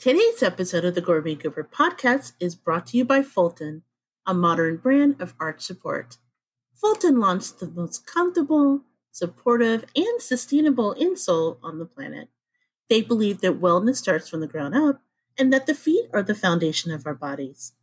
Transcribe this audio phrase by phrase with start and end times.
[0.00, 3.82] Today's episode of the Gourmet Goober podcast is brought to you by Fulton,
[4.24, 6.16] a modern brand of arch support.
[6.74, 8.80] Fulton launched the most comfortable,
[9.12, 12.30] supportive, and sustainable insole on the planet.
[12.88, 15.02] They believe that wellness starts from the ground up
[15.36, 17.74] and that the feet are the foundation of our bodies.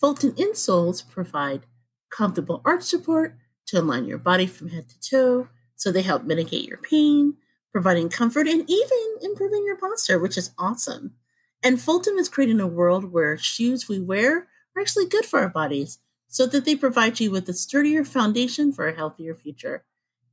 [0.00, 1.66] Fulton insoles provide
[2.10, 6.66] comfortable arch support to align your body from head to toe, so they help mitigate
[6.66, 7.36] your pain,
[7.70, 11.14] providing comfort and even improving your posture, which is awesome.
[11.62, 15.48] And Fulton is creating a world where shoes we wear are actually good for our
[15.48, 15.98] bodies
[16.28, 19.84] so that they provide you with a sturdier foundation for a healthier future.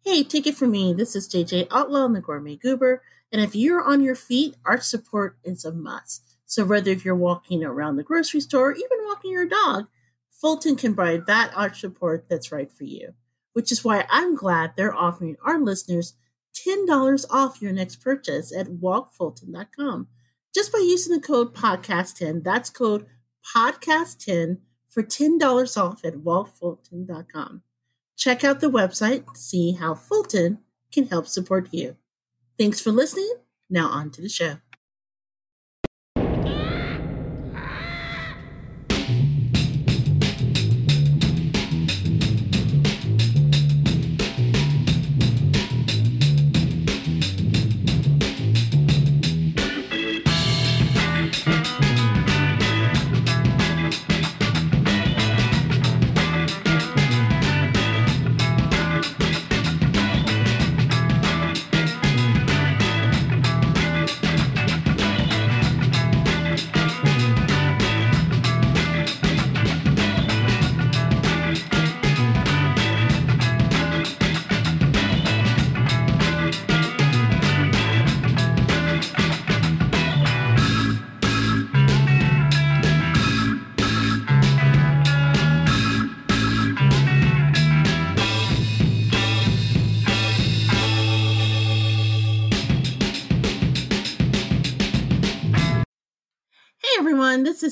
[0.06, 0.94] Hey, take it from me.
[0.94, 3.02] This is JJ Outlaw and the Gourmet Goober.
[3.32, 6.38] And if you're on your feet, arch support is a must.
[6.46, 9.88] So whether if you're walking around the grocery store, or even walking your dog,
[10.32, 13.14] Fulton can provide that arch support that's right for you.
[13.52, 16.14] Which is why I'm glad they're offering our listeners
[16.54, 20.08] $10 off your next purchase at walkfulton.com
[20.58, 22.44] just by using the code podcast10.
[22.44, 23.06] That's code
[23.56, 24.58] podcast10
[24.90, 27.62] for $10 off at walkfulton.com.
[28.16, 30.58] Check out the website to see how Fulton
[30.92, 31.96] can help support you.
[32.58, 33.36] Thanks for listening.
[33.70, 34.56] Now on to the show.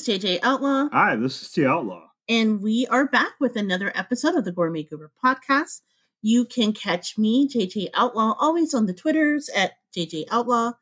[0.07, 2.07] Is JJ Outlaw, Hi, this is T Outlaw.
[2.29, 5.81] and we are back with another episode of the Gourmet Goober podcast.
[6.21, 10.73] You can catch me, JJ Outlaw, always on the Twitters at JJ Outlaw,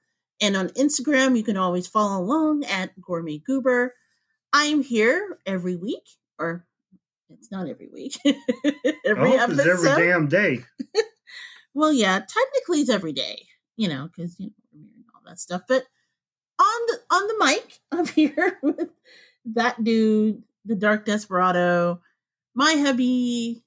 [0.42, 3.94] and on Instagram, you can always follow along at Gourmet Goober.
[4.52, 6.04] I am here every week,
[6.40, 6.66] or
[7.30, 8.18] it's not every week,
[9.06, 10.64] every hope it's every damn day.
[11.74, 13.46] well, yeah, technically it's every day,
[13.78, 15.62] you know, because you know and all that stuff.
[15.68, 15.84] But
[16.60, 18.90] on the on the mic, I'm here with
[19.46, 22.02] that dude, the Dark Desperado,
[22.56, 23.64] my hubby,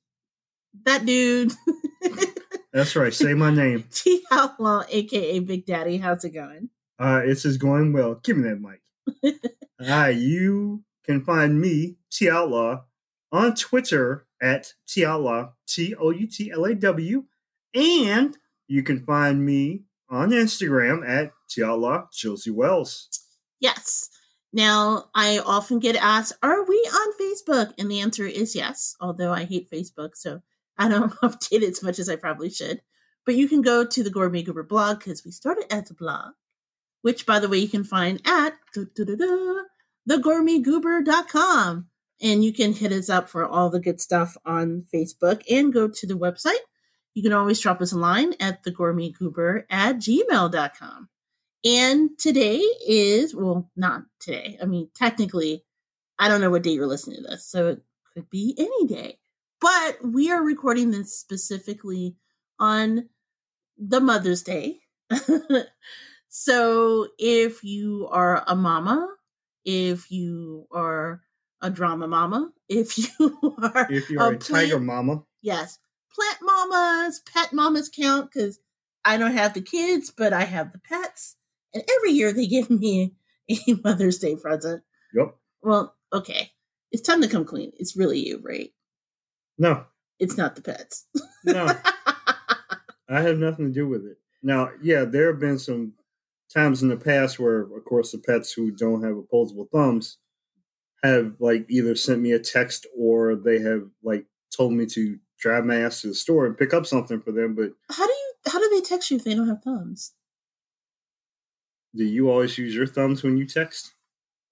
[0.85, 1.53] that dude,
[2.77, 3.15] That's right.
[3.15, 3.85] Say my name.
[3.91, 5.97] T Outlaw, aka Big Daddy.
[5.97, 6.69] How's it going?
[6.99, 8.17] Uh, it's just going well.
[8.17, 9.35] Give me that mic.
[9.81, 12.83] Hi, you can find me, T Outlaw,
[13.33, 17.25] on Twitter at T Outlaw, T O U T L A W,
[17.75, 18.37] and
[18.69, 23.09] you can find me on Instagram at T Outlaw Josey Wales.
[23.61, 24.09] Yes.
[24.53, 27.75] Now, I often get asked, are we on Facebook?
[27.79, 30.41] And the answer is yes, although I hate Facebook, so
[30.79, 32.81] I don't update it as much as I probably should.
[33.25, 36.35] But you can go to the Gourmet Goober blog because we started as a blog,
[37.03, 38.55] which, by the way, you can find at
[40.09, 41.89] thegourmetgoober.com.
[42.23, 45.87] And you can hit us up for all the good stuff on Facebook and go
[45.87, 46.55] to the website.
[47.17, 51.09] You can always drop us a line at thegourmetgoober at gmail.com.
[51.65, 54.59] And today is, well, not today.
[54.61, 55.65] I mean, technically,
[56.19, 57.81] I don't know what day you're listening to this, so it
[58.13, 59.19] could be any day.
[59.63, 62.17] But we are recording this specifically
[62.59, 63.09] on
[63.79, 64.81] the Mother's Day.
[66.29, 69.09] so if you are a mama,
[69.65, 71.23] if you are
[71.63, 75.79] a drama mama, if you are If you're a, tiger plant- mama, yes,
[76.17, 78.59] plant mamas, pet mamas count because
[79.05, 81.37] I don't have the kids, but I have the pets.
[81.75, 83.15] And every year they give me
[83.51, 84.83] a Mother's Day present.
[85.15, 85.37] yep.
[85.63, 86.51] Well, okay.
[86.93, 87.73] It's time to come clean.
[87.79, 88.71] It's really you, right?
[89.59, 89.85] No,
[90.19, 91.07] It's not the pets.
[91.45, 91.67] no,
[93.09, 94.19] I have nothing to do with it.
[94.43, 95.93] Now, yeah, there have been some
[96.53, 100.19] times in the past where, of course, the pets who don't have opposable thumbs
[101.03, 104.27] have like either sent me a text or they have like
[104.57, 107.55] told me to drive my ass to the store and pick up something for them.
[107.55, 110.13] But how do you how do they text you if they don't have thumbs?
[111.97, 113.95] do you always use your thumbs when you text?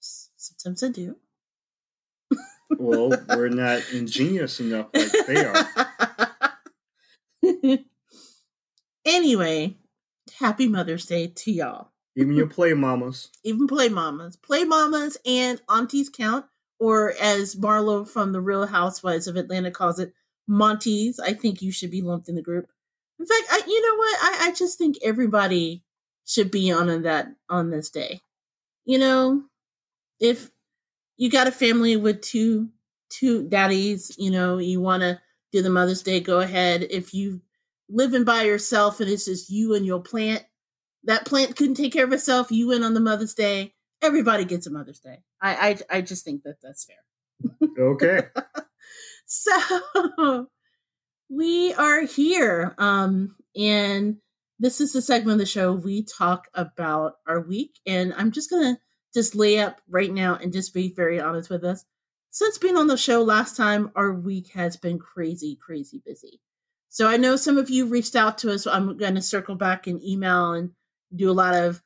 [0.00, 1.16] Sometimes I do.
[2.78, 5.68] Well, we're not ingenious enough like they are.
[9.04, 9.76] anyway,
[10.38, 11.90] happy Mother's Day to y'all.
[12.16, 13.30] Even your play mamas.
[13.42, 14.36] Even play mamas.
[14.36, 16.46] Play mamas and aunties count,
[16.78, 20.12] or as Marlo from the Real Housewives of Atlanta calls it,
[20.46, 21.18] Monties.
[21.20, 22.68] I think you should be lumped in the group.
[23.18, 24.18] In fact, I, you know what?
[24.22, 25.84] I, I just think everybody
[26.24, 28.20] should be on that on this day.
[28.84, 29.42] You know,
[30.20, 30.50] if
[31.16, 32.68] you got a family with two
[33.10, 35.20] two daddies, you know, you want to
[35.52, 36.86] do the Mother's Day, go ahead.
[36.90, 37.40] If you
[37.88, 40.44] living by yourself and it's just you and your plant,
[41.04, 42.50] that plant couldn't take care of itself.
[42.50, 43.74] You went on the Mother's Day.
[44.02, 45.22] Everybody gets a Mother's Day.
[45.40, 47.68] I I, I just think that that's fair.
[47.78, 48.20] Okay.
[49.42, 50.46] so
[51.28, 54.16] we are here, um, and
[54.58, 58.50] this is the segment of the show we talk about our week, and I'm just
[58.50, 58.78] gonna
[59.14, 61.84] just lay up right now and just be very honest with us.
[62.30, 66.40] Since being on the show last time, our week has been crazy, crazy busy.
[66.88, 68.66] So I know some of you reached out to us.
[68.66, 70.70] I'm going to circle back and email and
[71.14, 71.80] do a lot of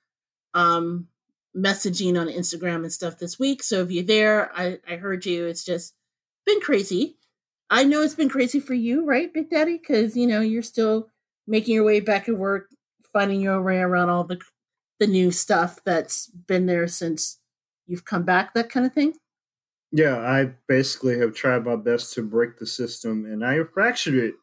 [0.55, 1.09] um,
[1.55, 3.63] messaging on Instagram and stuff this week.
[3.63, 5.47] So if you're there, I, I heard you.
[5.47, 5.95] It's just
[6.47, 7.18] been crazy.
[7.71, 9.79] I know it's been crazy for you, right, Big Daddy?
[9.79, 11.09] Because you know you're still
[11.47, 12.69] making your way back at work,
[13.13, 14.39] finding your way around all the
[14.99, 17.39] the new stuff that's been there since
[17.87, 19.15] you've come back, that kind of thing.
[19.93, 24.15] Yeah, I basically have tried my best to break the system, and I have fractured
[24.15, 24.35] it.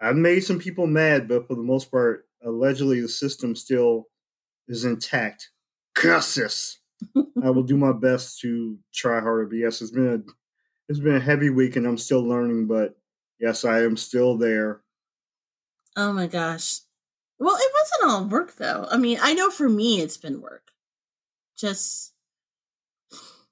[0.00, 4.06] I've made some people mad, but for the most part, allegedly the system still
[4.68, 5.50] is intact.
[5.94, 6.78] Curses.
[7.42, 9.46] I will do my best to try harder.
[9.46, 10.32] But yes, it's been a
[10.88, 12.66] it's been a heavy week, and I'm still learning.
[12.66, 12.96] But
[13.38, 14.80] yes, I am still there.
[15.96, 16.80] Oh my gosh.
[17.38, 18.86] Well, it wasn't all work though.
[18.90, 20.70] I mean, I know for me it's been work.
[21.56, 22.12] Just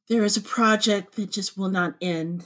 [0.09, 2.45] there is a project that just will not end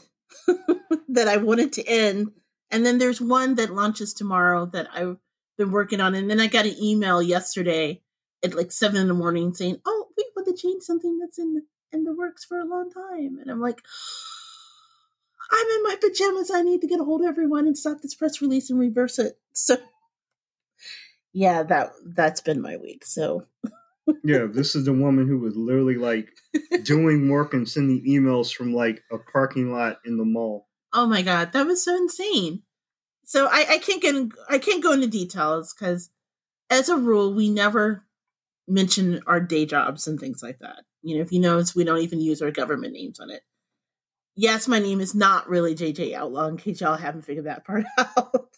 [1.08, 2.32] that I wanted to end.
[2.70, 5.18] And then there's one that launches tomorrow that I've
[5.58, 6.14] been working on.
[6.14, 8.00] And then I got an email yesterday
[8.42, 11.62] at like seven in the morning saying, Oh, we want to change something that's in
[11.92, 13.38] in the works for a long time.
[13.40, 13.82] And I'm like,
[15.52, 16.50] I'm in my pajamas.
[16.50, 19.18] I need to get a hold of everyone and stop this press release and reverse
[19.18, 19.38] it.
[19.52, 19.78] So
[21.32, 23.04] yeah, that that's been my week.
[23.04, 23.46] So
[24.24, 26.30] yeah, this is the woman who was literally like
[26.82, 30.68] doing work and sending emails from like a parking lot in the mall.
[30.92, 32.62] Oh my god, that was so insane.
[33.24, 36.10] So I, I can't get in, I can't go into details because
[36.68, 38.04] as a rule we never
[38.66, 40.84] mention our day jobs and things like that.
[41.02, 43.42] You know, if you notice, we don't even use our government names on it.
[44.40, 47.84] Yes, my name is not really JJ Outlaw, in case y'all haven't figured that part
[47.98, 48.48] out.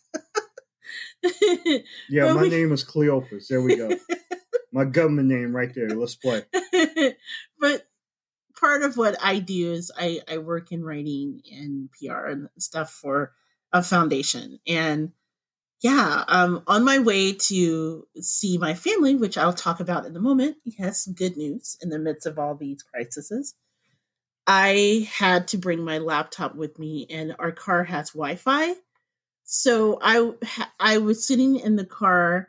[2.08, 2.50] yeah, but my we...
[2.50, 3.48] name is Cleopas.
[3.48, 3.90] There we go.
[4.72, 5.88] my government name right there.
[5.88, 6.44] Let's play.
[7.60, 7.88] but
[8.60, 12.92] part of what I do is I, I work in writing and PR and stuff
[12.92, 13.32] for
[13.72, 14.60] a foundation.
[14.68, 15.10] And
[15.82, 20.20] yeah, um, on my way to see my family, which I'll talk about in a
[20.20, 20.58] moment.
[20.64, 23.56] Yes, good news in the midst of all these crises.
[24.46, 28.74] I had to bring my laptop with me, and our car has Wi Fi.
[29.44, 30.32] So I
[30.80, 32.48] I was sitting in the car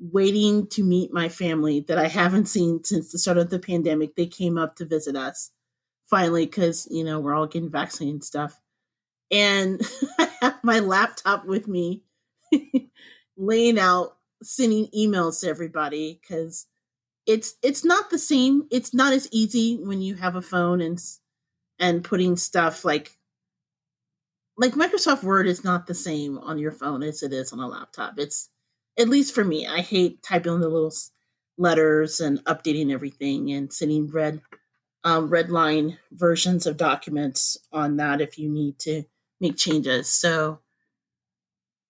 [0.00, 4.16] waiting to meet my family that I haven't seen since the start of the pandemic.
[4.16, 5.50] They came up to visit us
[6.08, 8.60] finally because you know we're all getting vaccinated and stuff.
[9.30, 9.80] And
[10.18, 12.04] I have my laptop with me,
[13.36, 16.66] laying out, sending emails to everybody because
[17.26, 18.64] it's it's not the same.
[18.70, 21.00] It's not as easy when you have a phone and
[21.80, 23.16] and putting stuff like
[24.56, 27.66] like Microsoft Word is not the same on your phone as it is on a
[27.66, 28.18] laptop.
[28.18, 28.50] It's
[28.98, 29.66] at least for me.
[29.66, 30.92] I hate typing the little
[31.56, 34.42] letters and updating everything and sending red
[35.02, 39.04] um, red line versions of documents on that if you need to
[39.40, 40.08] make changes.
[40.08, 40.60] So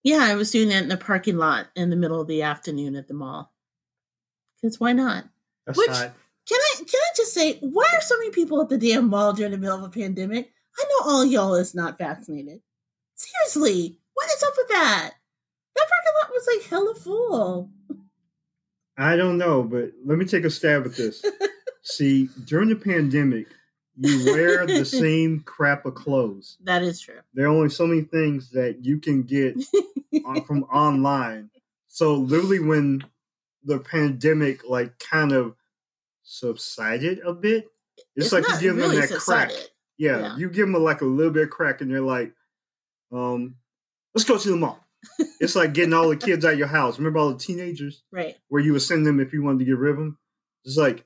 [0.04, 2.94] yeah, I was doing that in the parking lot in the middle of the afternoon
[2.94, 3.52] at the mall.
[4.62, 5.24] Because why not?
[5.66, 5.90] That's Which
[6.50, 9.32] can I can I just say why are so many people at the damn mall
[9.32, 10.52] during the middle of a pandemic?
[10.76, 12.60] I know all y'all is not vaccinated.
[13.14, 15.12] Seriously, what is up with that?
[15.76, 17.70] That parking lot was like hella full.
[18.98, 21.24] I don't know, but let me take a stab at this.
[21.82, 23.46] See, during the pandemic,
[23.96, 26.56] you wear the same crap of clothes.
[26.64, 27.20] That is true.
[27.32, 29.56] There are only so many things that you can get
[30.24, 31.50] on, from online.
[31.86, 33.04] So literally, when
[33.62, 35.54] the pandemic like kind of
[36.30, 37.66] subsided a bit,
[38.16, 39.54] it's, it's like you give really them that subsided.
[39.54, 39.68] crack.
[39.98, 42.32] Yeah, yeah, you give them like a little bit of crack, and they're like,
[43.12, 43.56] um,
[44.14, 44.78] "Let's go to the mall."
[45.40, 46.98] it's like getting all the kids out of your house.
[46.98, 48.36] Remember all the teenagers, right?
[48.48, 50.18] Where you would send them if you wanted to get rid of them.
[50.64, 51.04] It's like,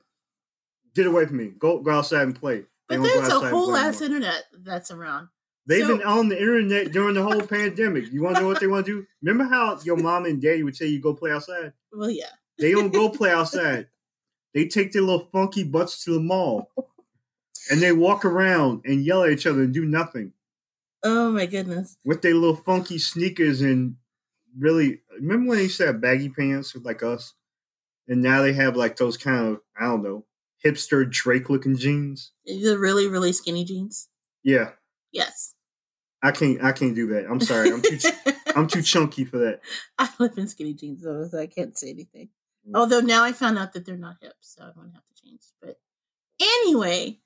[0.93, 1.51] get away from me.
[1.57, 2.65] Go go outside and play.
[2.87, 5.29] They but there's a whole ass internet that's around.
[5.67, 8.11] They've so, been on the internet during the whole pandemic.
[8.11, 9.07] You want to know what they want to do?
[9.23, 11.73] Remember how your mom and daddy would say you go play outside?
[11.91, 12.29] Well, yeah.
[12.59, 13.87] They don't go play outside.
[14.55, 16.71] They take their little funky butts to the mall,
[17.69, 20.33] and they walk around and yell at each other and do nothing
[21.03, 21.97] Oh my goodness.
[22.03, 23.97] with their little funky sneakers and
[24.57, 25.01] really.
[25.19, 27.33] Remember when they used to have baggy pants like us,
[28.07, 30.25] and now they have like those kind of I don't know
[30.65, 32.31] hipster Drake looking jeans.
[32.45, 34.07] The really, really skinny jeans.
[34.43, 34.71] Yeah,
[35.11, 35.53] Yes.
[36.23, 36.63] I can't.
[36.63, 37.27] I can't do that.
[37.29, 37.69] I'm sorry.
[37.71, 37.99] I'm too.
[38.55, 39.59] I'm too chunky for that.
[39.99, 42.29] I live in skinny jeans, so I can't say anything.
[42.67, 42.75] Mm.
[42.75, 45.41] Although now I found out that they're not hip, so I'm gonna have to change.
[45.61, 45.77] But
[46.39, 47.19] anyway,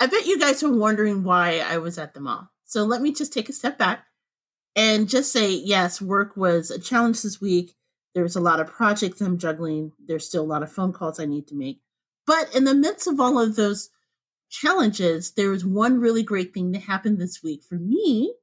[0.00, 2.50] I bet you guys are wondering why I was at the mall.
[2.64, 4.06] So let me just take a step back
[4.76, 7.74] and just say, yes, work was a challenge this week.
[8.14, 9.92] There was a lot of projects I'm juggling.
[10.04, 11.80] There's still a lot of phone calls I need to make.
[12.26, 13.90] But in the midst of all of those
[14.50, 18.34] challenges, there was one really great thing that happened this week for me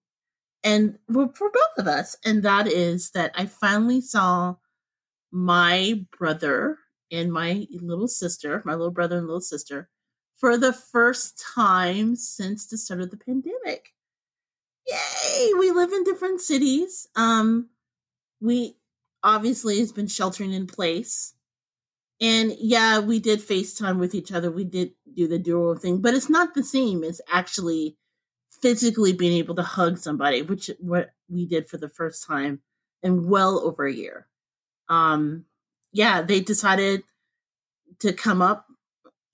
[0.64, 2.16] and for both of us.
[2.26, 4.56] And that is that I finally saw
[5.32, 6.78] my brother
[7.12, 9.90] and my little sister, my little brother and little sister,
[10.38, 13.94] for the first time since the start of the pandemic.
[14.88, 15.52] Yay!
[15.60, 17.08] We live in different cities.
[17.16, 17.70] Um,
[18.40, 18.76] we
[19.24, 21.34] obviously has been sheltering in place.
[22.20, 24.52] And yeah, we did FaceTime with each other.
[24.52, 27.98] We did do the duo thing, but it's not the same as actually
[28.62, 32.62] physically being able to hug somebody, which what we did for the first time
[33.02, 34.28] in well over a year.
[34.90, 35.46] Um,
[35.92, 37.04] yeah, they decided
[38.00, 38.68] to come up.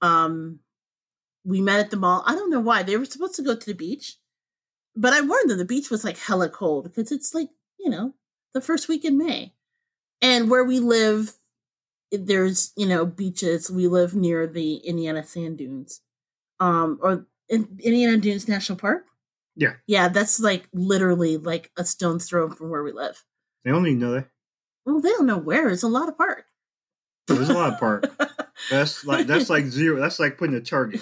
[0.02, 0.60] Um,
[1.44, 2.24] we met at the mall.
[2.26, 4.16] I don't know why they were supposed to go to the beach,
[4.96, 7.50] but I warned them the beach was like hella cold because it's like
[7.80, 8.14] you know
[8.54, 9.54] the first week in May,
[10.22, 11.34] and where we live,
[12.12, 13.72] there's you know beaches.
[13.72, 16.02] We live near the Indiana sand dunes,
[16.60, 19.06] um, or in Indiana Dunes National Park.
[19.60, 19.74] Yeah.
[19.88, 23.24] yeah, that's like literally like a stone's throw from where we live.
[23.66, 24.28] They don't know that.
[24.88, 25.68] Well, they don't know where.
[25.68, 26.46] It's a lot of park.
[27.30, 28.10] Oh, there's a lot of park.
[28.72, 30.00] That's like that's like zero.
[30.00, 31.02] That's like putting a target.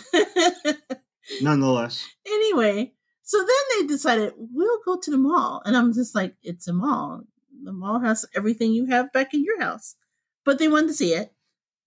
[1.42, 2.92] Nonetheless, anyway,
[3.24, 3.48] so then
[3.80, 7.22] they decided we'll go to the mall, and I'm just like, it's a mall.
[7.64, 9.96] The mall has everything you have back in your house,
[10.44, 11.32] but they wanted to see it,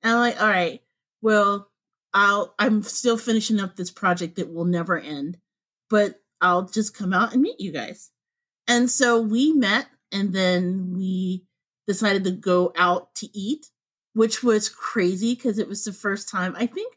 [0.03, 0.81] and I'm like, all right,
[1.21, 1.71] well,
[2.15, 2.55] I'll.
[2.59, 5.37] I'm still finishing up this project that will never end,
[5.91, 8.11] but I'll just come out and meet you guys.
[8.67, 11.45] And so we met, and then we
[11.89, 13.67] decided to go out to eat,
[14.13, 16.55] which was crazy because it was the first time.
[16.57, 16.95] I think,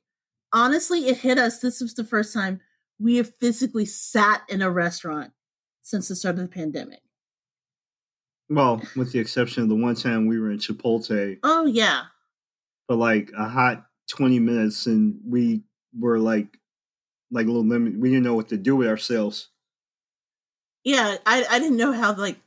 [0.54, 1.60] honestly, it hit us.
[1.60, 2.60] This was the first time
[3.00, 5.32] we have physically sat in a restaurant
[5.82, 7.02] since the start of the pandemic.
[8.50, 12.04] well, with the exception of the one time we were in Chipotle Oh yeah,
[12.88, 15.64] for like a hot twenty minutes, and we
[15.98, 16.60] were like,
[17.32, 17.98] like a little limit.
[17.98, 19.50] We didn't know what to do with ourselves.
[20.84, 21.18] yeah.
[21.26, 22.40] I I didn't know how like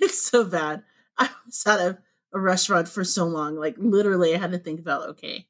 [0.02, 0.82] it's so bad.
[1.18, 1.98] I was at a,
[2.32, 5.46] a restaurant for so long, like literally, I had to think about okay.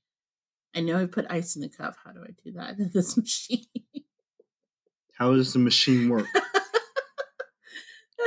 [0.74, 1.96] I know I put ice in the cup.
[2.04, 3.64] How do I do that in this machine?
[5.14, 6.26] How does the machine work?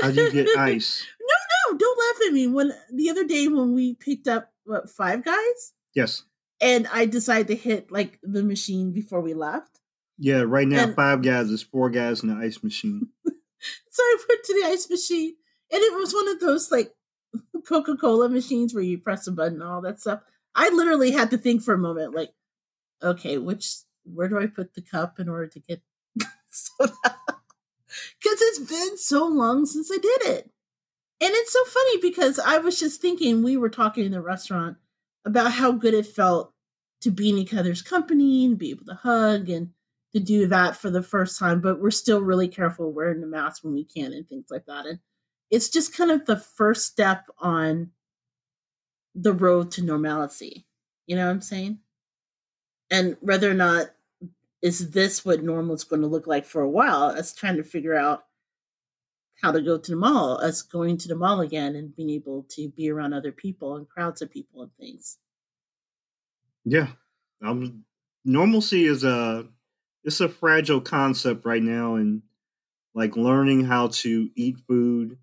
[0.01, 1.05] How do you get ice?
[1.19, 2.47] No, no, don't laugh at me.
[2.47, 6.23] When the other day when we picked up what five guys, Yes.
[6.61, 9.79] and I decided to hit like the machine before we left.
[10.17, 13.09] Yeah, right now And- five guys is four guys in the ice machine.
[13.89, 15.35] So I went to the ice machine,
[15.73, 16.93] and it was one of those like
[17.67, 20.21] Coca Cola machines where you press a button and all that stuff.
[20.55, 22.31] I literally had to think for a moment, like,
[23.01, 25.81] okay, which where do I put the cup in order to get
[26.49, 26.93] soda?
[28.21, 30.51] Because it's been so long since I did it,
[31.21, 34.77] and it's so funny because I was just thinking we were talking in the restaurant
[35.25, 36.53] about how good it felt
[37.01, 39.69] to be in each other's company and be able to hug and
[40.13, 43.63] to do that for the first time, but we're still really careful wearing the mask
[43.63, 44.85] when we can and things like that.
[44.85, 44.99] And
[45.53, 47.91] it's just kind of the first step on
[49.13, 50.65] the road to normalcy.
[51.05, 51.77] You know what I'm saying?
[52.89, 53.91] And whether or not
[54.63, 57.63] is this what normal is going to look like for a while, us trying to
[57.63, 58.23] figure out
[59.43, 62.47] how to go to the mall, us going to the mall again and being able
[62.49, 65.19] to be around other people and crowds of people and things.
[66.65, 66.87] Yeah.
[67.45, 67.83] Um,
[68.25, 69.45] normalcy is a
[70.03, 72.23] it's a fragile concept right now and
[72.95, 75.19] like learning how to eat food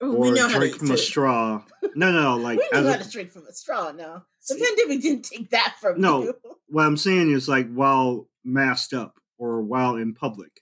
[0.00, 1.62] Oh, or we know drink from a straw.
[1.94, 4.54] No, no, no, like we know a- how to drink from a straw No, The
[4.56, 6.22] pandemic didn't take that from No.
[6.24, 6.34] you.
[6.68, 10.60] what I'm saying is like while masked up or while in public,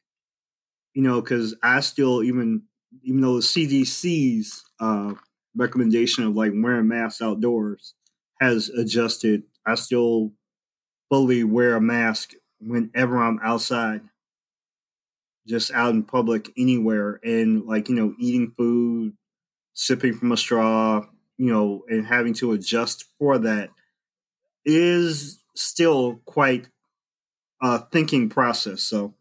[0.92, 2.62] you know, because I still even
[3.02, 5.14] even though the CDC's uh,
[5.56, 7.94] recommendation of like wearing masks outdoors
[8.40, 10.32] has adjusted, I still
[11.10, 14.02] fully wear a mask whenever I'm outside,
[15.48, 19.14] just out in public anywhere, and like you know, eating food,
[19.75, 21.04] sipping from a straw,
[21.37, 23.71] you know, and having to adjust for that
[24.64, 26.69] is still quite
[27.62, 28.83] a thinking process.
[28.83, 29.14] So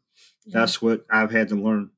[0.45, 0.59] Yeah.
[0.59, 1.91] that's what I've had to learn.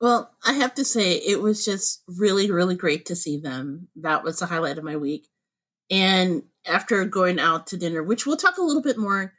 [0.00, 3.88] Well, I have to say, it was just really, really great to see them.
[3.96, 5.28] That was the highlight of my week.
[5.90, 9.32] And after going out to dinner, which we'll talk a little bit more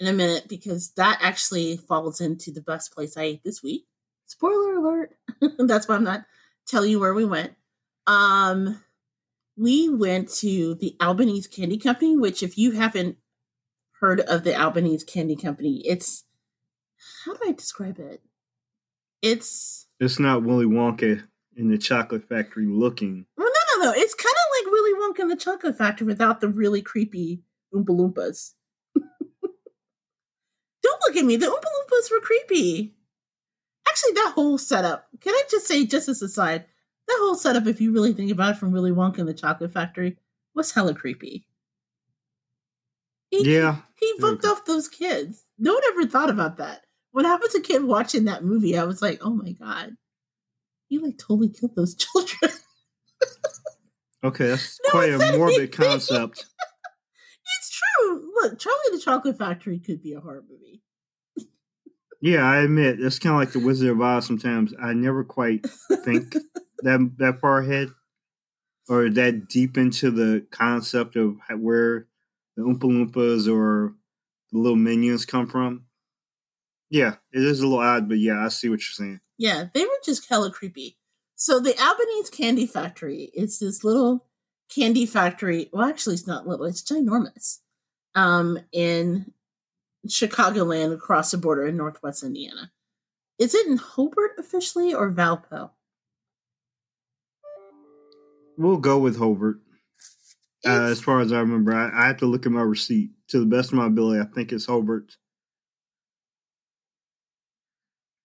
[0.00, 3.86] in a minute, because that actually falls into the best place I ate this week.
[4.26, 5.16] Spoiler alert.
[5.58, 6.24] That's why I'm not
[6.66, 7.52] telling you where we went.
[8.06, 8.82] Um,
[9.56, 13.16] we went to the Albanese Candy Company, which, if you haven't
[14.00, 16.24] heard of the Albanese Candy Company, it's
[17.24, 18.22] how do I describe it?
[19.22, 21.22] It's It's not Willy Wonka
[21.56, 23.26] in the chocolate factory looking.
[23.36, 23.92] Well, no, no, no.
[23.96, 27.42] It's kind of like Willy Wonka in the Chocolate Factory without the really creepy
[27.74, 28.52] Oompa Loompas.
[30.82, 31.36] Don't look at me.
[31.36, 32.94] The Oompa Loompas were creepy.
[33.88, 36.64] Actually, that whole setup, can I just say, just as a side,
[37.10, 39.72] that whole setup, if you really think about it from Willy Wonka and the Chocolate
[39.72, 40.16] Factory,
[40.54, 41.46] was hella creepy.
[43.30, 43.76] He, Yeah.
[43.98, 45.44] He booked off those kids.
[45.58, 46.82] No one ever thought about that.
[47.12, 49.96] When I was a kid watching that movie, I was like, oh my God.
[50.88, 52.52] He like totally killed those children.
[54.22, 55.70] Okay, that's No quite a morbid anything.
[55.70, 56.46] concept.
[57.58, 58.30] It's true.
[58.36, 60.82] Look, Charlie the Chocolate Factory could be a horror movie.
[62.22, 64.24] Yeah, I admit it's kind of like the Wizard of Oz.
[64.26, 65.66] Sometimes I never quite
[66.04, 66.36] think
[66.82, 67.90] that that far ahead
[68.88, 72.06] or that deep into the concept of where
[72.56, 73.94] the Oompa Loompas or
[74.52, 75.84] the little minions come from.
[76.90, 79.20] Yeah, it is a little odd, but yeah, I see what you're saying.
[79.38, 80.98] Yeah, they were just hella creepy.
[81.36, 84.26] So the Albanese Candy Factory is this little
[84.74, 85.68] candy factory.
[85.72, 87.58] Well, actually, it's not little; it's ginormous.
[88.14, 89.32] Um, in
[90.06, 92.72] Chicagoland, across the border in Northwest Indiana.
[93.38, 95.70] Is it in Hobart officially or Valpo?
[98.56, 99.56] We'll go with Hobart.
[100.66, 103.10] Uh, as far as I remember, I, I have to look at my receipt.
[103.28, 105.16] To the best of my ability, I think it's Hobart.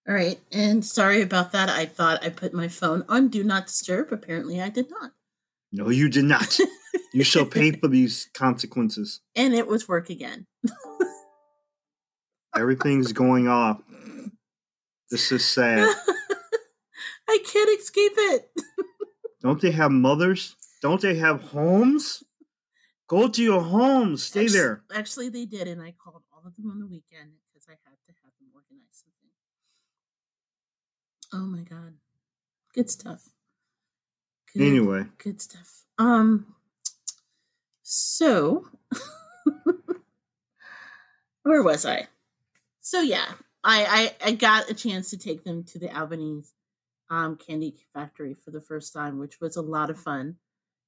[0.08, 1.68] All right, and sorry about that.
[1.68, 4.12] I thought I put my phone on Do Not Disturb.
[4.12, 5.12] Apparently, I did not.
[5.72, 6.58] No, you did not.
[7.12, 9.20] you shall pay for these consequences.
[9.34, 10.46] and it was work again.
[12.56, 13.80] Everything's going off.
[15.10, 15.78] This is sad.
[17.28, 18.50] I can't escape it.
[19.46, 20.56] Don't they have mothers?
[20.82, 22.24] Don't they have homes?
[23.06, 24.24] Go to your homes.
[24.24, 24.82] Stay Actu- there.
[24.92, 27.96] Actually, they did, and I called all of them on the weekend because I had
[28.08, 29.30] to have them organize something.
[31.32, 31.94] Oh my god,
[32.74, 33.22] good stuff.
[34.52, 35.84] Good, Anyway, good stuff.
[35.96, 36.56] Um,
[37.84, 38.66] so
[41.44, 42.08] where was I?
[42.80, 43.26] So yeah,
[43.62, 46.50] I, I I got a chance to take them to the Albanese
[47.10, 50.36] um, Candy Factory for the first time, which was a lot of fun.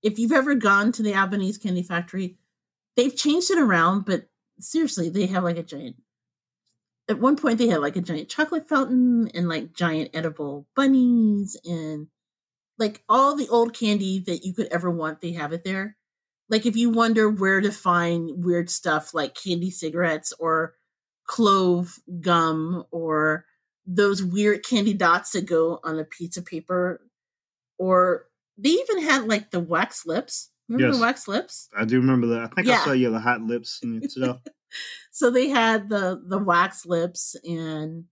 [0.03, 2.37] If you've ever gone to the Albanese Candy Factory,
[2.97, 4.29] they've changed it around, but
[4.61, 5.97] seriously, they have like a giant.
[7.09, 11.57] At one point, they had like a giant chocolate fountain and like giant edible bunnies
[11.65, 12.09] and
[12.79, 15.21] like all the old candy that you could ever want.
[15.21, 15.97] They have it there.
[16.49, 20.75] Like if you wonder where to find weird stuff like candy cigarettes or
[21.27, 23.45] clove gum or
[23.90, 27.01] those weird candy dots that go on a piece of paper
[27.79, 28.27] or
[28.59, 30.96] they even had like the wax lips remember Yes.
[30.96, 32.42] the wax lips I do remember that.
[32.42, 32.81] I think Yeah.
[32.83, 34.40] I saw you the hot lips and stuff.
[35.11, 38.05] so they had the the wax lips and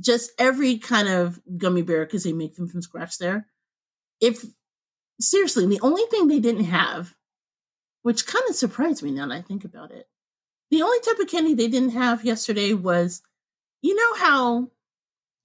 [0.00, 3.46] just every kind of gummy bear because they make them from scratch there
[4.20, 4.44] if
[5.20, 7.14] seriously the only thing they didn't have
[8.02, 10.08] which kind of surprised me now that i think about it
[10.70, 13.22] the only type of candy they didn't have yesterday was
[13.82, 14.68] you know how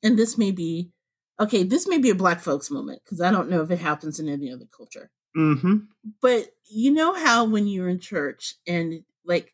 [0.04, 0.92] and this may be
[1.40, 4.20] okay this may be a black folks moment because i don't know if it happens
[4.20, 5.78] in any other culture mm-hmm.
[6.22, 9.54] but you know how when you're in church and like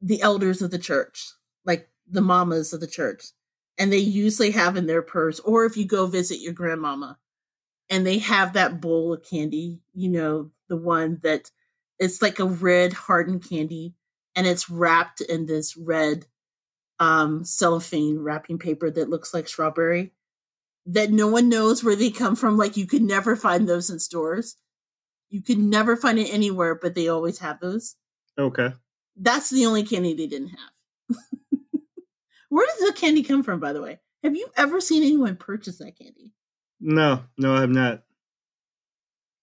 [0.00, 1.32] the elders of the church,
[1.64, 3.24] like the mamas of the church,
[3.78, 7.18] and they usually have in their purse, or if you go visit your grandmama
[7.88, 11.50] and they have that bowl of candy, you know, the one that
[11.98, 13.94] it's like a red hardened candy
[14.36, 16.26] and it's wrapped in this red
[17.00, 20.12] um cellophane wrapping paper that looks like strawberry
[20.86, 23.98] that no one knows where they come from like you could never find those in
[23.98, 24.56] stores
[25.30, 27.94] you could never find it anywhere, but they always have those.
[28.36, 28.70] Okay.
[29.16, 31.16] That's the only candy they didn't have.
[32.48, 34.00] Where does the candy come from, by the way?
[34.24, 36.32] Have you ever seen anyone purchase that candy?
[36.80, 38.02] No, no, I have not.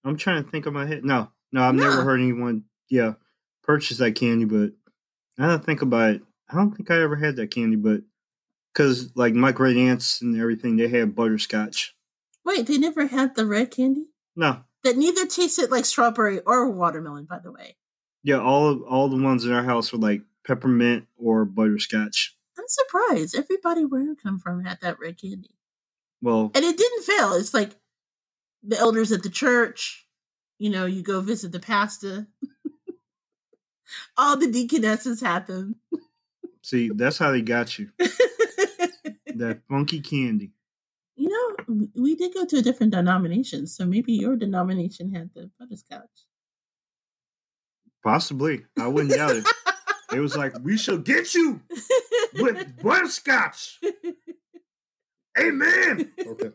[0.04, 1.06] I'm trying to think of my head.
[1.06, 3.14] No, no, I've never heard anyone, yeah,
[3.64, 4.46] purchase that candy.
[4.46, 4.74] But
[5.40, 6.22] I don't think about it.
[6.50, 8.02] I don't think I ever had that candy, but
[8.74, 11.96] because like my great aunts and everything, they had butterscotch.
[12.46, 14.06] Wait, they never had the red candy?
[14.36, 17.76] No, That neither tasted like strawberry or watermelon, by the way.
[18.24, 22.36] Yeah, all of, all the ones in our house were like peppermint or butterscotch.
[22.58, 23.36] I'm surprised.
[23.36, 25.56] Everybody where you come from had that red candy.
[26.22, 27.34] Well, And it didn't fail.
[27.34, 27.72] It's like
[28.64, 30.08] the elders at the church,
[30.60, 32.28] you know, you go visit the pastor.
[34.18, 35.76] All the deaconesses had them.
[36.68, 37.90] See, that's how they got you.
[39.36, 40.52] That funky candy.
[41.16, 45.50] you know, we did go to a different denomination, so maybe your denomination had the
[45.58, 46.26] butterscotch.
[48.04, 48.66] Possibly.
[48.78, 49.48] I wouldn't doubt it.
[50.14, 51.62] It was like, we shall get you
[52.36, 53.80] with butterscotch.
[55.40, 56.12] Amen.
[56.20, 56.52] Okay.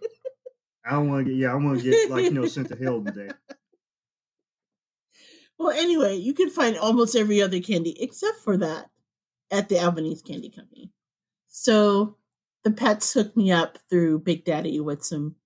[0.85, 2.77] I don't want to get, yeah, I want to get, like, you know, sent to
[2.77, 3.31] hell today.
[5.59, 8.92] well, anyway, you can find almost every other candy except for that
[9.53, 10.91] at the Albanese Candy Company.
[11.49, 12.17] So
[12.65, 15.37] the pets hooked me up through Big Daddy with some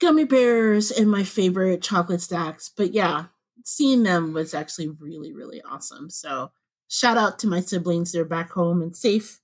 [0.00, 2.70] gummy bears and my favorite chocolate stacks.
[2.74, 3.26] But yeah,
[3.64, 6.08] seeing them was actually really, really awesome.
[6.08, 6.50] So
[6.88, 8.12] shout out to my siblings.
[8.12, 9.40] They're back home and safe,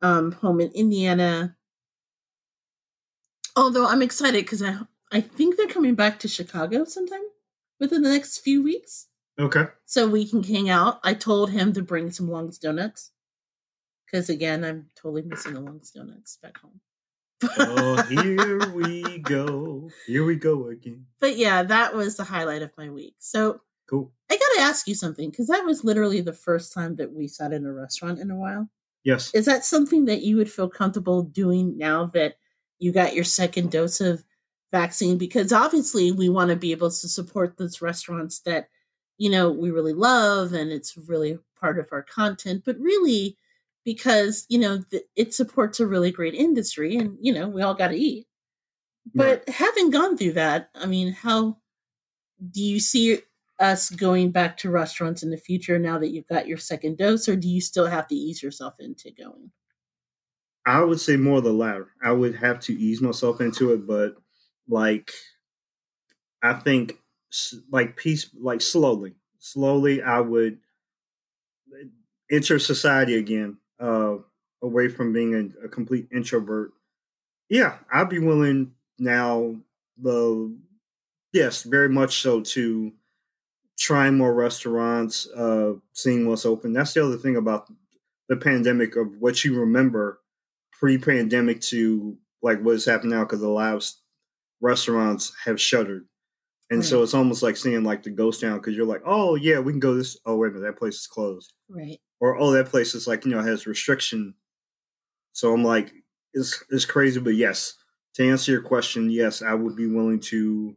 [0.00, 1.56] um, home in Indiana.
[3.56, 4.78] Although I'm excited because I
[5.12, 7.20] I think they're coming back to Chicago sometime
[7.80, 9.08] within the next few weeks.
[9.40, 9.64] Okay.
[9.86, 11.00] So we can hang out.
[11.02, 13.10] I told him to bring some Long's Donuts.
[14.06, 16.80] Because again, I'm totally missing the Long's Donuts back home.
[17.58, 19.88] Oh, here we go.
[20.06, 21.06] Here we go again.
[21.20, 23.14] but yeah, that was the highlight of my week.
[23.18, 24.12] So Cool.
[24.30, 27.52] I gotta ask you something, because that was literally the first time that we sat
[27.52, 28.68] in a restaurant in a while.
[29.02, 29.34] Yes.
[29.34, 32.34] Is that something that you would feel comfortable doing now that
[32.78, 34.22] you got your second dose of
[34.70, 35.18] vaccine?
[35.18, 38.68] Because obviously we want to be able to support those restaurants that,
[39.20, 43.36] you know, we really love and it's really part of our content, but really
[43.84, 47.74] because, you know, th- it supports a really great industry and, you know, we all
[47.74, 48.26] got to eat.
[49.14, 51.58] But having gone through that, I mean, how
[52.50, 53.18] do you see
[53.58, 57.28] us going back to restaurants in the future now that you've got your second dose,
[57.28, 59.50] or do you still have to ease yourself into going?
[60.64, 61.88] I would say more the latter.
[62.02, 64.14] I would have to ease myself into it, but
[64.66, 65.12] like,
[66.42, 66.99] I think
[67.70, 70.58] like peace, like slowly, slowly, I would
[72.30, 74.16] enter society again, uh,
[74.62, 76.72] away from being a, a complete introvert.
[77.48, 79.56] Yeah, I'd be willing now.
[80.02, 80.56] The
[81.32, 82.92] yes, very much so to
[83.78, 86.72] trying more restaurants, uh, seeing what's open.
[86.72, 87.70] That's the other thing about
[88.28, 90.20] the pandemic of what you remember
[90.72, 93.84] pre-pandemic to like what's happening now because lot of
[94.60, 96.06] restaurants have shuttered.
[96.70, 99.58] And so it's almost like seeing like the ghost town because you're like, oh yeah,
[99.58, 100.16] we can go this.
[100.24, 101.52] Oh wait a minute, that place is closed.
[101.68, 101.98] Right.
[102.20, 104.34] Or oh, that place is like you know has restriction.
[105.32, 105.92] So I'm like,
[106.32, 107.74] it's it's crazy, but yes,
[108.14, 110.76] to answer your question, yes, I would be willing to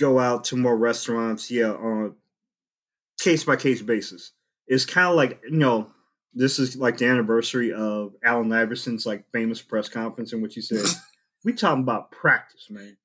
[0.00, 1.48] go out to more restaurants.
[1.48, 4.32] Yeah, on a case by case basis.
[4.66, 5.92] It's kind of like you know,
[6.32, 10.60] this is like the anniversary of Allen Iverson's like famous press conference in which he
[10.60, 10.84] said,
[11.44, 12.96] "We talking about practice, man."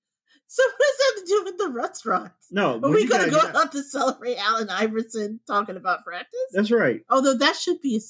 [0.52, 2.48] So what does that have to do with the restaurants?
[2.50, 6.40] No, Are we going to go out to celebrate Allen Iverson talking about practice?
[6.54, 7.02] That's right.
[7.08, 8.02] Although that should be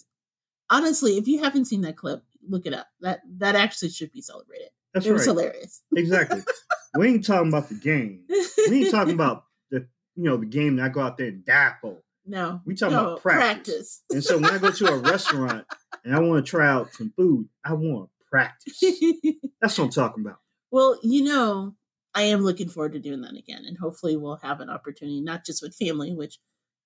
[0.70, 2.88] honestly, if you haven't seen that clip, look it up.
[3.02, 4.70] That that actually should be celebrated.
[4.94, 5.84] That's it was hilarious.
[5.94, 6.42] Exactly.
[6.98, 8.24] we ain't talking about the game.
[8.70, 11.44] We ain't talking about the you know the game that I go out there and
[11.46, 11.98] die for.
[12.26, 13.52] no, We talking no, about practice.
[13.68, 14.02] practice.
[14.12, 15.66] And so when I go to a restaurant
[16.06, 18.82] and I want to try out some food, I want to practice.
[19.62, 20.40] That's what I'm talking about.
[20.72, 21.76] well, you know,
[22.20, 25.46] I am looking forward to doing that again, and hopefully, we'll have an opportunity, not
[25.46, 26.38] just with family, which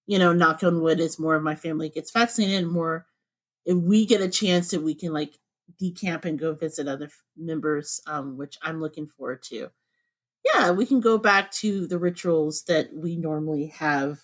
[0.06, 3.06] you know, knock on wood, is more of my family gets vaccinated, more
[3.66, 5.38] if we get a chance that we can like
[5.82, 9.70] decamp and go visit other members, um, which I'm looking forward to.
[10.46, 14.20] Yeah, we can go back to the rituals that we normally have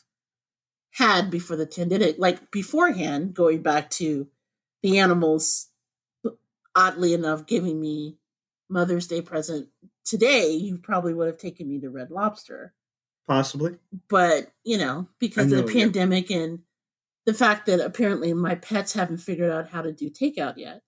[0.91, 4.27] had before the pandemic, like beforehand, going back to
[4.83, 5.69] the animals,
[6.75, 8.17] oddly enough, giving me
[8.69, 9.69] Mother's Day present
[10.05, 12.73] today, you probably would have taken me to Red Lobster.
[13.27, 13.77] Possibly.
[14.09, 15.85] But, you know, because I of the know, yeah.
[15.85, 16.59] pandemic and
[17.25, 20.81] the fact that apparently my pets haven't figured out how to do takeout yet.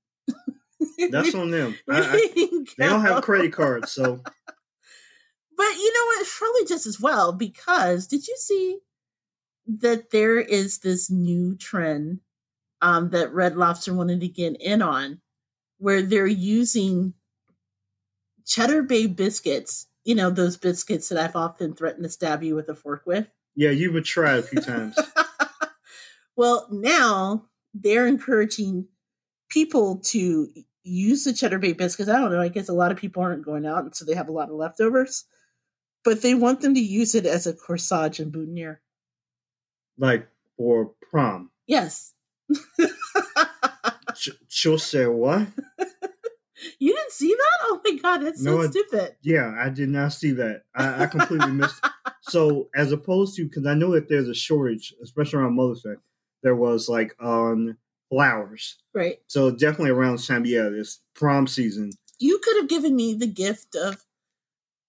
[1.12, 1.78] That's on them.
[1.90, 4.22] I, I, they don't have credit cards, so
[5.62, 6.22] But you know what?
[6.22, 8.80] It's probably just as well because did you see
[9.68, 12.22] that there is this new trend
[12.82, 15.22] um, that Red Lobster wanted to get in on
[15.78, 17.14] where they're using
[18.46, 22.70] Cheddar Bay biscuits, you know, those biscuits that I've often threatened to stab you with
[22.70, 23.28] a fork with.
[23.56, 24.98] yeah, you've been tried a few times.
[26.36, 28.88] well, now they're encouraging
[29.50, 30.50] people to
[30.84, 32.10] use the cheddar bay biscuits.
[32.10, 32.42] I don't know.
[32.42, 34.50] I guess a lot of people aren't going out, and so they have a lot
[34.50, 35.26] of leftovers.
[36.04, 38.82] But they want them to use it as a corsage and boutonniere.
[39.98, 40.28] Like
[40.58, 41.52] for prom.
[41.68, 42.14] Yes.
[44.48, 45.48] She'll say what?
[46.80, 47.58] You didn't see that?
[47.64, 49.16] Oh my god, that's so No, I- stupid.
[49.22, 50.64] Yeah, I did not see that.
[50.76, 51.84] I, I completely missed.
[52.24, 55.96] So as opposed to, because I know that there's a shortage, especially around Mother's Day,
[56.44, 57.78] there was like on
[58.12, 58.78] flowers.
[58.94, 59.18] Right.
[59.26, 61.92] So definitely around this time, yeah, this prom season.
[62.20, 64.06] You could have given me the gift of,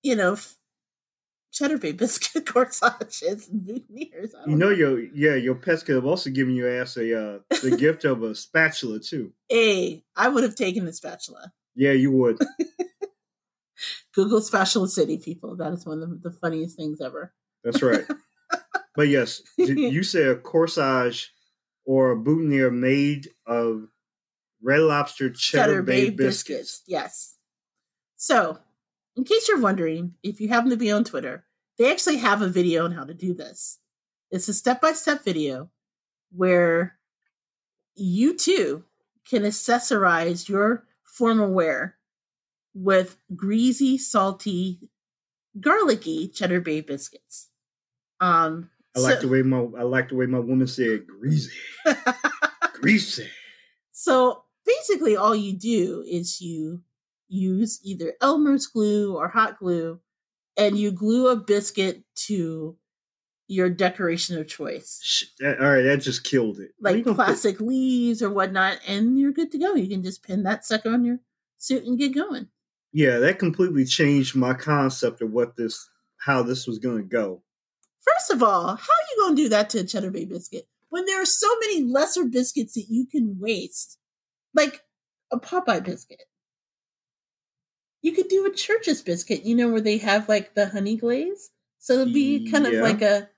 [0.03, 0.37] you know,
[1.53, 4.33] cheddar bay biscuit corsages and boutonnieres.
[4.47, 7.39] You don't know, your yeah, your pets could have also given you ass a uh,
[7.63, 9.33] the gift of a spatula too.
[9.49, 11.53] Hey, I would have taken the spatula.
[11.75, 12.39] Yeah, you would.
[14.15, 15.57] Google spatula city, people.
[15.57, 17.33] That is one of the funniest things ever.
[17.65, 18.05] That's right.
[18.95, 21.29] but yes, you say a corsage
[21.85, 23.89] or a boutonniere made of
[24.63, 26.83] red lobster cheddar, bay, biscuits.
[26.87, 27.37] Yes.
[28.17, 28.59] So,
[29.17, 31.45] in case you're wondering, if you happen to be on Twitter,
[31.79, 33.79] they actually have a video on how to do this.
[34.31, 35.71] It's a step by step video
[36.31, 36.97] where
[37.95, 38.85] you too
[39.29, 41.97] can accessorize your formal wear
[42.75, 44.81] with greasy, salty,
[45.61, 47.49] garlicky cheddar bay biscuits.
[48.21, 51.53] Um, I like so- the way my I like the way my woman said greasy,
[52.75, 53.29] greasy.
[53.93, 56.83] So basically, all you do is you
[57.29, 60.01] use either Elmer's glue or hot glue,
[60.57, 62.77] and you glue a biscuit to
[63.49, 66.71] your decoration of choice, all right, that just killed it.
[66.81, 69.75] Like gonna put- plastic leaves or whatnot, and you're good to go.
[69.75, 71.19] You can just pin that sucker on your
[71.59, 72.49] suit and get going.
[72.93, 77.43] yeah, that completely changed my concept of what this, how this was going to go.
[78.01, 80.67] First of all, how are you going to do that to a cheddar bay biscuit
[80.89, 83.99] when there are so many lesser biscuits that you can waste,
[84.55, 84.83] like
[85.33, 86.23] a Popeye biscuit?
[88.03, 91.51] You could do a Church's biscuit, you know, where they have like the honey glaze,
[91.79, 93.29] so it'd be kind of like a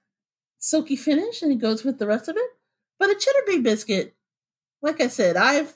[0.64, 2.50] silky finish, and it goes with the rest of it.
[2.98, 4.14] But a cheddar bay biscuit,
[4.82, 5.74] like I said, I've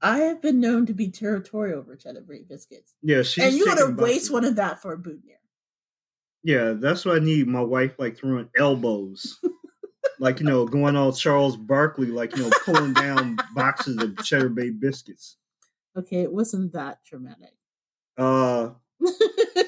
[0.00, 3.66] I have been known to be territorial over cheddar bay biscuits, Yeah, she's and you
[3.66, 5.40] want to waste one of that for a boutonniere.
[6.44, 7.48] Yeah, that's what I need.
[7.48, 9.40] My wife like throwing elbows,
[10.20, 14.50] like you know, going all Charles Barkley, like you know, pulling down boxes of Cheddar
[14.50, 15.36] Bay biscuits.
[15.96, 17.54] Okay, it wasn't that traumatic.
[18.16, 18.70] Uh,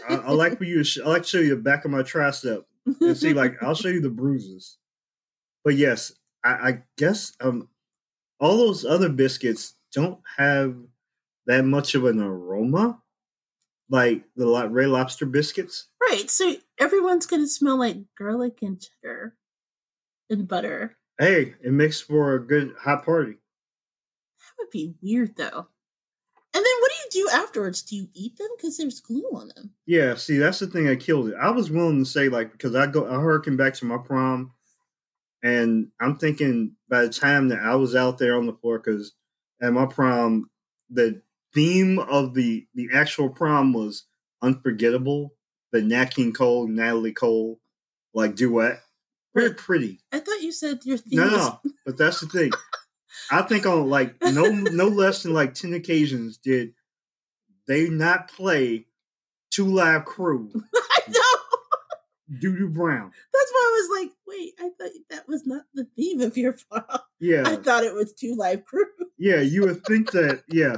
[0.09, 0.85] I, I like for you.
[1.05, 3.89] I like to show you the back of my tricep and see, like, I'll show
[3.89, 4.79] you the bruises.
[5.65, 6.13] But yes,
[6.45, 7.69] I, I guess um,
[8.39, 10.77] all those other biscuits don't have
[11.47, 13.03] that much of an aroma,
[13.91, 15.89] like the lo- Red Lobster biscuits.
[16.01, 16.31] right.
[16.31, 19.35] So everyone's gonna smell like garlic and cheddar
[20.31, 20.97] and butter.
[21.19, 23.33] Hey, it makes for a good hot party.
[23.33, 25.67] That would be weird though.
[26.55, 27.83] And then what do you do afterwards?
[27.83, 29.73] Do you eat them because there's glue on them?
[29.87, 31.35] Yeah, see, that's the thing I killed it.
[31.41, 34.53] I was willing to say like because I go, I harken back to my prom,
[35.43, 39.13] and I'm thinking by the time that I was out there on the floor, because
[39.63, 40.51] at my prom,
[40.89, 41.23] the
[41.55, 44.07] theme of the the actual prom was
[44.43, 45.35] unforgettable.
[45.73, 47.61] The Nat King Cole, Natalie Cole,
[48.13, 48.81] like duet,
[49.35, 50.01] very pretty.
[50.13, 52.51] I thought you said your theme No, was no, but that's the thing.
[53.31, 56.73] I think on like no no less than like ten occasions did
[57.71, 58.87] they not play
[59.51, 62.39] Two Live Crew I know.
[62.41, 63.11] Doo Doo Brown.
[63.33, 66.55] That's why I was like, wait, I thought that was not the theme of your
[66.71, 66.85] prom.
[67.19, 67.43] Yeah.
[67.47, 68.85] I thought it was two live crew.
[69.19, 69.41] yeah.
[69.41, 70.77] You would think that, yeah,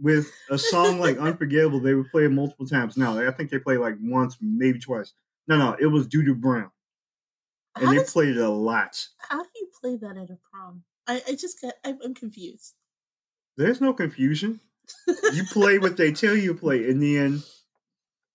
[0.00, 2.96] with a song like Unforgettable, they would play it multiple times.
[2.96, 5.12] No, I think they played like once, maybe twice.
[5.46, 6.70] No, no, it was Doo Doo Brown,
[7.76, 9.06] and How, they does- played it a lot.
[9.28, 10.84] how do you play that at a prom?
[11.06, 12.72] I, I just got I'm confused.
[13.58, 14.60] There's no confusion.
[15.06, 17.42] You play what they tell you to play, and then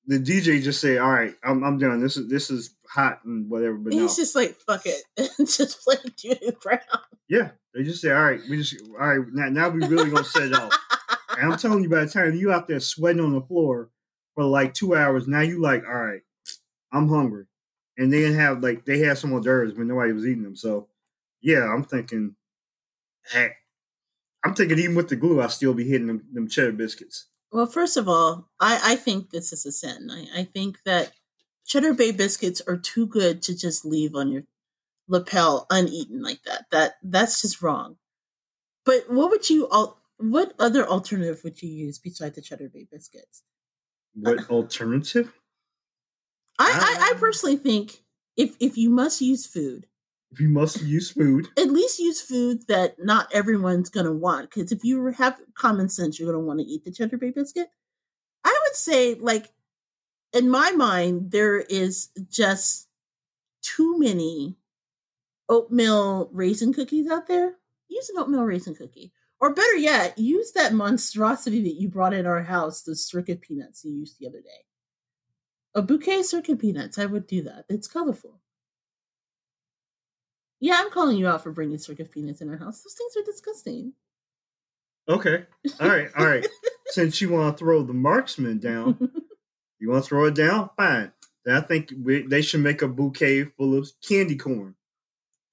[0.05, 2.01] the DJ just say, "All right, I'm, I'm done.
[2.01, 5.03] This is this is hot and whatever." But no, just like, fuck it.
[5.39, 6.79] just play Judy Brown.
[7.27, 9.49] yeah, they just say, "All right, we just all right now.
[9.49, 10.73] Now we really gonna set it off."
[11.39, 13.89] And I'm telling you, by the time you out there sweating on the floor
[14.35, 16.21] for like two hours, now you like, all right,
[16.91, 17.45] I'm hungry.
[17.97, 20.55] And they didn't have like they had some hors d'oeuvres, but nobody was eating them.
[20.55, 20.87] So
[21.41, 22.35] yeah, I'm thinking,
[23.31, 23.55] heck,
[24.43, 27.25] I'm thinking even with the glue, I'll still be hitting them, them cheddar biscuits.
[27.51, 30.09] Well, first of all, I, I think this is a sin.
[30.11, 31.11] I, I think that
[31.65, 34.43] cheddar bay biscuits are too good to just leave on your
[35.07, 36.65] lapel uneaten like that.
[36.71, 37.97] That that's just wrong.
[38.85, 39.99] But what would you all?
[40.17, 43.43] what other alternative would you use besides the cheddar bay biscuits?
[44.13, 45.33] What alternative?
[46.59, 48.03] I, I, I Um, personally think
[48.35, 49.87] if if you must use food,
[50.31, 54.49] If you must use food, at least use food that not everyone's gonna want.
[54.49, 57.69] Because if you have common sense, you're gonna want to eat the cheddar bay biscuit.
[58.43, 59.51] I would say, like,
[60.33, 62.87] in my mind, there is just
[63.61, 64.57] too many
[65.49, 67.55] oatmeal raisin cookies out there,
[67.87, 69.11] use an oatmeal raisin cookie.
[69.41, 73.83] Or better yet, use that monstrosity that you brought in our house, the circus peanuts
[73.85, 74.65] you used the other day.
[75.73, 77.65] A bouquet of circus peanuts, I would do that.
[77.69, 78.41] It's colorful.
[80.59, 82.81] Yeah, I'm calling you out for bringing circus peanuts in our house.
[82.81, 83.93] Those things are disgusting.
[85.07, 85.45] Okay.
[85.79, 86.09] All right.
[86.17, 86.45] All right.
[86.87, 89.09] Since you want to throw the marksman down,
[89.79, 90.69] you want to throw it down?
[90.77, 91.11] Fine.
[91.45, 94.75] Then I think we, they should make a bouquet full of candy corn.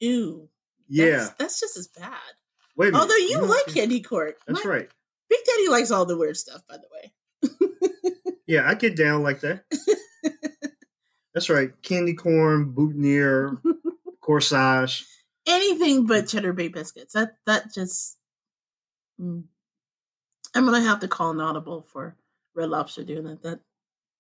[0.01, 0.49] Ew.
[0.89, 1.11] Yeah.
[1.19, 2.13] That's, that's just as bad.
[2.77, 2.95] Wait.
[2.95, 4.33] Although you know, like candy corn.
[4.47, 4.89] That's My- right.
[5.29, 7.13] Big Daddy likes all the weird stuff, by the way.
[8.49, 9.65] Yeah, I get down like that.
[11.35, 11.71] That's right.
[11.83, 13.61] Candy corn, boutonniere,
[14.27, 15.05] corsage.
[15.47, 17.15] Anything but cheddar bay biscuits.
[17.15, 18.17] That that just
[19.21, 19.45] mm.
[20.55, 22.17] I'm gonna have to call an audible for
[22.55, 23.43] Red Lobster doing that.
[23.43, 23.61] That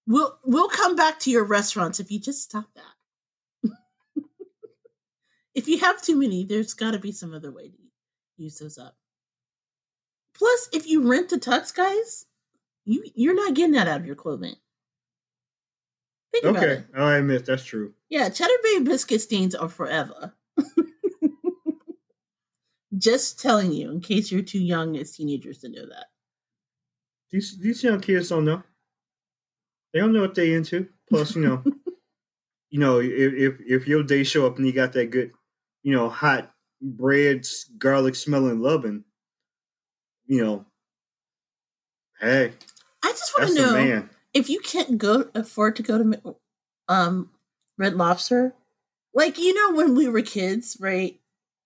[0.07, 3.73] we'll we'll come back to your restaurants if you just stop that.
[5.55, 7.79] if you have too many, there's gotta be some other way to
[8.37, 8.97] use those up.
[10.35, 12.27] Plus, if you rent a tux, guys,
[12.85, 14.55] you you're not getting that out of your clothing.
[16.33, 16.85] Think Okay.
[16.95, 17.95] I admit that's true.
[18.09, 20.35] Yeah, cheddar bay biscuit stains are forever.
[22.99, 26.07] Just telling you, in case you're too young as teenagers to know that.
[27.31, 28.63] These these young kids don't know.
[29.93, 30.89] They don't know what they into.
[31.09, 31.63] Plus, you know,
[32.71, 35.33] you know, if if if your day show up and you got that good,
[35.83, 37.47] you know, hot bread,
[37.79, 39.05] garlic smelling loving,
[40.27, 40.65] you know,
[42.21, 42.53] hey,
[43.03, 46.37] I just want to know if you can't go afford to go to
[46.89, 47.31] um
[47.79, 48.55] Red Lobster,
[49.15, 51.19] like you know when we were kids, right?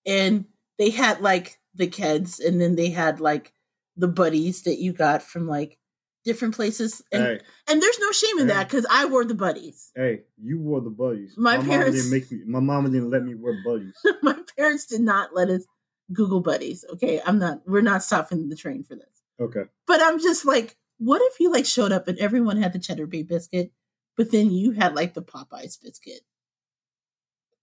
[0.06, 0.46] And
[0.78, 3.52] they had like the kids, and then they had like
[3.96, 5.78] the buddies that you got from like
[6.24, 8.54] different places, and Hey, and there's no shame in Hey.
[8.54, 9.90] that because I wore the buddies.
[9.94, 11.34] hey, you wore the buddies.
[11.36, 12.40] My mama parents- didn't make me.
[12.46, 13.94] My mama didn't let me wear buddies.
[14.22, 15.64] my parents did not let us
[16.12, 16.84] Google buddies.
[16.94, 17.60] Okay, I'm not.
[17.66, 19.22] We're not stopping the train for this.
[19.40, 19.62] Okay.
[19.86, 23.06] But I'm just like, what if you like showed up and everyone had the cheddar
[23.06, 23.72] bay biscuit,
[24.20, 26.20] but then you had like the Popeyes biscuit?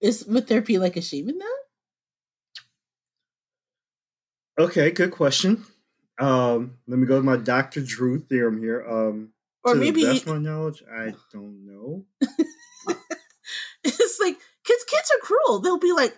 [0.02, 1.60] Is would there be like a shame in that?
[4.58, 5.64] Okay, good question.
[6.18, 7.82] Um, let me go to my Dr.
[7.82, 8.84] Drew theorem here.
[8.90, 12.06] Um, Or to maybe the best my knowledge, I don't know.
[13.84, 14.84] it's like kids.
[14.90, 15.60] Kids are cruel.
[15.60, 16.18] They'll be like,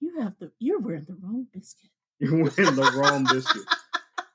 [0.00, 0.50] "You have the.
[0.58, 1.90] You're wearing the wrong biscuit.
[2.18, 3.62] You're wearing the wrong biscuit.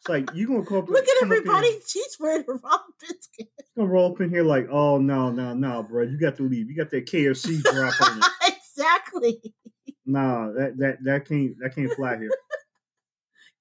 [0.04, 1.72] It's like you gonna come up, Look at everybody.
[1.72, 5.54] Here, She's wearing the wrong biscuit." gonna roll up in here like, oh no, no,
[5.54, 6.70] no, bro, you got to leave.
[6.70, 8.26] You got that KFC drop on it.
[8.54, 9.54] exactly.
[10.06, 12.30] Nah, that that that can't that can't fly here.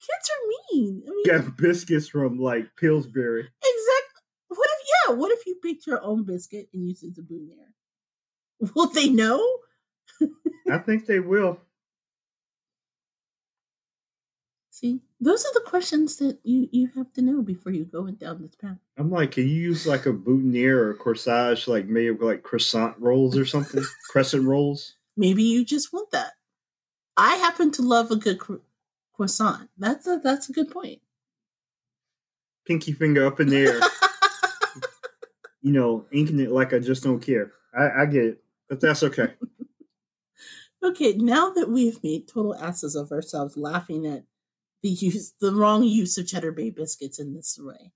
[0.00, 1.04] Kids are mean.
[1.06, 3.42] I mean, got biscuits from like Pillsbury.
[3.42, 4.22] Exactly.
[4.48, 5.14] What if yeah?
[5.14, 8.72] What if you baked your own biscuit and used it as a boutonniere?
[8.74, 9.58] Will they know?
[10.68, 11.60] I think they will.
[14.82, 18.42] See, those are the questions that you you have to know before you go down
[18.42, 18.78] this path.
[18.98, 22.42] I'm like, can you use like a boutonniere or a corsage, like made of like
[22.42, 24.96] croissant rolls or something, crescent rolls?
[25.16, 26.32] Maybe you just want that.
[27.16, 28.62] I happen to love a good cro-
[29.12, 29.70] croissant.
[29.78, 31.00] That's a that's a good point.
[32.66, 33.80] Pinky finger up in the air,
[35.62, 37.52] you know, inking it like I just don't care.
[37.72, 39.34] I, I get it, but that's okay.
[40.84, 44.24] Okay, now that we've made total asses of ourselves laughing at
[44.82, 47.92] the use the wrong use of cheddar bay biscuits in this way,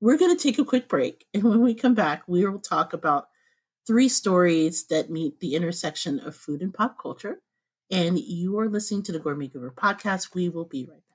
[0.00, 2.92] we're going to take a quick break, and when we come back, we will talk
[2.92, 3.28] about
[3.86, 7.40] three stories that meet the intersection of food and pop culture.
[7.90, 10.34] And you are listening to the Gourmet Goober podcast.
[10.34, 11.06] We will be right back.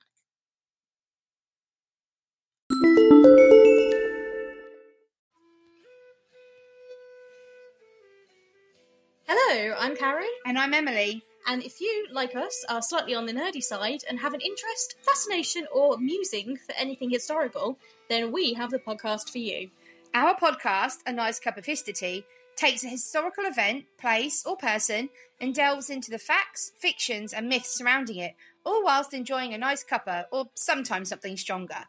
[9.27, 11.23] Hello, I'm Karen, And I'm Emily.
[11.47, 14.95] And if you, like us, are slightly on the nerdy side and have an interest,
[15.01, 19.69] fascination, or musing for anything historical, then we have the podcast for you.
[20.13, 22.23] Our podcast, A Nice Cup of Histortea,
[22.55, 25.09] takes a historical event, place, or person
[25.39, 29.83] and delves into the facts, fictions, and myths surrounding it, all whilst enjoying a nice
[29.83, 31.85] cuppa or sometimes something stronger.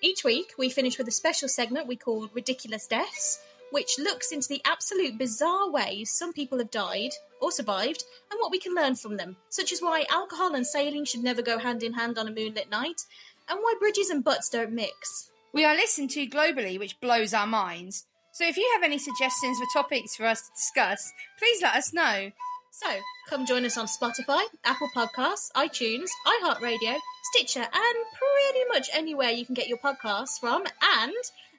[0.00, 3.40] Each week, we finish with a special segment we call Ridiculous Deaths,
[3.70, 7.10] which looks into the absolute bizarre ways some people have died
[7.40, 11.04] or survived and what we can learn from them, such as why alcohol and sailing
[11.04, 13.02] should never go hand in hand on a moonlit night,
[13.48, 15.30] and why bridges and butts don't mix.
[15.52, 18.06] We are listened to globally, which blows our minds.
[18.32, 21.92] So if you have any suggestions for topics for us to discuss, please let us
[21.92, 22.30] know.
[22.70, 22.88] So,
[23.28, 26.96] come join us on Spotify, Apple Podcasts, iTunes, iHeartRadio,
[27.32, 30.64] Stitcher, and pretty much anywhere you can get your podcasts from.
[31.00, 31.14] And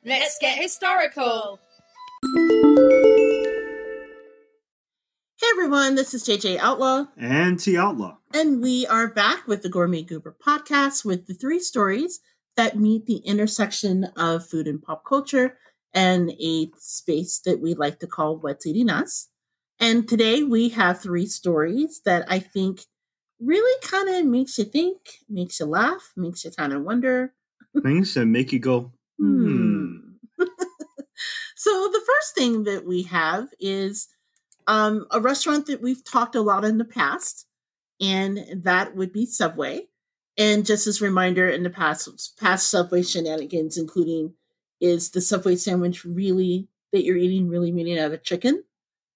[0.05, 1.59] Let's get historical!
[2.21, 2.27] Hey
[5.51, 8.17] everyone, this is JJ Outlaw, And T Outlaw.
[8.33, 12.19] and we are back with the Gourmet Goober podcast with the three stories
[12.57, 15.57] that meet the intersection of food and pop culture
[15.93, 19.29] and a space that we like to call What's Eating Us.
[19.79, 22.81] And today we have three stories that I think
[23.39, 24.97] really kind of makes you think,
[25.29, 27.33] makes you laugh, makes you kind of wonder.
[27.81, 29.68] Things that make you go, hmm.
[31.59, 34.07] So the first thing that we have is
[34.65, 37.47] um, a restaurant that we've talked a lot in the past,
[37.99, 39.87] and that would be Subway.
[40.37, 44.35] And just as a reminder, in the past past Subway shenanigans, including
[44.79, 48.63] is the Subway sandwich really that you're eating really made out of chicken?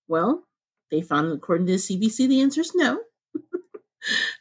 [0.10, 0.44] Well,
[0.92, 3.00] they found according to the CBC, the answer is no.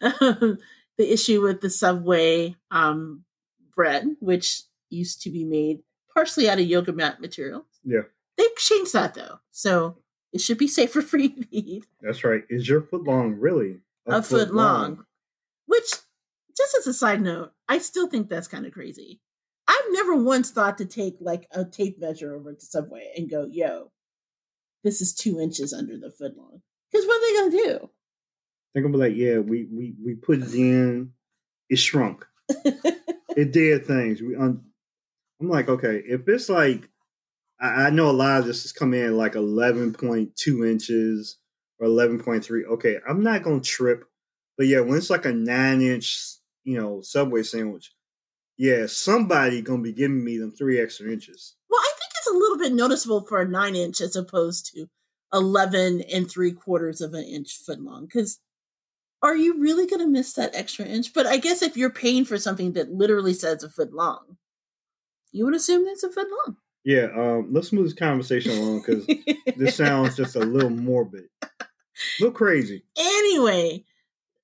[0.99, 3.25] The issue with the Subway um,
[3.75, 7.65] bread, which used to be made partially out of yoga mat material.
[7.85, 8.03] Yeah.
[8.37, 9.41] They've changed that though.
[9.51, 9.99] So
[10.33, 12.43] it should be safer for you to eat That's right.
[12.49, 15.05] Is your foot long really a, foot, long.
[15.67, 15.91] Which,
[16.57, 19.21] just as a side note, I still think that's kind of crazy.
[19.69, 23.47] I've never once thought to take like a tape measure over to Subway and go,
[23.51, 23.93] yo,
[24.83, 26.63] this is two inches under the foot long.
[26.91, 27.91] Because what are they going to do?
[28.75, 31.13] They're gonna be like, yeah, we we we put it in,
[31.69, 32.27] it shrunk.
[33.37, 34.21] It did things.
[34.21, 34.63] We un-
[35.41, 36.89] I'm like, okay, if it's like,
[37.63, 41.39] I, I know a lot of this has come in like 11.2 inches
[41.79, 42.65] or 11.3.
[42.73, 44.05] Okay, I'm not gonna trip,
[44.59, 46.19] but yeah, when it's like a nine inch,
[46.65, 47.93] you know, Subway sandwich,
[48.59, 51.55] yeah, somebody gonna be giving me them three extra inches.
[51.71, 54.89] Well, I think it's a little bit noticeable for a nine inch as opposed to
[55.33, 58.05] 11 and three quarters of an inch foot long.
[58.05, 58.39] Because
[59.23, 61.15] are you really going to miss that extra inch?
[61.15, 64.37] But I guess if you're paying for something that literally says a foot long,
[65.31, 66.57] you would assume that's a foot long.
[66.85, 69.07] Yeah, um, let's move this conversation along because
[69.57, 71.47] this sounds just a little morbid, a
[72.21, 72.85] little crazy.
[72.99, 73.85] anyway,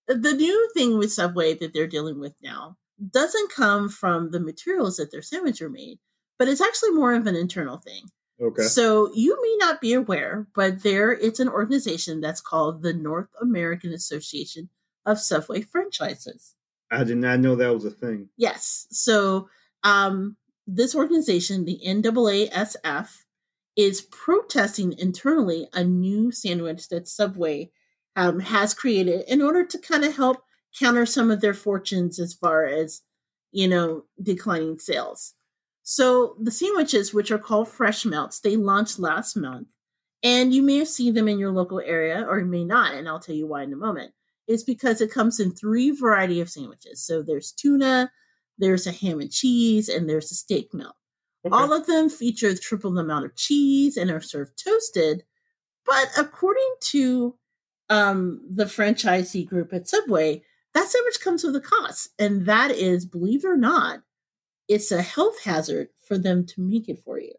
[0.07, 2.76] the new thing with Subway that they're dealing with now
[3.12, 5.99] doesn't come from the materials that their sandwich are made,
[6.39, 8.05] but it's actually more of an internal thing.
[8.41, 12.93] Okay, So you may not be aware, but there it's an organization that's called the
[12.93, 14.68] North American Association
[15.07, 16.55] of Subway Franchises.
[16.91, 18.28] I did not know that was a thing.
[18.36, 18.86] Yes.
[18.91, 19.49] So
[19.82, 20.36] um
[20.68, 23.08] this organization, the NAASF,
[23.74, 27.70] is protesting internally a new sandwich that Subway
[28.16, 30.42] um, has created in order to kind of help
[30.78, 33.00] counter some of their fortunes as far as,
[33.50, 35.34] you know, declining sales.
[35.84, 39.68] So the sandwiches, which are called Fresh Melts, they launched last month.
[40.22, 43.08] And you may have seen them in your local area or you may not, and
[43.08, 44.12] I'll tell you why in a moment.
[44.48, 47.06] It's because it comes in three variety of sandwiches.
[47.06, 48.10] So there's tuna,
[48.59, 50.96] there's a ham and cheese, and there's a steak melt.
[51.46, 51.54] Okay.
[51.54, 55.22] All of them feature triple the amount of cheese and are served toasted.
[55.86, 57.36] But according to
[57.88, 60.42] um, the franchisee group at Subway,
[60.74, 62.11] that sandwich comes with a cost.
[62.18, 64.00] And that is, believe it or not,
[64.68, 67.32] it's a health hazard for them to make it for you.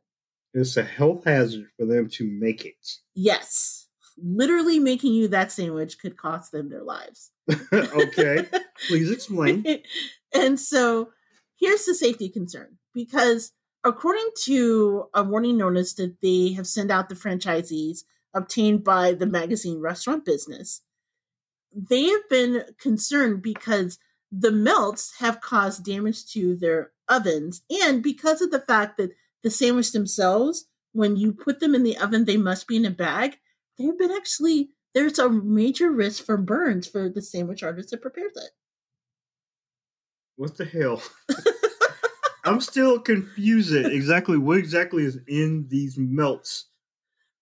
[0.53, 2.87] it's a health hazard for them to make it.
[3.13, 3.88] Yes.
[4.23, 7.31] Literally making you that sandwich could cost them their lives.
[7.73, 8.45] okay,
[8.87, 9.65] please explain.
[10.33, 11.09] and so
[11.59, 13.51] here's the safety concern because
[13.83, 17.99] according to a warning notice that they have sent out the franchisees
[18.33, 20.81] obtained by the magazine Restaurant Business,
[21.73, 23.99] they have been concerned because
[24.31, 29.11] the melts have caused damage to their ovens and because of the fact that
[29.43, 32.91] the sandwich themselves when you put them in the oven they must be in a
[32.91, 33.37] bag
[33.79, 38.33] they've been actually there's a major risk for burns for the sandwich artist that prepares
[38.35, 38.51] it
[40.35, 41.01] What the hell?
[42.45, 46.65] I'm still confused at exactly what exactly is in these melts.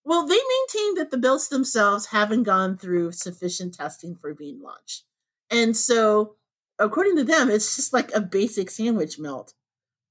[0.04, 5.04] Well, they maintain that the belts themselves haven't gone through sufficient testing for being launched.
[5.50, 6.36] And so,
[6.80, 9.54] according to them, it's just like a basic sandwich melt.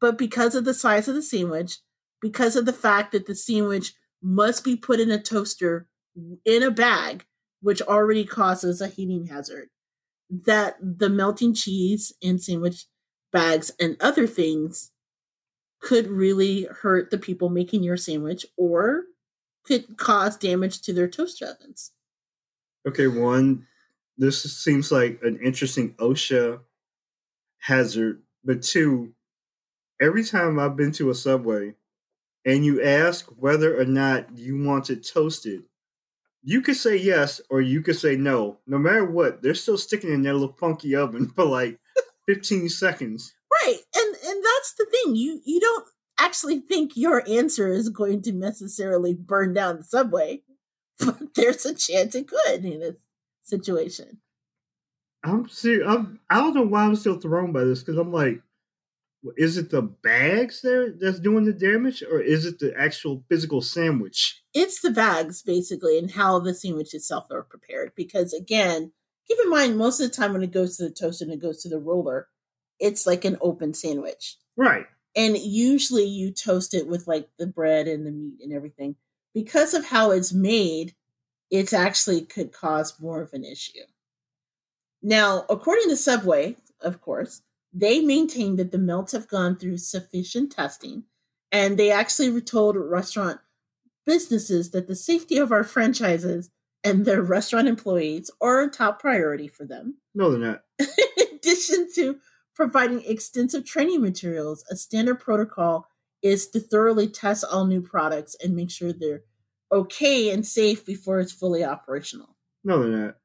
[0.00, 1.78] But because of the size of the sandwich,
[2.20, 5.88] because of the fact that the sandwich must be put in a toaster
[6.44, 7.24] in a bag,
[7.60, 9.68] which already causes a heating hazard,
[10.30, 12.86] that the melting cheese in sandwich
[13.32, 14.92] bags and other things
[15.80, 19.02] could really hurt the people making your sandwich or
[19.64, 21.92] could cause damage to their toaster ovens.
[22.88, 23.66] Okay, one,
[24.16, 26.60] this seems like an interesting OSHA
[27.60, 29.12] hazard, but two,
[30.00, 31.74] every time I've been to a subway
[32.44, 35.64] and you ask whether or not you want it toasted,
[36.42, 38.58] you could say yes or you could say no.
[38.66, 41.78] No matter what, they're still sticking in their little funky oven for like
[42.28, 43.34] 15 seconds.
[43.62, 43.78] Right.
[43.96, 45.16] And and that's the thing.
[45.16, 45.86] You you don't
[46.18, 50.42] actually think your answer is going to necessarily burn down the subway.
[50.98, 52.96] but there's a chance it could in this
[53.42, 54.18] situation.
[55.22, 55.86] I'm serious.
[55.86, 58.40] I'm, I don't know why I'm still thrown by this because I'm like,
[59.36, 63.60] is it the bags there that's doing the damage, or is it the actual physical
[63.60, 64.42] sandwich?
[64.58, 67.92] It's the bags basically, and how the sandwich itself are prepared.
[67.94, 68.92] Because again,
[69.28, 71.42] keep in mind, most of the time when it goes to the toaster and it
[71.42, 72.28] goes to the roller,
[72.80, 74.36] it's like an open sandwich.
[74.56, 74.86] Right.
[75.14, 78.96] And usually you toast it with like the bread and the meat and everything.
[79.34, 80.94] Because of how it's made,
[81.50, 83.84] it's actually could cause more of an issue.
[85.02, 87.42] Now, according to Subway, of course,
[87.74, 91.04] they maintain that the melts have gone through sufficient testing,
[91.52, 93.40] and they actually told restaurant
[94.06, 96.50] businesses that the safety of our franchises
[96.84, 99.98] and their restaurant employees are a top priority for them.
[100.14, 100.62] No, they're not.
[100.78, 102.16] In addition to
[102.54, 105.88] providing extensive training materials, a standard protocol
[106.22, 109.24] is to thoroughly test all new products and make sure they're
[109.70, 112.34] okay and safe before it's fully operational.
[112.64, 113.16] No, they're not.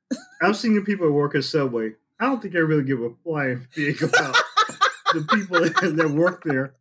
[0.42, 1.92] I've seen the people that work at Subway.
[2.20, 4.36] I don't think they really give a flying fig about
[5.14, 6.76] the people that work there.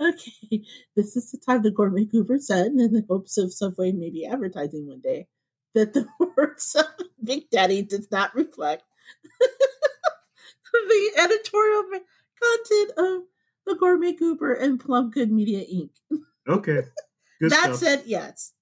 [0.00, 0.62] Okay,
[0.96, 4.86] this is the time the gourmet goober said, in the hopes of Subway maybe advertising
[4.86, 5.26] one day,
[5.74, 6.86] that the works of
[7.22, 8.82] Big Daddy does not reflect
[10.72, 11.84] the editorial
[12.42, 13.22] content of
[13.66, 15.90] the Gourmet Goober and Plum Good Media Inc.
[16.48, 16.82] Okay.
[17.40, 17.76] Good that stuff.
[17.76, 18.52] said, yes.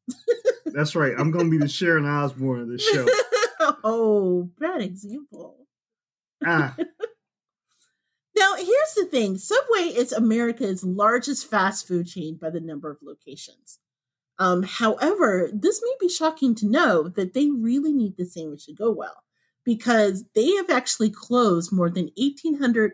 [0.66, 1.14] That's right.
[1.16, 3.06] I'm going to be the Sharon Osbourne of this show.
[3.84, 5.66] oh, bad example.
[6.44, 6.76] Ah,
[8.36, 12.98] Now, here's the thing Subway is America's largest fast food chain by the number of
[13.02, 13.78] locations.
[14.38, 18.74] Um, however, this may be shocking to know that they really need the sandwich to
[18.74, 19.22] go well
[19.64, 22.92] because they have actually closed more than 1,800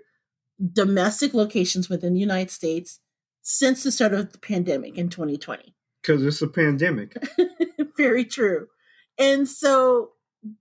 [0.72, 3.00] domestic locations within the United States
[3.42, 5.74] since the start of the pandemic in 2020.
[6.02, 7.16] because it's a pandemic.
[7.96, 8.68] Very true.
[9.18, 10.10] And so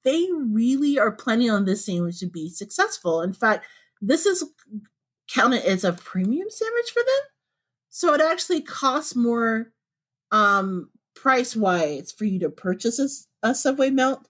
[0.03, 3.21] they really are planning on this sandwich to be successful.
[3.21, 3.65] In fact,
[4.01, 4.43] this is
[5.33, 7.29] counted as a premium sandwich for them.
[7.89, 9.71] So it actually costs more
[10.31, 14.27] um price wise for you to purchase a Subway melt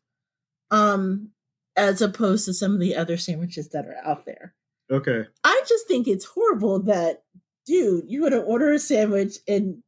[0.71, 1.29] um
[1.75, 4.53] as opposed to some of the other sandwiches that are out there.
[4.91, 5.25] Okay.
[5.43, 7.23] I just think it's horrible that,
[7.65, 9.81] dude, you would order a sandwich and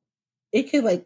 [0.53, 1.05] it could like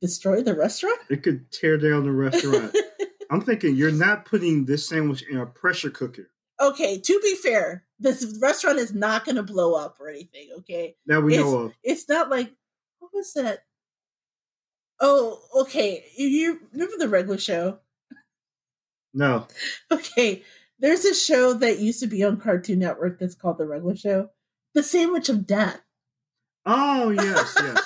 [0.00, 0.98] destroy the restaurant.
[1.08, 2.76] It could tear down the restaurant.
[3.30, 6.30] I'm thinking you're not putting this sandwich in a pressure cooker.
[6.60, 10.48] Okay, to be fair, this restaurant is not going to blow up or anything.
[10.58, 11.74] Okay, That we It's- know of.
[11.82, 12.52] it's not like
[12.98, 13.64] what was that?
[15.00, 16.04] Oh, okay.
[16.16, 17.78] You, you remember the regular show?
[19.12, 19.46] No.
[19.90, 20.42] Okay,
[20.78, 24.30] there's a show that used to be on Cartoon Network that's called The Regular Show,
[24.74, 25.80] The Sandwich of Death.
[26.66, 27.80] Oh, yes, yes.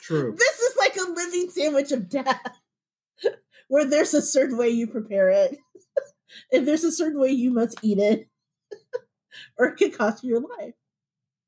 [0.00, 0.34] True.
[0.36, 2.58] This is like a living sandwich of death,
[3.68, 5.58] where there's a certain way you prepare it,
[6.52, 8.28] and there's a certain way you must eat it,
[9.58, 10.74] or it could cost you your life.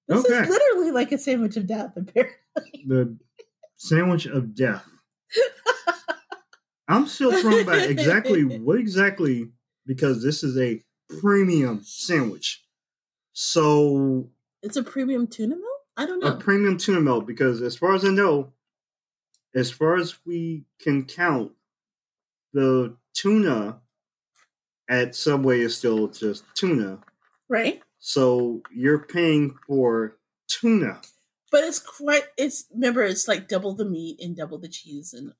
[0.08, 0.40] This Okay.
[0.42, 2.84] is literally like a sandwich of death, apparently.
[2.86, 3.16] The
[3.76, 4.86] sandwich of death.
[6.88, 9.50] I'm still thrown by exactly what exactly
[9.86, 10.82] because this is a
[11.20, 12.64] premium sandwich.
[13.32, 14.30] So
[14.62, 15.64] It's a premium tuna melt?
[15.96, 16.28] I don't know.
[16.28, 18.52] a premium tuna melt because as far as I know,
[19.54, 21.52] as far as we can count,
[22.52, 23.80] the tuna
[24.88, 26.98] at Subway is still just tuna.
[27.48, 27.82] right?
[27.98, 30.16] So you're paying for
[30.48, 31.00] tuna.
[31.50, 35.32] But it's quite it's remember it's like double the meat and double the cheese and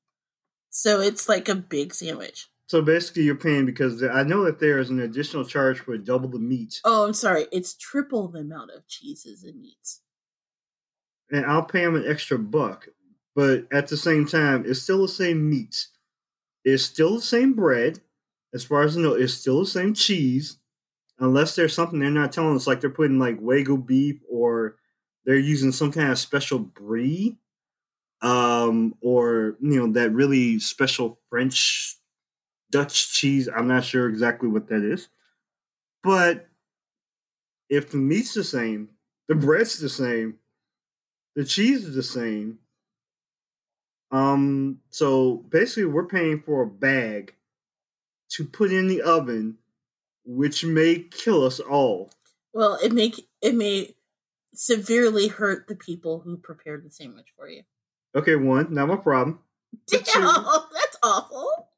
[0.71, 2.49] so it's like a big sandwich.
[2.69, 6.29] So basically, you're paying because I know that there is an additional charge for double
[6.29, 7.47] the meat, Oh, I'm sorry.
[7.53, 10.01] It's triple the amount of cheeses and meats.
[11.31, 12.89] and I'll pay them an extra buck.
[13.37, 15.87] But at the same time, it's still the same meat.
[16.65, 18.01] It's still the same bread.
[18.57, 20.57] As far as I know, it's still the same cheese.
[21.19, 24.77] Unless there's something they're not telling us, like they're putting like Wagyu beef or
[25.27, 27.37] they're using some kind of special brie,
[28.23, 31.97] um, or you know that really special French
[32.71, 33.47] Dutch cheese.
[33.47, 35.09] I'm not sure exactly what that is,
[36.03, 36.49] but
[37.69, 38.89] if the meat's the same,
[39.29, 40.37] the bread's the same,
[41.35, 42.59] the cheese is the same.
[44.11, 47.35] Um, so basically, we're paying for a bag
[48.31, 49.59] to put in the oven,
[50.25, 52.11] which may kill us all.
[52.53, 53.13] Well, it may
[53.43, 53.95] it may
[54.55, 57.63] severely hurt the people who prepared the sandwich for you.
[58.15, 59.41] Okay, one, not my problem.
[59.87, 61.69] Damn, two- oh, that's awful.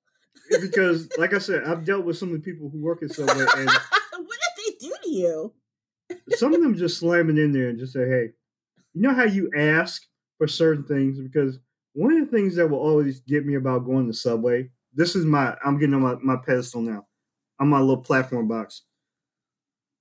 [0.61, 3.35] because, like I said, I've dealt with some of the people who work at Subway,
[3.57, 5.53] and what did they do to you?
[6.31, 8.31] some of them just slam it in there and just say, "Hey,
[8.95, 10.03] you know how you ask
[10.39, 11.59] for certain things because
[11.93, 14.71] one of the things that will always get me about going to Subway.
[14.95, 15.57] This is my.
[15.65, 17.07] I'm getting on my, my pedestal now.
[17.61, 18.83] On my little platform box.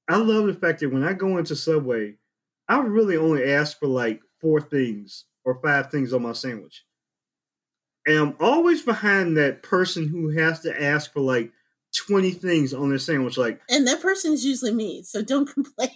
[0.07, 2.15] I love the fact that when I go into Subway,
[2.69, 6.85] I really only ask for like four things or five things on my sandwich.
[8.05, 11.51] And I'm always behind that person who has to ask for like
[11.95, 13.37] 20 things on their sandwich.
[13.37, 15.89] Like, And that person is usually me, so don't complain.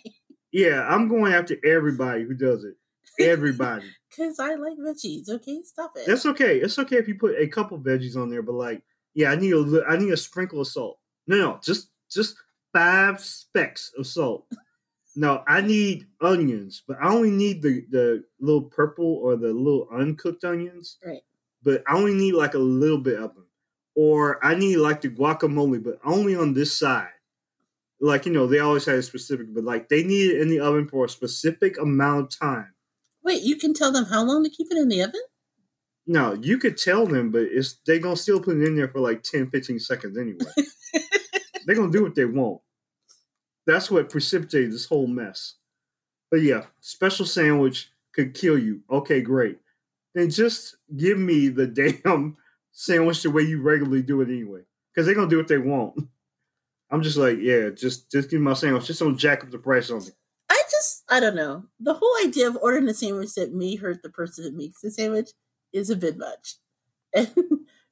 [0.52, 2.74] yeah, I'm going after everybody who does it.
[3.20, 3.86] Everybody.
[4.12, 5.30] Because I like veggies.
[5.30, 6.06] Okay, stop it.
[6.06, 6.58] That's okay.
[6.58, 8.84] It's okay if you put a couple veggies on there, but like,
[9.14, 11.00] yeah, I need a I need a sprinkle of salt.
[11.28, 12.36] No, no, just just
[12.74, 14.48] five specks of salt.
[15.16, 19.88] No, I need onions, but I only need the the little purple or the little
[19.94, 20.98] uncooked onions.
[21.06, 21.22] Right.
[21.64, 23.48] But I only need like a little bit of them,
[23.96, 27.10] or I need like the guacamole, but only on this side.
[28.00, 30.60] Like you know, they always had a specific, but like they need it in the
[30.60, 32.74] oven for a specific amount of time.
[33.24, 35.22] Wait, you can tell them how long to keep it in the oven?
[36.08, 39.00] No, you could tell them, but it's they gonna still put it in there for
[39.00, 40.46] like 10, 15 seconds anyway.
[41.66, 42.62] They're gonna do what they want.
[43.68, 45.56] That's what precipitated this whole mess.
[46.32, 48.82] But yeah, special sandwich could kill you.
[48.90, 49.60] Okay, great.
[50.16, 51.68] Then just give me the
[52.04, 52.38] damn
[52.72, 54.62] sandwich the way you regularly do it anyway.
[54.94, 55.96] Because they're gonna do what they want.
[56.90, 58.88] I'm just like, yeah, just just give me my sandwich.
[58.88, 60.12] Just don't jack up the price on me.
[61.12, 61.66] I don't know.
[61.80, 64.92] The whole idea of ordering a sandwich that may hurt the person that makes the
[64.92, 65.32] sandwich
[65.74, 66.56] is a bit much.
[67.16, 67.32] And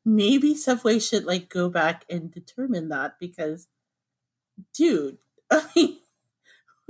[0.06, 3.68] maybe Subway should like go back and determine that because,
[4.74, 5.18] dude,
[5.52, 5.98] I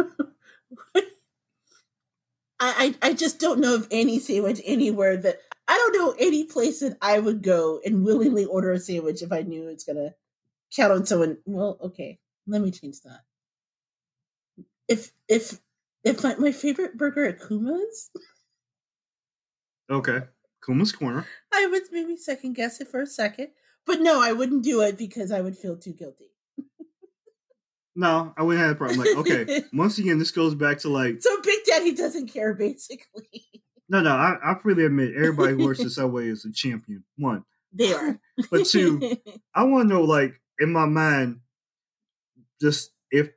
[2.59, 6.45] I, I I just don't know of any sandwich anywhere that I don't know any
[6.45, 10.15] place that I would go and willingly order a sandwich if I knew it's gonna
[10.75, 11.39] count on someone.
[11.45, 13.21] Well, okay, let me change that.
[14.87, 15.59] If if
[16.03, 18.09] if my, my favorite burger at Kuma's,
[19.91, 20.19] Okay.
[20.63, 21.25] Kuma's Corner.
[21.53, 23.47] I would maybe second guess it for a second.
[23.85, 26.25] But no, I wouldn't do it because I would feel too guilty.
[27.95, 28.99] No, I wouldn't have a problem.
[28.99, 33.27] Like, okay, once again, this goes back to like So Big Daddy doesn't care, basically.
[33.89, 34.11] no, no.
[34.11, 37.03] I, I freely admit everybody who works at Subway is a champion.
[37.17, 37.43] One,
[37.73, 38.19] They are.
[38.51, 39.17] but two,
[39.55, 41.39] I want to know, like, in my mind,
[42.61, 43.31] just if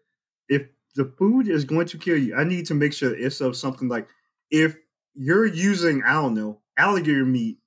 [0.48, 3.56] if the food is going to kill you, I need to make sure it's of
[3.56, 4.08] something like
[4.50, 4.76] if
[5.14, 7.58] you're using, I don't know, alligator meat,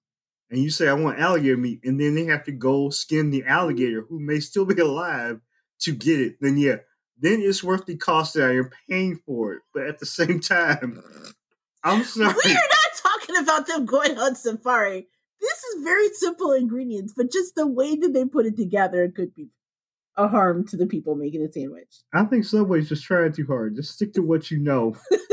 [0.50, 3.44] and you say I want alligator meat, and then they have to go skin the
[3.46, 5.40] alligator who may still be alive
[5.82, 6.78] to get it, then yeah,
[7.18, 9.62] then it's worth the cost that you're paying for it.
[9.74, 11.02] But at the same time,
[11.84, 12.34] I'm sorry.
[12.46, 15.08] We are not talking about them going on safari.
[15.42, 19.16] This is very simple ingredients, but just the way that they put it together it
[19.16, 19.50] could be
[20.18, 22.01] a harm to the people making the sandwich.
[22.13, 23.76] I think Subway's just trying too hard.
[23.76, 24.95] Just stick to what you know.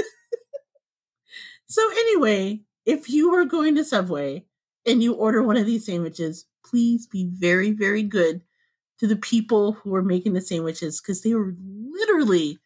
[1.73, 4.45] So anyway, if you are going to Subway
[4.85, 8.43] and you order one of these sandwiches, please be very, very good
[8.99, 12.59] to the people who are making the sandwiches because they were literally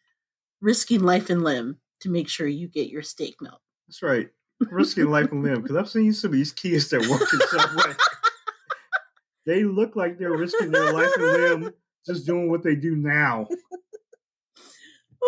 [0.60, 3.60] risking life and limb to make sure you get your steak melt.
[3.86, 4.28] That's right.
[4.58, 5.62] Risking life and limb.
[5.62, 7.94] Because I've seen some of these kids that work in Subway.
[9.46, 11.74] they look like they're risking their life and limb
[12.06, 13.46] just doing what they do now.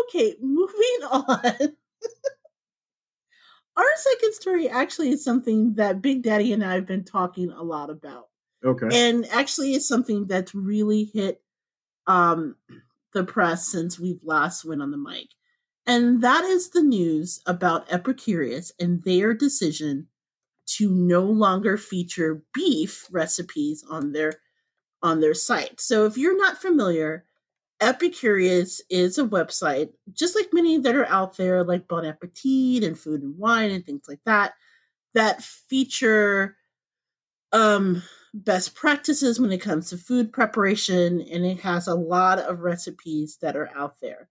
[0.08, 1.76] Okay, moving on.
[3.76, 7.62] Our second story actually is something that Big Daddy and I have been talking a
[7.62, 8.28] lot about.
[8.64, 8.88] Okay.
[8.90, 11.40] and actually it's something that's really hit
[12.08, 12.56] um
[13.14, 15.28] the press since we've last went on the mic
[15.86, 20.08] and that is the news about epicurious and their decision
[20.66, 24.40] to no longer feature beef recipes on their
[25.02, 25.80] on their site.
[25.80, 27.24] So if you're not familiar
[27.80, 32.98] epicurious is a website just like many that are out there like bon appetit and
[32.98, 34.54] food and wine and things like that
[35.14, 36.56] that feature
[37.52, 38.02] um
[38.34, 43.38] best practices when it comes to food preparation and it has a lot of recipes
[43.40, 44.28] that are out there.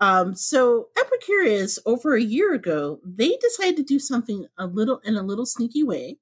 [0.00, 5.16] Um so epicurious over a year ago they decided to do something a little in
[5.16, 6.18] a little sneaky way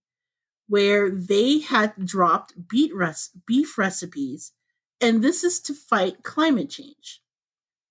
[0.69, 2.93] where they had dropped beef
[3.79, 4.53] recipes
[5.01, 7.21] and this is to fight climate change.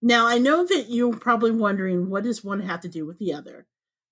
[0.02, 3.34] Now i know that you're probably wondering what does one have to do with the
[3.34, 3.66] other?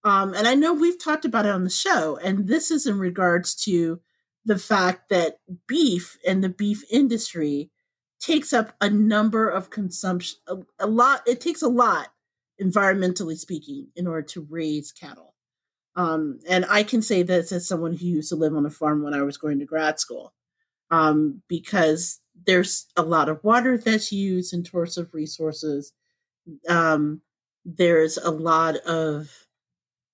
[0.03, 2.99] Um, and i know we've talked about it on the show and this is in
[2.99, 3.99] regards to
[4.45, 7.71] the fact that beef and the beef industry
[8.19, 12.09] takes up a number of consumption a, a lot it takes a lot
[12.61, 15.34] environmentally speaking in order to raise cattle
[15.95, 19.03] um, and i can say this as someone who used to live on a farm
[19.03, 20.33] when i was going to grad school
[20.91, 25.93] um, because there's a lot of water that's used in terms of resources
[26.69, 27.21] um,
[27.65, 29.47] there's a lot of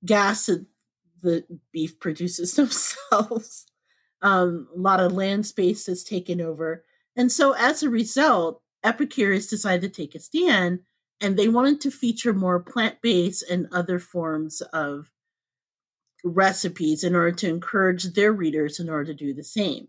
[0.05, 0.65] gas that
[1.21, 3.65] the beef producers themselves.
[4.21, 6.83] Um, a lot of land space is taken over.
[7.15, 10.79] And so as a result, Epicurious decided to take a stand
[11.19, 15.11] and they wanted to feature more plant based and other forms of
[16.23, 19.87] recipes in order to encourage their readers in order to do the same.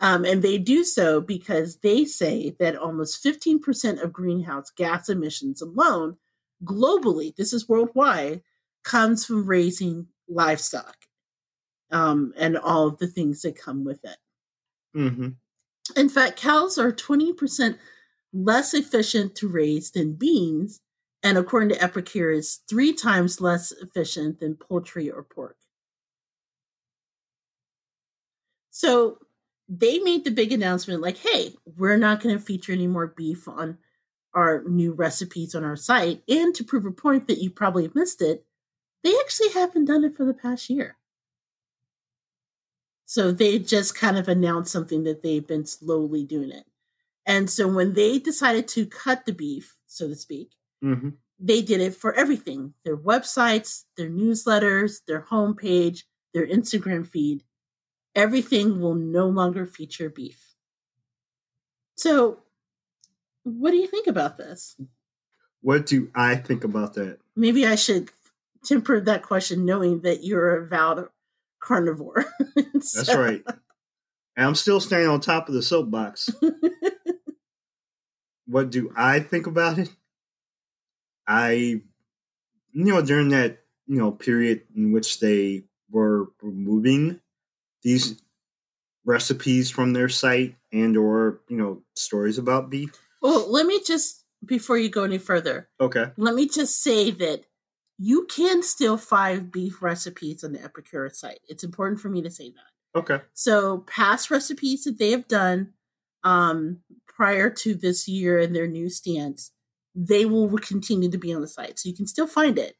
[0.00, 5.60] Um, and they do so because they say that almost 15% of greenhouse gas emissions
[5.60, 6.16] alone,
[6.64, 8.42] globally, this is worldwide,
[8.84, 10.96] comes from raising livestock
[11.90, 14.16] um, and all of the things that come with it.
[14.96, 15.28] Mm-hmm.
[15.96, 17.76] In fact, cows are 20%
[18.32, 20.80] less efficient to raise than beans,
[21.22, 25.56] and according to Epicurious, three times less efficient than poultry or pork.
[28.78, 29.18] So
[29.68, 33.48] they made the big announcement like, hey, we're not going to feature any more beef
[33.48, 33.76] on
[34.34, 36.22] our new recipes on our site.
[36.28, 38.44] And to prove a point that you probably missed it,
[39.02, 40.96] they actually haven't done it for the past year.
[43.04, 46.64] So they just kind of announced something that they've been slowly doing it.
[47.26, 50.52] And so when they decided to cut the beef, so to speak,
[50.84, 51.08] Mm-hmm.
[51.40, 57.42] they did it for everything their websites, their newsletters, their homepage, their Instagram feed.
[58.18, 60.56] Everything will no longer feature beef.
[61.94, 62.40] So,
[63.44, 64.76] what do you think about this?
[65.60, 67.20] What do I think about that?
[67.36, 68.10] Maybe I should
[68.64, 71.06] temper that question knowing that you're a vowed
[71.60, 72.24] carnivore.
[72.74, 73.44] That's right.
[74.36, 76.28] And I'm still standing on top of the soapbox.
[78.46, 79.90] what do I think about it?
[81.28, 81.82] I, you
[82.72, 87.20] know, during that you know period in which they were removing
[87.82, 88.20] these
[89.04, 92.90] recipes from their site and or you know stories about beef.
[93.22, 96.12] Well, let me just, before you go any further, Okay.
[96.16, 97.44] let me just say that
[97.98, 101.40] you can still find beef recipes on the Epicurious site.
[101.48, 102.98] It's important for me to say that.
[103.00, 103.20] Okay.
[103.34, 105.72] So past recipes that they have done
[106.22, 109.50] um, prior to this year and their new stance,
[109.96, 111.78] they will continue to be on the site.
[111.80, 112.76] So you can still find it.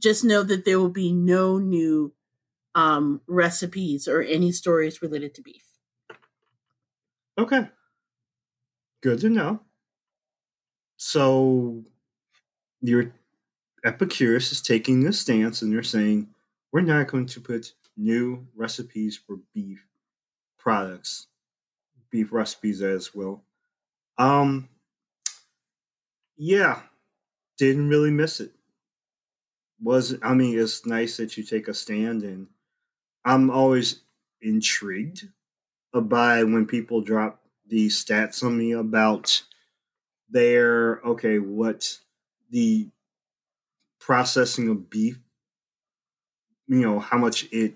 [0.00, 2.12] Just know that there will be no new
[2.74, 5.64] um, recipes or any stories related to beef.
[7.38, 7.68] Okay.
[9.02, 9.60] Good to know.
[10.96, 11.84] So
[12.80, 13.12] your
[13.84, 16.28] Epicurious is taking this stance and they're saying
[16.72, 19.86] we're not going to put new recipes for beef
[20.58, 21.28] products,
[22.10, 23.42] beef recipes as well.
[24.18, 24.68] Um
[26.36, 26.82] yeah,
[27.58, 28.52] didn't really miss it.
[29.82, 32.48] Was I mean it's nice that you take a stand and
[33.24, 34.00] I'm always
[34.42, 35.28] intrigued
[35.92, 39.42] by when people drop these stats on me about
[40.30, 41.98] their okay what
[42.50, 42.88] the
[44.00, 45.18] processing of beef
[46.68, 47.74] you know how much it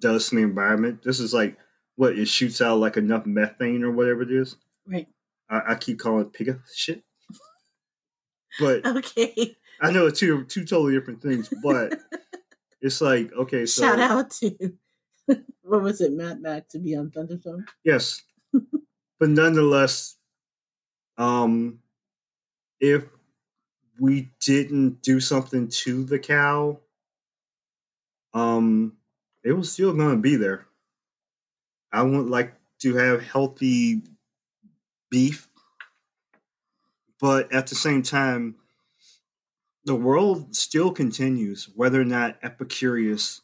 [0.00, 1.56] does to the environment this is like
[1.96, 4.56] what it shoots out like enough methane or whatever it is
[4.86, 5.06] Right.
[5.50, 7.02] i, I keep calling it pig shit
[8.58, 9.56] but Okay.
[9.80, 11.94] i know it's two two totally different things but
[12.82, 14.74] it's like okay so Shout out to
[15.62, 17.64] what was it, Matt Mac to be on Thunderstorm?
[17.84, 18.22] Yes.
[18.52, 20.16] but nonetheless,
[21.16, 21.78] um
[22.80, 23.04] if
[24.00, 26.80] we didn't do something to the cow,
[28.34, 28.94] um
[29.44, 30.66] it was still gonna be there.
[31.92, 34.02] I would like to have healthy
[35.10, 35.48] beef,
[37.20, 38.56] but at the same time,
[39.84, 43.40] the world still continues, whether or not Epicurious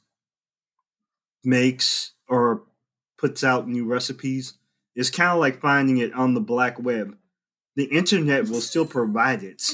[1.45, 2.65] makes or
[3.19, 4.55] puts out new recipes.
[4.95, 7.17] It's kind of like finding it on the black web.
[7.77, 9.63] The internet will still provide it.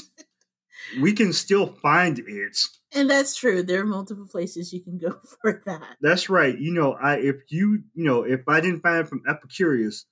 [1.01, 2.57] We can still find it.
[2.91, 3.63] And that's true.
[3.63, 5.97] There are multiple places you can go for that.
[5.99, 6.55] That's right.
[6.57, 10.03] You know, I if you you know if I didn't find it from Epicurious,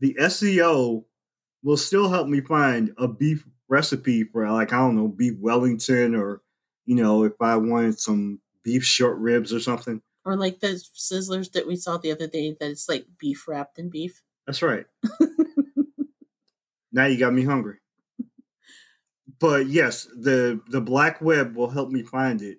[0.00, 1.04] the SEO
[1.62, 6.14] will still help me find a beef recipe for like I don't know beef Wellington
[6.14, 6.42] or
[6.86, 10.00] you know if I wanted some beef short ribs or something.
[10.24, 13.78] Or like the sizzlers that we saw the other day that it's like beef wrapped
[13.78, 14.22] in beef.
[14.46, 14.86] That's right.
[16.92, 17.76] now you got me hungry.
[19.38, 22.58] But yes, the the black web will help me find it.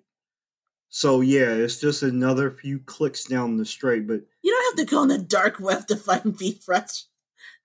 [0.88, 4.06] So yeah, it's just another few clicks down the straight.
[4.06, 7.04] But You don't have to go on the dark web to find beef fresh.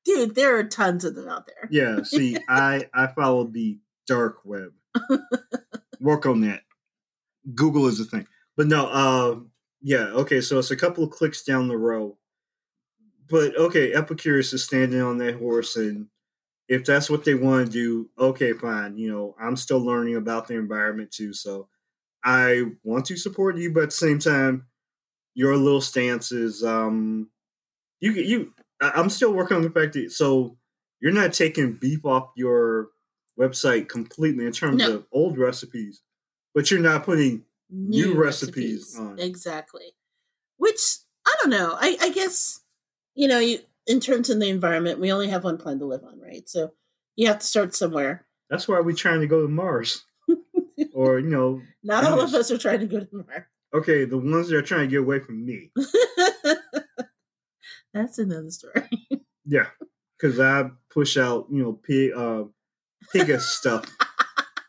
[0.03, 1.67] Dude, there are tons of them out there.
[1.69, 3.77] yeah, see, I I follow the
[4.07, 4.71] dark web.
[5.99, 6.61] Work on that.
[7.55, 8.27] Google is a thing.
[8.57, 9.39] But no, uh,
[9.81, 12.17] yeah, okay, so it's a couple of clicks down the row.
[13.29, 16.07] But okay, Epicurious is standing on that horse, and
[16.67, 18.97] if that's what they want to do, okay, fine.
[18.97, 21.67] You know, I'm still learning about the environment too, so
[22.23, 24.67] I want to support you, but at the same time,
[25.33, 26.63] your little stances.
[26.63, 27.29] Um,
[27.99, 28.53] you you.
[28.81, 30.57] I'm still working on the fact that so
[30.99, 32.89] you're not taking beef off your
[33.39, 34.95] website completely in terms no.
[34.95, 36.01] of old recipes,
[36.53, 39.19] but you're not putting new, new recipes, recipes, on.
[39.19, 39.93] Exactly.
[40.57, 41.77] Which I don't know.
[41.79, 42.61] I, I guess
[43.15, 46.03] you know, you, in terms of the environment, we only have one planet to live
[46.03, 46.47] on, right?
[46.47, 46.71] So
[47.15, 48.25] you have to start somewhere.
[48.49, 50.05] That's why we're trying to go to Mars,
[50.93, 53.43] or you know, not all of us are trying to go to Mars.
[53.73, 55.71] Okay, the ones that are trying to get away from me.
[57.93, 58.87] That's another story.
[59.45, 59.67] yeah,
[60.17, 62.45] because I push out, you know, pig, uh,
[63.11, 63.85] pig stuff.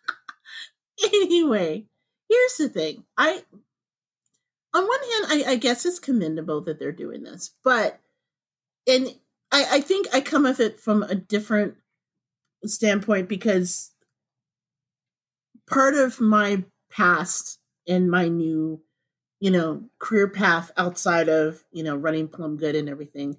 [1.04, 1.86] anyway,
[2.28, 3.04] here's the thing.
[3.16, 3.42] I,
[4.74, 8.00] on one hand, I, I guess it's commendable that they're doing this, but,
[8.86, 9.14] and
[9.52, 11.76] I, I think I come at it from a different
[12.64, 13.92] standpoint because
[15.68, 18.80] part of my past and my new
[19.42, 23.36] you know career path outside of you know running plum good and everything.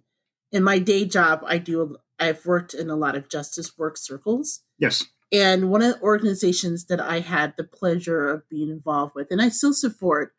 [0.52, 4.60] In my day job i do i've worked in a lot of justice work circles.
[4.78, 5.06] Yes.
[5.32, 9.42] And one of the organizations that i had the pleasure of being involved with and
[9.42, 10.34] i still support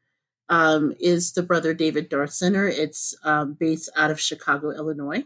[0.50, 2.68] um, is the brother david Darst center.
[2.68, 5.24] It's um, based out of chicago illinois.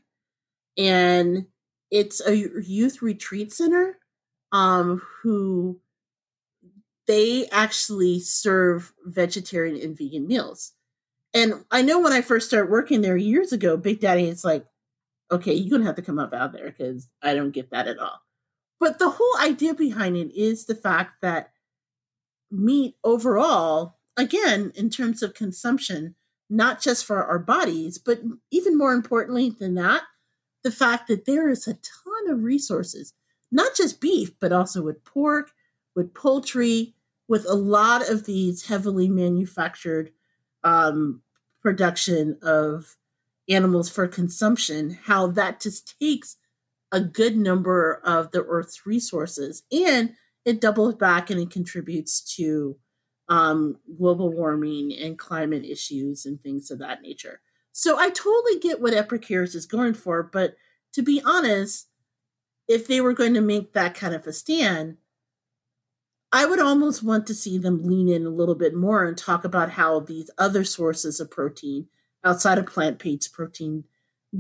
[0.76, 1.47] And
[1.91, 3.99] it's a youth retreat center
[4.53, 5.80] um, who
[7.09, 10.72] they actually serve vegetarian and vegan meals.
[11.34, 14.66] And I know when I first started working there years ago, Big Daddy is like,
[15.30, 17.88] okay, you're going to have to come up out there because I don't get that
[17.88, 18.20] at all.
[18.78, 21.50] But the whole idea behind it is the fact that
[22.50, 26.14] meat overall, again, in terms of consumption,
[26.50, 30.02] not just for our bodies, but even more importantly than that,
[30.62, 33.14] the fact that there is a ton of resources,
[33.50, 35.50] not just beef, but also with pork,
[35.94, 36.94] with poultry,
[37.29, 40.11] with a lot of these heavily manufactured
[40.64, 41.22] um,
[41.62, 42.97] production of
[43.49, 46.37] animals for consumption, how that just takes
[46.91, 50.14] a good number of the Earth's resources and
[50.45, 52.76] it doubles back and it contributes to
[53.29, 57.41] um, global warming and climate issues and things of that nature.
[57.72, 60.57] So I totally get what Epicurious is going for, but
[60.95, 61.89] to be honest,
[62.66, 64.97] if they were going to make that kind of a stand,
[66.33, 69.45] I would almost want to see them lean in a little bit more and talk
[69.45, 71.89] about how these other sources of protein
[72.24, 73.85] outside of plant based protein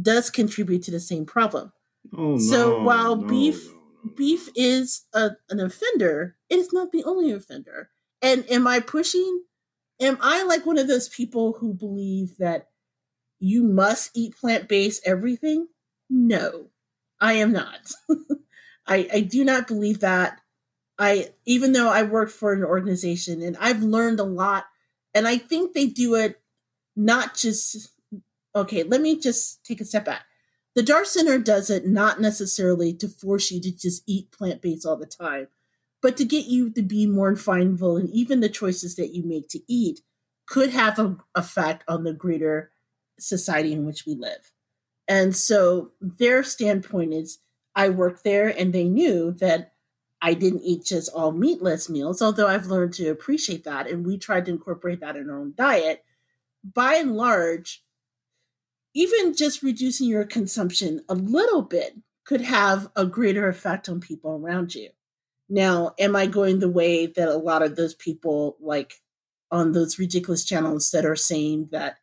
[0.00, 1.72] does contribute to the same problem.
[2.16, 3.66] Oh, so while no, beef
[4.04, 7.90] no, beef is a, an offender, it is not the only offender.
[8.20, 9.44] And am I pushing?
[10.00, 12.68] Am I like one of those people who believe that
[13.38, 15.68] you must eat plant based everything?
[16.10, 16.70] No,
[17.20, 17.92] I am not.
[18.86, 20.40] I, I do not believe that.
[20.98, 24.66] I even though I work for an organization and I've learned a lot,
[25.14, 26.40] and I think they do it
[26.96, 27.90] not just
[28.54, 30.22] okay, let me just take a step back.
[30.74, 34.86] The Darst Center does it not necessarily to force you to just eat plant based
[34.86, 35.48] all the time,
[36.02, 39.48] but to get you to be more mindful and even the choices that you make
[39.48, 40.00] to eat
[40.46, 42.70] could have an effect on the greater
[43.18, 44.52] society in which we live.
[45.06, 47.38] And so their standpoint is
[47.74, 49.72] I worked there and they knew that
[50.20, 53.88] I didn't eat just all meatless meals, although I've learned to appreciate that.
[53.88, 56.04] And we tried to incorporate that in our own diet.
[56.64, 57.84] By and large,
[58.94, 64.32] even just reducing your consumption a little bit could have a greater effect on people
[64.32, 64.90] around you.
[65.48, 68.94] Now, am I going the way that a lot of those people, like
[69.50, 71.98] on those ridiculous channels that are saying that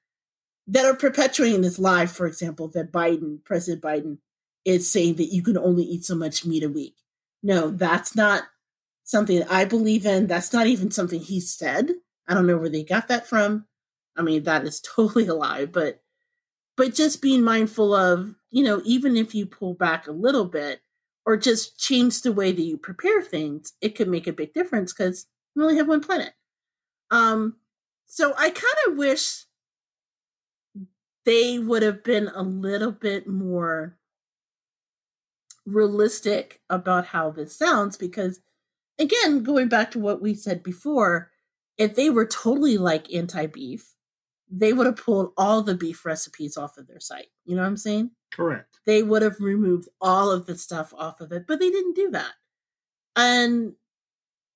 [0.68, 4.18] that are perpetuating this lie, for example, that Biden, President Biden,
[4.64, 6.96] is saying that you can only eat so much meat a week.
[7.46, 8.46] No, that's not
[9.04, 10.26] something I believe in.
[10.26, 11.92] That's not even something he said.
[12.28, 13.68] I don't know where they got that from.
[14.18, 16.02] I mean, that is totally a lie, but
[16.78, 20.82] but just being mindful of, you know, even if you pull back a little bit
[21.26, 24.94] or just change the way that you prepare things, it could make a big difference
[24.94, 26.34] because we only have one planet.
[27.12, 27.58] Um,
[28.08, 29.46] so I kind of wish
[31.26, 33.98] they would have been a little bit more
[35.66, 38.40] realistic about how this sounds because
[39.00, 41.32] again going back to what we said before
[41.78, 43.94] if they were totally like anti-beef
[44.50, 47.30] they would have pulled all the beef recipes off of their site.
[47.46, 48.12] You know what i'm saying?
[48.32, 48.80] Correct.
[48.86, 52.12] They would have removed all of the stuff off of it but they didn't do
[52.12, 52.34] that.
[53.16, 53.74] And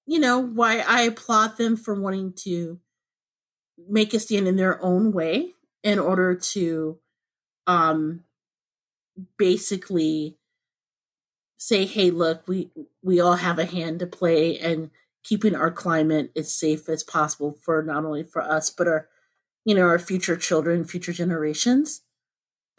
[0.06, 2.80] you know why i applaud them for wanting to
[3.88, 5.54] make a stand in their own way
[5.84, 6.98] in order to
[7.68, 8.24] um
[9.38, 10.39] basically
[11.60, 12.72] say hey look we
[13.04, 14.90] we all have a hand to play and
[15.24, 19.08] keeping our climate as safe as possible for not only for us but our
[19.66, 22.02] you know, our future children, future generations.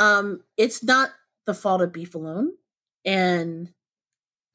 [0.01, 1.11] Um, it's not
[1.47, 2.55] the fault of beef alone.
[3.05, 3.73] And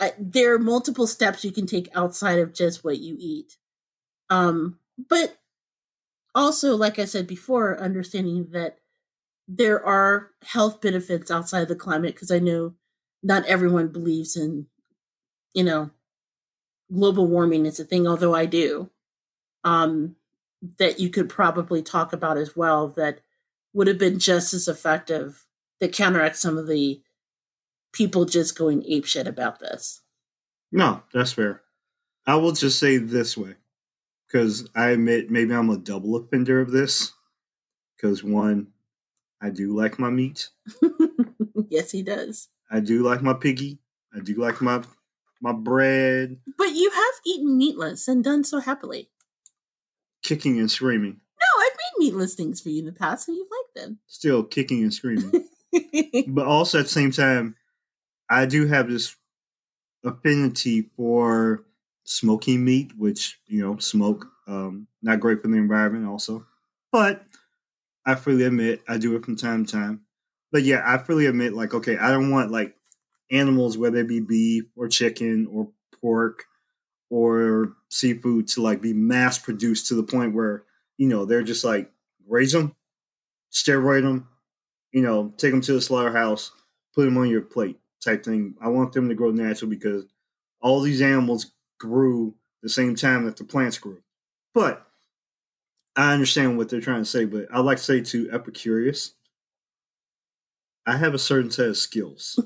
[0.01, 3.57] uh, there are multiple steps you can take outside of just what you eat.
[4.29, 5.37] Um, but
[6.33, 8.79] also, like I said before, understanding that
[9.47, 12.73] there are health benefits outside of the climate, because I know
[13.25, 14.67] not everyone believes in,
[15.55, 15.89] you know,
[16.93, 18.91] global warming is a thing, although I do.
[19.63, 20.15] Um,
[20.77, 23.19] that you could probably talk about as well that
[23.73, 25.45] would have been just as effective
[25.81, 27.01] to counteract some of the
[27.91, 30.01] people just going apeshit about this.
[30.71, 31.61] No, that's fair.
[32.27, 33.55] I will just say this way,
[34.27, 37.11] because I admit maybe I'm a double offender of this.
[37.95, 38.67] Because one,
[39.41, 40.49] I do like my meat.
[41.69, 42.49] yes, he does.
[42.75, 43.79] I do like my piggy.
[44.13, 44.83] I do like my
[45.41, 46.37] my bread.
[46.57, 49.09] But you have eaten meatless and done so happily.
[50.23, 51.21] Kicking and screaming.
[51.39, 53.99] No, I've made meatless things for you in the past, and you've liked them.
[54.07, 55.31] Still kicking and screaming.
[56.27, 57.55] but also at the same time,
[58.29, 59.15] I do have this
[60.03, 61.63] affinity for
[62.03, 66.45] smoking meat, which you know, smoke um, not great for the environment, also.
[66.91, 67.23] But
[68.05, 70.04] I freely admit I do it from time to time.
[70.55, 72.77] But yeah, I freely admit, like, okay, I don't want like
[73.29, 75.67] animals, whether it be beef or chicken or
[75.99, 76.45] pork
[77.09, 80.63] or seafood, to like be mass produced to the point where
[80.95, 81.91] you know they're just like
[82.25, 82.73] raise them,
[83.51, 84.29] steroid them,
[84.93, 86.53] you know, take them to the slaughterhouse,
[86.93, 88.55] put them on your plate type thing.
[88.61, 90.05] I want them to grow natural because
[90.61, 91.51] all these animals
[91.81, 92.33] grew
[92.63, 94.01] the same time that the plants grew.
[94.53, 94.87] But
[95.97, 99.11] I understand what they're trying to say, but I'd like to say to Epicurious,
[100.85, 102.39] I have a certain set of skills.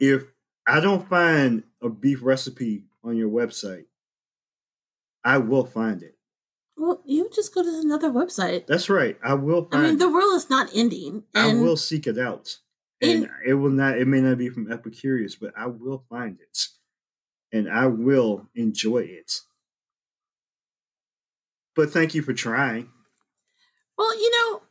[0.00, 0.24] if
[0.66, 3.84] I don't find a beef recipe on your website,
[5.24, 6.16] I will find it.
[6.76, 8.66] Well, you just go to another website.
[8.66, 9.16] That's right.
[9.24, 11.22] I will I mean, the world is not ending.
[11.34, 12.58] I And will seek it out.
[13.00, 16.38] And in- it will not it may not be from Epicurious, but I will find
[16.40, 16.66] it.
[17.52, 19.40] And I will enjoy it.
[21.76, 22.88] But thank you for trying.
[23.96, 24.62] Well, you know,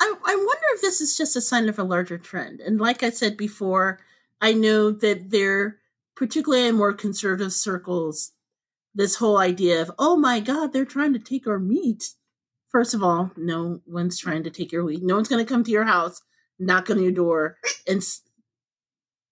[0.00, 2.60] I, I wonder if this is just a sign of a larger trend.
[2.60, 4.00] And like I said before,
[4.40, 5.78] I know that there,
[6.14, 8.32] particularly in more conservative circles,
[8.94, 12.10] this whole idea of, oh my God, they're trying to take our meat.
[12.68, 15.02] First of all, no one's trying to take your meat.
[15.02, 16.22] No one's going to come to your house,
[16.58, 18.02] knock on your door, and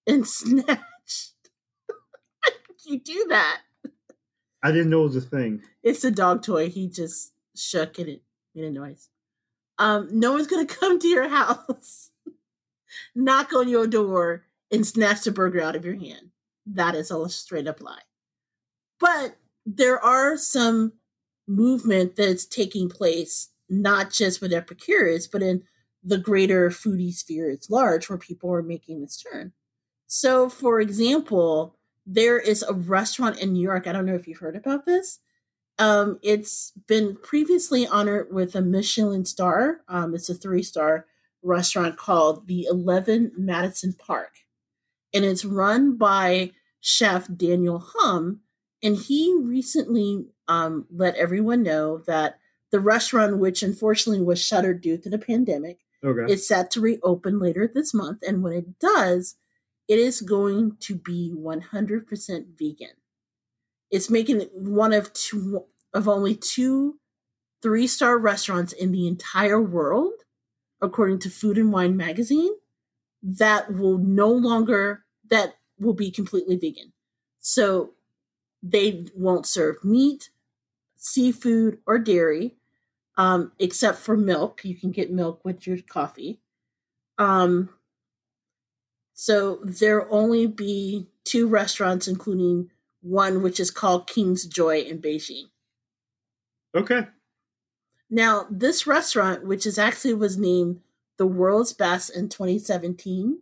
[0.07, 0.79] and snatch.
[2.89, 3.63] You do that?
[4.63, 5.63] I didn't know it was a thing.
[5.83, 6.69] It's a dog toy.
[6.69, 8.23] He just shook and it
[8.55, 9.09] made a noise.
[9.79, 12.11] Um, no one's gonna come to your house,
[13.15, 16.31] knock on your door, and snatch the burger out of your hand.
[16.67, 18.01] That is a straight up lie.
[18.99, 20.95] But there are some
[21.47, 25.63] movement that's taking place, not just with Epicurious, but in
[26.03, 29.53] the greater foodie sphere at large, where people are making this turn.
[30.07, 33.87] So, for example, there is a restaurant in New York.
[33.87, 35.19] I don't know if you've heard about this.
[35.79, 39.83] Um, it's been previously honored with a Michelin star.
[39.89, 41.07] Um, it's a three star
[41.43, 44.33] restaurant called the 11 Madison Park.
[45.13, 48.41] And it's run by chef Daniel Humm.
[48.83, 52.39] And he recently um, let everyone know that
[52.71, 56.33] the restaurant, which unfortunately was shuttered due to the pandemic, Okay.
[56.33, 58.21] it's set to reopen later this month.
[58.27, 59.37] And when it does,
[59.89, 62.89] it is going to be 100% vegan.
[63.91, 65.65] It's making it one of two
[65.95, 66.99] of only two
[67.63, 70.13] three star restaurants in the entire world,
[70.81, 72.53] according to Food and Wine magazine,
[73.23, 76.93] that will no longer that will be completely vegan.
[77.41, 77.93] So
[78.63, 80.31] they won't serve meat,
[80.97, 82.57] seafood, or dairy,
[83.17, 84.65] um, except for milk.
[84.65, 86.41] You can get milk with your coffee.
[87.19, 87.71] Um,
[89.15, 92.71] so there'll only be two restaurants, including
[93.07, 95.45] one which is called King's Joy in Beijing.
[96.75, 97.07] okay.
[98.09, 100.81] Now, this restaurant, which is actually was named
[101.17, 103.39] the world's best in 2017,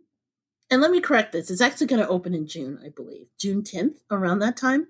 [0.71, 3.61] and let me correct this, it's actually going to open in June, I believe, June
[3.61, 4.87] 10th, around that time.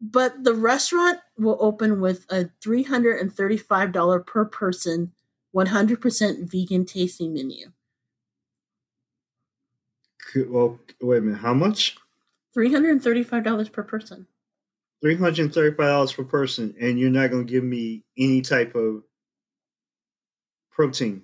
[0.00, 5.12] But the restaurant will open with a $335 per person,
[5.54, 7.70] 100% vegan tasting menu.
[10.34, 11.38] Well, wait a minute.
[11.38, 11.96] How much?
[12.56, 14.26] $335 per person.
[15.02, 18.40] Three hundred and thirty-five dollars per person, and you're not going to give me any
[18.40, 19.02] type of
[20.70, 21.22] protein.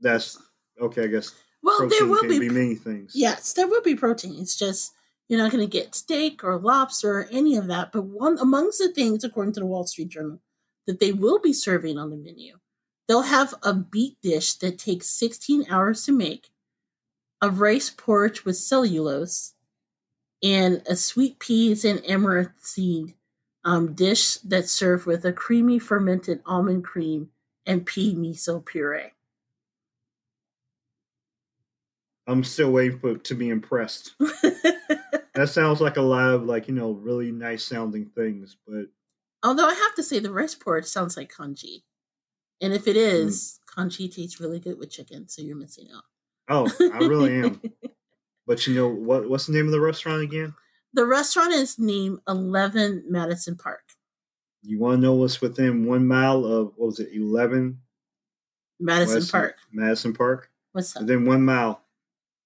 [0.00, 0.38] That's
[0.80, 1.04] okay.
[1.04, 1.32] I guess
[1.62, 3.12] Well, protein there will can be, be many things.
[3.14, 4.36] yes, there will be protein.
[4.40, 4.92] It's just
[5.28, 7.90] you're not going to get steak or lobster or any of that.
[7.92, 10.40] But one amongst the things, according to the Wall Street Journal,
[10.86, 12.58] that they will be serving on the menu.
[13.08, 16.50] They'll have a beet dish that takes 16 hours to make,
[17.40, 19.54] a rice porridge with cellulose,
[20.42, 23.14] and a sweet peas and amaranth seed
[23.64, 27.30] um, dish that's served with a creamy fermented almond cream
[27.66, 29.12] and pea miso puree.
[32.26, 34.14] I'm still waiting for to be impressed.
[34.18, 38.86] that sounds like a lot of like you know really nice sounding things, but
[39.42, 41.84] Although I have to say, the rice porridge sounds like congee.
[42.60, 46.04] And if it is, congee tastes really good with chicken, so you're missing out.
[46.48, 47.60] oh, I really am.
[48.46, 49.28] But you know what?
[49.28, 50.54] What's the name of the restaurant again?
[50.94, 53.80] The restaurant is named 11 Madison Park.
[54.62, 57.08] You want to know what's within one mile of what was it?
[57.12, 57.80] Eleven
[58.78, 59.56] Madison West- Park.
[59.72, 60.50] Madison Park.
[60.72, 61.02] What's up?
[61.02, 61.82] Within one mile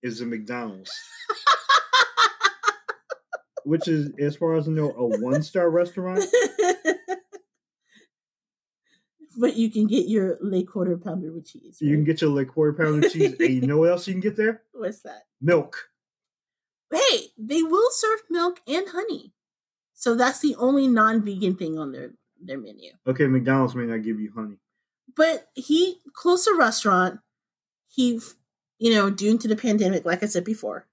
[0.02, 0.90] is the McDonald's,
[3.64, 6.24] which is, as far as I know, a one star restaurant.
[9.36, 11.78] but you can get your late quarter pounder with cheese.
[11.80, 14.14] You can get your like quarter Pounder of cheese, and you know what else you
[14.14, 14.62] can get there?
[14.72, 15.26] What's that?
[15.40, 15.90] Milk.
[16.92, 19.32] Hey, they will serve milk and honey.
[19.92, 22.10] So that's the only non vegan thing on their,
[22.42, 22.92] their menu.
[23.06, 24.56] Okay, McDonald's may not give you honey.
[25.16, 27.20] but he closed a restaurant.
[27.88, 28.20] He,
[28.78, 30.86] you know, due to the pandemic, like I said before,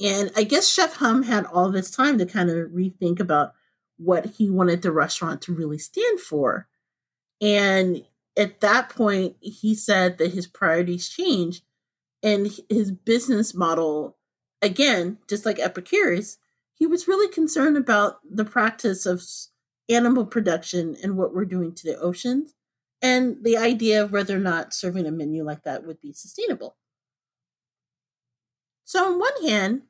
[0.00, 3.52] and I guess Chef Humm had all this time to kind of rethink about
[3.98, 6.68] what he wanted the restaurant to really stand for.
[7.40, 8.04] And
[8.36, 11.64] at that point, he said that his priorities changed,
[12.22, 14.16] and his business model,
[14.60, 16.36] again, just like Epicurious,
[16.74, 19.22] he was really concerned about the practice of
[19.88, 22.54] animal production and what we're doing to the oceans
[23.00, 26.76] and the idea of whether or not serving a menu like that would be sustainable.
[28.84, 29.82] So, on one hand,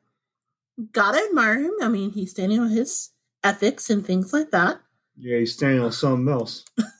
[0.92, 1.72] gotta admire him.
[1.80, 3.10] I mean, he's standing on his
[3.42, 4.80] ethics and things like that.
[5.16, 6.64] Yeah, he's standing on something else.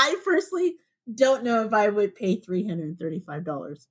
[0.00, 0.76] I personally
[1.14, 3.86] don't know if I would pay three hundred and thirty-five dollars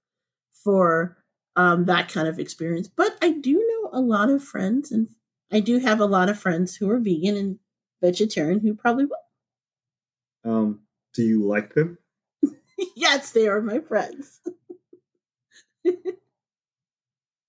[0.63, 1.17] for
[1.55, 5.07] um, that kind of experience, but I do know a lot of friends, and
[5.51, 7.59] I do have a lot of friends who are vegan and
[8.01, 10.51] vegetarian who probably will.
[10.51, 10.79] Um,
[11.13, 11.99] do you like them?
[12.95, 14.39] yes, they are my friends.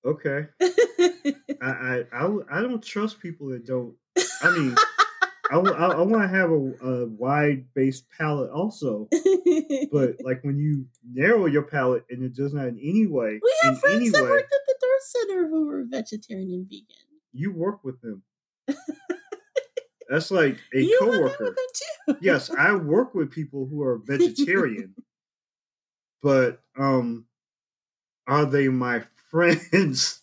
[0.05, 0.47] Okay.
[0.61, 3.95] I I I, I don't trust people that don't.
[4.43, 4.75] I mean,
[5.51, 9.09] I, want to have a, a wide based palette also,
[9.93, 13.55] but like when you narrow your palette and it does not in any way, we
[13.63, 16.87] have friends that way, worked at the Darst Center who were vegetarian and vegan.
[17.33, 18.23] you work with them.
[20.09, 21.45] That's like a you coworker.
[21.45, 22.17] with them too.
[22.21, 24.95] yes, I work with people who are vegetarian,
[26.23, 27.27] but um,
[28.27, 30.21] are they my friends?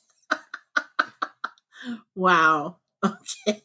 [2.16, 2.78] Wow.
[3.06, 3.62] Okay.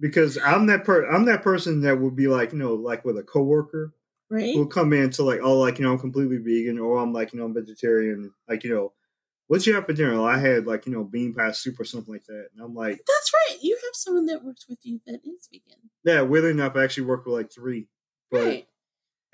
[0.00, 3.18] Because I'm that per I'm that person that would be like, you know, like with
[3.18, 3.92] a coworker
[4.32, 4.54] Right.
[4.54, 7.12] who'll come in to like, oh, like you know, I'm completely vegan, or oh, I'm
[7.12, 8.32] like, you know, I'm vegetarian.
[8.48, 8.92] Like, you know,
[9.48, 10.22] what you have for dinner?
[10.22, 12.98] I had like, you know, bean pie soup or something like that, and I'm like,
[13.06, 13.58] That's right.
[13.60, 15.90] You have someone that works with you that is vegan.
[16.04, 17.88] yeah, weirdly enough, I actually work with like three,
[18.30, 18.68] but right.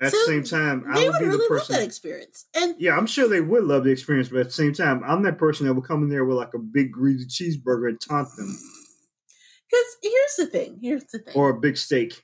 [0.01, 1.75] at So the same time, I would would be the really love person.
[1.75, 2.47] that experience.
[2.55, 5.21] And Yeah, I'm sure they would love the experience, but at the same time, I'm
[5.23, 8.29] that person that would come in there with like a big greasy cheeseburger and taunt
[8.35, 8.57] them,
[9.69, 10.79] because here's the thing.
[10.81, 11.33] Here's the thing.
[11.35, 12.23] or a big steak.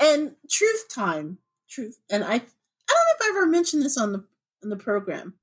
[0.00, 1.38] and truth time.
[1.68, 1.98] Truth.
[2.10, 4.24] And I I don't know if I ever mentioned this on the
[4.62, 5.34] on the program,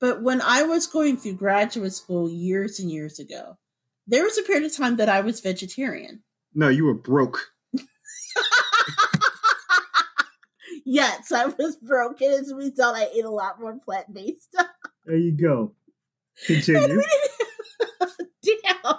[0.00, 3.58] but when I was going through graduate school years and years ago,
[4.06, 6.22] there was a period of time that I was vegetarian.
[6.54, 7.50] No, you were broke.
[10.84, 12.30] yes, I was broken.
[12.32, 14.66] As a result, I ate a lot more plant based stuff.
[15.04, 15.74] There you go.
[16.46, 17.02] Continue.
[18.42, 18.94] Damn.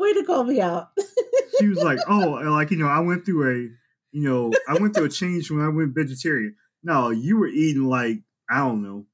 [0.00, 0.88] Way to call me out.
[1.58, 3.56] she was like, "Oh, like you know, I went through a,
[4.12, 6.56] you know, I went through a change when I went vegetarian.
[6.82, 9.04] No, you were eating like I don't know,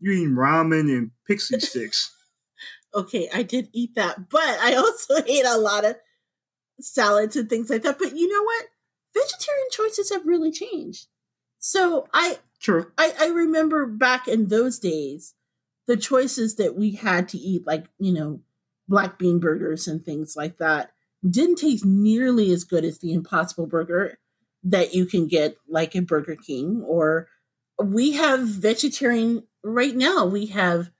[0.00, 2.10] you eating ramen and pixie sticks.
[2.94, 5.96] okay, I did eat that, but I also ate a lot of
[6.80, 7.98] salads and things like that.
[7.98, 8.66] But you know what?
[9.12, 11.06] Vegetarian choices have really changed.
[11.58, 12.90] So I True.
[12.96, 15.34] I, I remember back in those days,
[15.86, 18.40] the choices that we had to eat, like, you know,
[18.88, 20.90] black bean burgers and things like that,
[21.28, 24.18] didn't taste nearly as good as the Impossible Burger
[24.62, 26.82] that you can get like at Burger King.
[26.86, 27.28] Or
[27.82, 30.90] we have vegetarian right now, we have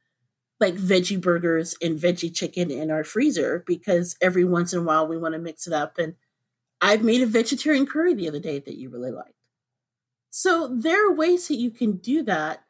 [0.60, 5.06] like veggie burgers and veggie chicken in our freezer because every once in a while
[5.06, 5.98] we want to mix it up.
[5.98, 6.14] And
[6.80, 9.34] I've made a vegetarian curry the other day that you really liked.
[10.30, 12.63] So there are ways that you can do that.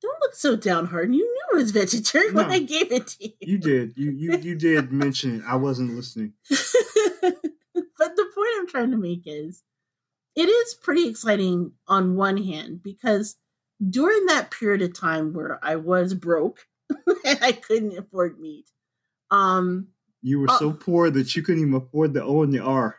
[0.00, 1.14] Don't look so downhearted.
[1.14, 2.54] You knew it was vegetarian when No.
[2.54, 3.32] I gave it to you.
[3.40, 3.94] You did.
[3.96, 5.42] You you you did mention it.
[5.46, 6.34] I wasn't listening.
[6.50, 9.62] but the point I'm trying to make is
[10.36, 13.36] it is pretty exciting on one hand because
[13.90, 16.60] during that period of time where I was broke
[17.24, 18.66] and I couldn't afford meat,
[19.32, 19.88] um,
[20.22, 22.96] You were Uh, so poor that you couldn't even afford the O and the R.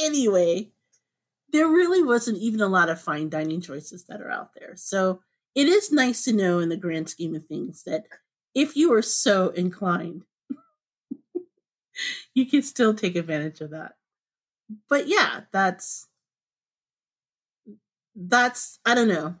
[0.00, 0.70] anyway,
[1.54, 4.72] there really wasn't even a lot of fine dining choices that are out there.
[4.74, 5.20] So
[5.54, 8.06] it is nice to know in the grand scheme of things that
[8.56, 10.24] if you are so inclined,
[12.34, 13.92] you can still take advantage of that.
[14.88, 16.08] But yeah, that's
[18.16, 19.36] that's I don't know.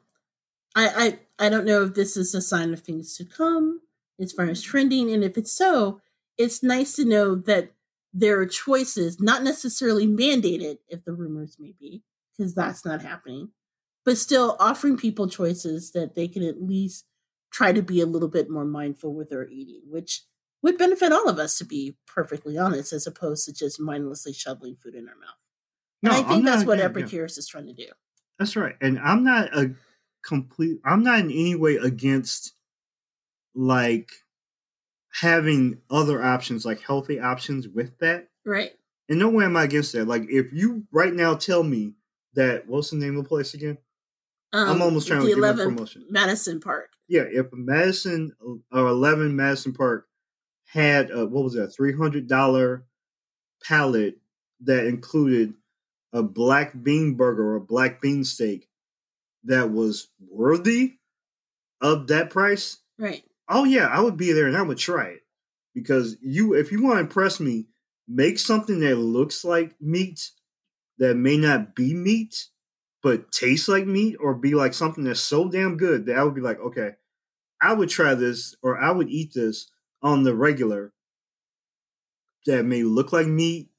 [0.76, 3.80] I I I don't know if this is a sign of things to come
[4.20, 6.00] as far as trending, and if it's so,
[6.38, 7.72] it's nice to know that
[8.14, 12.02] there are choices, not necessarily mandated, if the rumors may be,
[12.36, 13.50] because that's not happening,
[14.04, 17.04] but still offering people choices that they can at least
[17.52, 20.22] try to be a little bit more mindful with their eating, which
[20.62, 24.76] would benefit all of us, to be perfectly honest, as opposed to just mindlessly shoveling
[24.82, 25.36] food in our mouth.
[26.02, 27.18] And I think that's what against- yeah.
[27.20, 27.88] Epicurious is trying to do.
[28.38, 28.76] That's right.
[28.80, 29.74] And I'm not a
[30.24, 32.54] complete I'm not in any way against
[33.54, 34.10] like
[35.20, 38.28] having other options, like healthy options with that.
[38.44, 38.72] Right.
[39.08, 40.06] And no way am I against that.
[40.08, 41.94] Like if you right now tell me
[42.34, 43.78] that what's the name of the place again?
[44.52, 46.06] I'm almost trying to Um, the give 11th promotion.
[46.10, 46.90] Madison Park.
[47.08, 48.32] Yeah, if Madison
[48.72, 50.06] or eleven Madison Park
[50.66, 52.84] had a, what was that, three hundred dollar
[53.62, 54.18] pallet
[54.60, 55.54] that included
[56.12, 58.68] a black bean burger or a black bean steak
[59.44, 60.94] that was worthy
[61.80, 63.24] of that price, Right.
[63.48, 65.20] Oh yeah, I would be there and I would try it.
[65.74, 67.66] Because you if you want to impress me,
[68.08, 70.30] make something that looks like meat
[70.98, 72.46] that may not be meat,
[73.02, 76.34] but tastes like meat, or be like something that's so damn good that I would
[76.34, 76.92] be like, okay,
[77.60, 79.70] I would try this or I would eat this
[80.02, 80.92] on the regular
[82.46, 83.70] that may look like meat,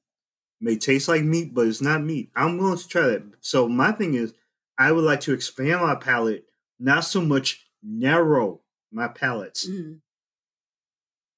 [0.59, 2.31] may taste like meat, but it's not meat.
[2.35, 3.23] I'm willing to try that.
[3.41, 4.33] So my thing is
[4.77, 6.45] I would like to expand my palate,
[6.79, 8.61] not so much narrow
[8.95, 9.67] my palates.
[9.69, 9.99] Mhm.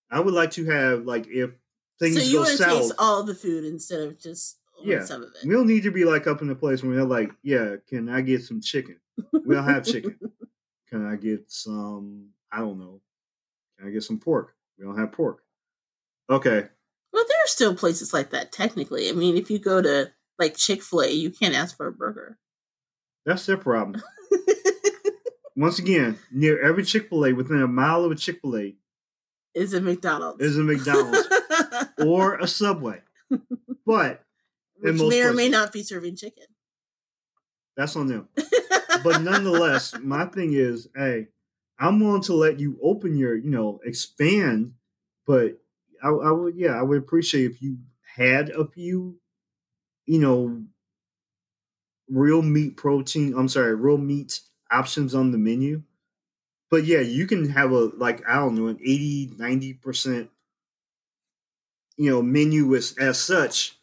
[0.10, 1.52] I would like to have like if
[2.00, 2.82] things So you go want to south.
[2.82, 5.04] taste all the food instead of just Yeah.
[5.04, 5.44] some of it.
[5.46, 8.08] we don't need to be like up in the place where they're like, yeah, can
[8.08, 9.00] I get some chicken?
[9.34, 10.18] We don't have chicken.
[10.90, 12.30] Can I get some?
[12.50, 13.02] I don't know.
[13.78, 14.56] Can I get some pork?
[14.78, 15.44] We don't have pork.
[16.30, 16.70] Okay,
[17.12, 18.54] Well, there are still places like that.
[18.54, 21.88] Technically, I mean, if you go to like Chick Fil A, you can't ask for
[21.88, 22.38] a burger.
[23.26, 24.02] that's their problem.
[25.58, 28.76] Once again, near every Chick Fil A, within a mile of a Chick Fil A,
[29.56, 30.40] is it McDonald's?
[30.40, 31.28] is a McDonald's
[31.98, 33.02] or a Subway.
[33.84, 34.24] But
[34.80, 36.44] Which may or may not be serving chicken.
[37.76, 38.30] that's on them.
[39.04, 41.30] but nonetheless, my thing is, hey,
[41.80, 44.74] I'm willing to let you open your, you know, expand,
[45.26, 45.58] but
[46.04, 47.80] I, I would, yeah, I would appreciate if you
[48.16, 49.18] had a few,
[50.06, 50.62] you know,
[52.10, 53.34] real meat protein.
[53.36, 54.40] I'm sorry, real meat
[54.72, 55.84] options on the menu.
[56.70, 60.30] But yeah, you can have a like I don't know an 80, 90 percent,
[61.96, 63.78] you know, menu as as such,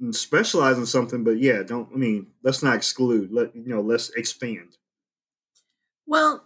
[0.00, 1.22] and specialize in something.
[1.22, 1.88] But yeah, don't.
[1.94, 3.32] I mean, let's not exclude.
[3.32, 4.76] Let you know, let's expand.
[6.06, 6.44] Well,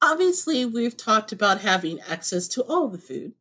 [0.00, 3.32] obviously, we've talked about having access to all the food.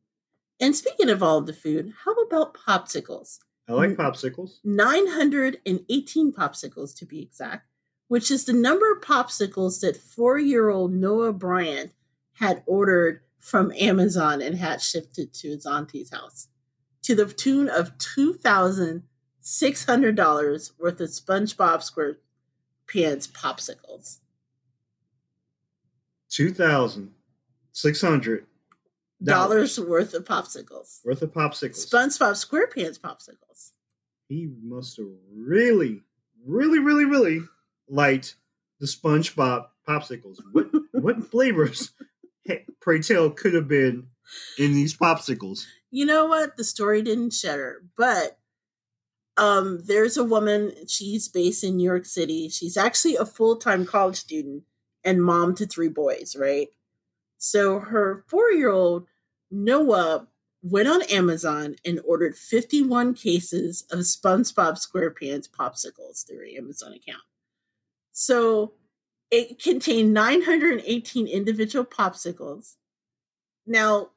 [0.59, 3.39] And speaking of all the food, how about popsicles?
[3.67, 4.59] I like popsicles.
[4.63, 7.67] 918 popsicles to be exact,
[8.07, 11.91] which is the number of popsicles that four year old Noah Bryant
[12.33, 16.47] had ordered from Amazon and had shipped to his auntie's house
[17.03, 22.15] to the tune of $2,600 worth of SpongeBob
[22.87, 24.19] SquarePants popsicles.
[26.29, 27.11] Two thousand
[27.71, 28.45] six hundred
[29.23, 30.99] Dollars worth of popsicles.
[31.05, 31.87] worth of popsicles.
[31.87, 33.71] SpongeBob SquarePants popsicles.
[34.27, 36.01] he must have really,
[36.45, 37.39] really, really, really
[37.87, 38.35] liked
[38.79, 40.37] the SpongeBob popsicles.
[40.51, 41.91] What what flavors,
[42.81, 44.07] pray tell, could have been
[44.57, 45.65] in these popsicles?
[45.95, 48.37] you know what the story didn't share but
[49.37, 54.17] um there's a woman she's based in new york city she's actually a full-time college
[54.17, 54.63] student
[55.05, 56.67] and mom to three boys right
[57.37, 59.07] so her four-year-old
[59.49, 60.27] noah
[60.61, 67.23] went on amazon and ordered 51 cases of spongebob squarepants popsicles through her amazon account
[68.17, 68.73] so
[69.29, 72.75] it contained 918 individual popsicles
[73.67, 74.09] now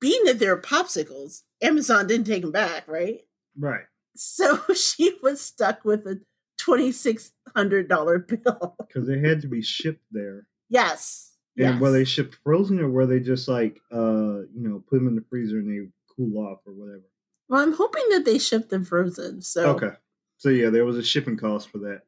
[0.00, 3.20] being that they're popsicles, Amazon didn't take them back, right?
[3.58, 3.84] Right.
[4.16, 6.20] So she was stuck with a
[6.58, 8.76] twenty six hundred dollar bill.
[8.86, 10.46] Because they had to be shipped there.
[10.68, 11.32] Yes.
[11.56, 11.80] And yes.
[11.80, 15.16] were they shipped frozen or were they just like, uh, you know, put them in
[15.16, 17.02] the freezer and they cool off or whatever?
[17.48, 19.42] well, I'm hoping that they shipped them frozen.
[19.42, 19.96] So Okay.
[20.36, 22.02] So yeah, there was a shipping cost for that.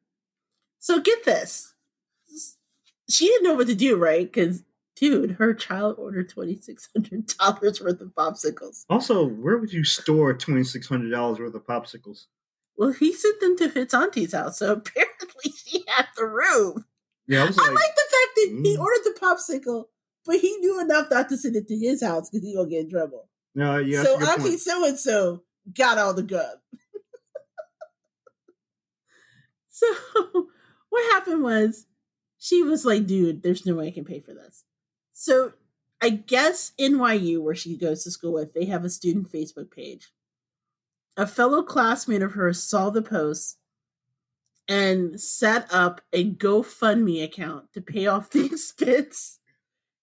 [0.81, 1.75] So get this.
[3.09, 4.25] She didn't know what to do, right?
[4.25, 4.63] Because,
[4.97, 8.87] dude, her child ordered $2,600 worth of popsicles.
[8.89, 12.27] Also, where would you store twenty six hundred dollars worth of popsicles?
[12.77, 16.87] Well, he sent them to his auntie's house, so apparently she had the room.
[17.27, 18.81] Yeah, I was I like, like the fact that he mm.
[18.81, 19.85] ordered the popsicle,
[20.25, 22.85] but he knew enough not to send it to his house because he gonna get
[22.85, 23.29] in trouble.
[23.55, 25.43] no, yeah, so that's a good Auntie so and so
[25.77, 26.55] got all the gum.
[29.69, 29.87] so
[30.91, 31.87] what happened was
[32.39, 34.65] she was like, dude, there's no way I can pay for this.
[35.13, 35.53] So
[36.01, 40.11] I guess NYU, where she goes to school with, they have a student Facebook page.
[41.17, 43.59] A fellow classmate of hers saw the post
[44.69, 49.39] and set up a GoFundMe account to pay off the expense.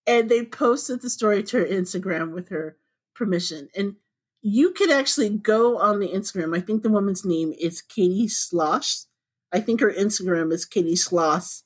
[0.06, 2.78] And they posted the story to her Instagram with her
[3.16, 3.70] permission.
[3.76, 3.96] And
[4.42, 6.56] you could actually go on the Instagram.
[6.56, 9.07] I think the woman's name is Katie Slosh.
[9.54, 11.64] I think her Instagram is Katie Sloss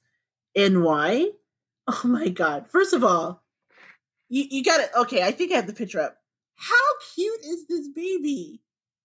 [0.56, 1.28] NY.
[1.88, 2.68] Oh my god.
[2.70, 3.44] First of all,
[4.30, 4.90] you, you got it.
[4.98, 6.18] Okay, I think I have the picture up.
[6.56, 6.76] How
[7.16, 8.62] cute is this baby?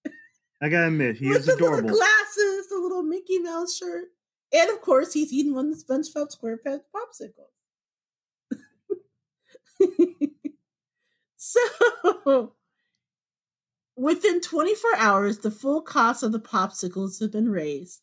[0.63, 1.77] I gotta admit, he is adorable.
[1.77, 4.05] little glasses, the little Mickey Mouse shirt.
[4.53, 7.53] And of course, he's eating one of the SpongeBob SquarePants popsicles.
[11.37, 12.53] so,
[13.97, 18.03] within 24 hours, the full cost of the popsicles have been raised,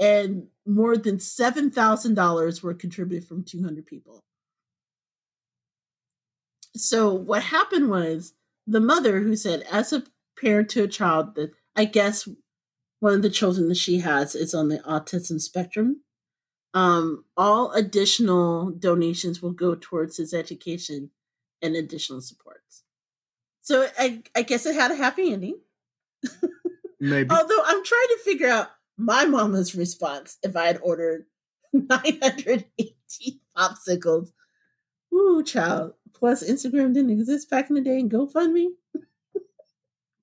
[0.00, 4.24] and more than $7,000 were contributed from 200 people.
[6.74, 8.32] So, what happened was
[8.66, 10.04] the mother who said, as a
[10.40, 12.28] parent to a child that I guess
[13.00, 16.02] one of the children that she has is on the autism spectrum.
[16.72, 21.10] Um, all additional donations will go towards his education
[21.60, 22.84] and additional supports.
[23.60, 25.58] So I, I guess it had a happy ending.
[27.00, 27.30] Maybe.
[27.30, 28.68] Although I'm trying to figure out
[29.00, 31.26] my mama's response if I had ordered
[31.72, 34.32] 980 popsicles.
[35.12, 35.94] Ooh, child.
[36.14, 38.68] Plus, Instagram didn't exist back in the day and GoFundMe.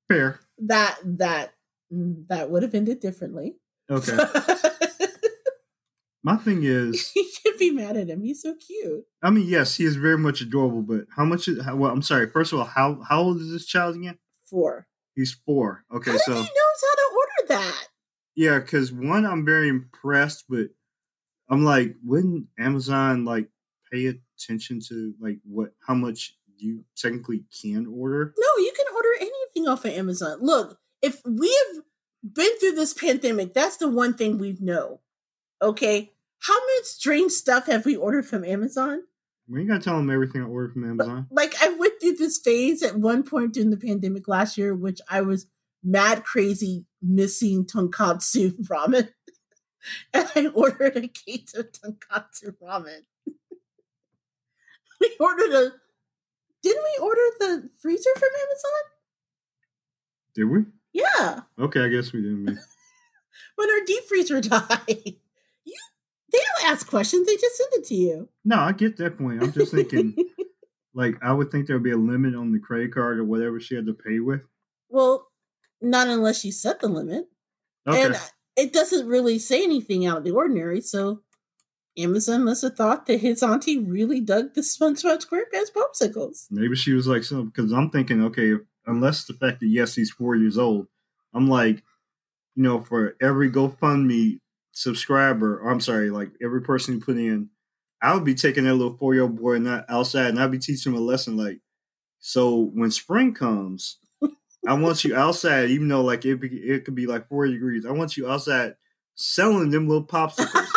[0.08, 0.40] Fair.
[0.60, 1.54] That that
[1.94, 3.56] mm, that would have ended differently.
[3.90, 4.18] Okay.
[6.24, 8.22] My thing is, you can't be mad at him.
[8.22, 9.06] He's so cute.
[9.24, 11.48] I mean, yes, he is very much adorable, but how much?
[11.48, 12.30] Is, how, well, I'm sorry.
[12.30, 14.18] First of all, how how old is this child again?
[14.45, 14.88] Four.
[15.16, 15.84] He's four.
[15.94, 17.88] Okay, How so he knows how to order that?
[18.38, 20.68] Yeah, because one, I'm very impressed, but
[21.50, 23.50] I'm like, wouldn't Amazon like
[23.92, 28.36] pay attention to like what how much you technically can order?
[28.38, 30.38] No, you can order anything off of Amazon.
[30.40, 31.84] Look, if we have
[32.24, 35.02] been through this pandemic, that's the one thing we know.
[35.60, 36.12] Okay.
[36.40, 39.02] How much strange stuff have we ordered from Amazon?
[39.50, 41.26] We ain't gotta tell them everything I ordered from Amazon.
[41.32, 45.00] Like I went through this phase at one point during the pandemic last year, which
[45.10, 45.48] I was
[45.84, 49.10] mad crazy missing tonkatsu ramen.
[50.14, 53.02] and I ordered a case of tonkatsu ramen.
[55.02, 55.72] we ordered a
[56.64, 58.84] didn't we order the freezer from Amazon?
[60.36, 60.65] Did we?
[60.91, 61.41] Yeah.
[61.60, 62.60] Okay, I guess we didn't.
[63.56, 65.15] When our deep freezer died.
[65.65, 65.78] You
[66.32, 68.30] they don't ask questions, they just send it to you.
[68.45, 69.41] No, I get that point.
[69.41, 70.15] I'm just thinking,
[70.94, 73.60] like, I would think there would be a limit on the credit card or whatever
[73.60, 74.41] she had to pay with.
[74.90, 75.28] well,
[75.82, 77.26] not unless you set the limit.
[77.88, 78.06] Okay.
[78.06, 78.18] And
[78.56, 80.82] it doesn't really say anything out of the ordinary.
[80.82, 81.22] So
[81.98, 86.45] Amazon must have thought that his auntie really dug the SpongeBob SquarePants popsicles.
[86.52, 88.54] Maybe she was like, so because I'm thinking, okay,
[88.86, 90.88] unless the fact that yes, he's four years old,
[91.34, 91.84] I'm like,
[92.56, 94.40] you know, for every GoFundMe
[94.72, 97.49] subscriber, or I'm sorry, like every person who put in,
[98.02, 100.60] I would be taking that little four year old boy not outside and I'd be
[100.60, 101.60] teaching him a lesson like,
[102.20, 103.98] so when spring comes,
[104.68, 107.85] I want you outside, even though like it, be, it could be like 40 degrees.
[107.85, 108.76] I want you outside
[109.15, 110.68] selling them little popsicles.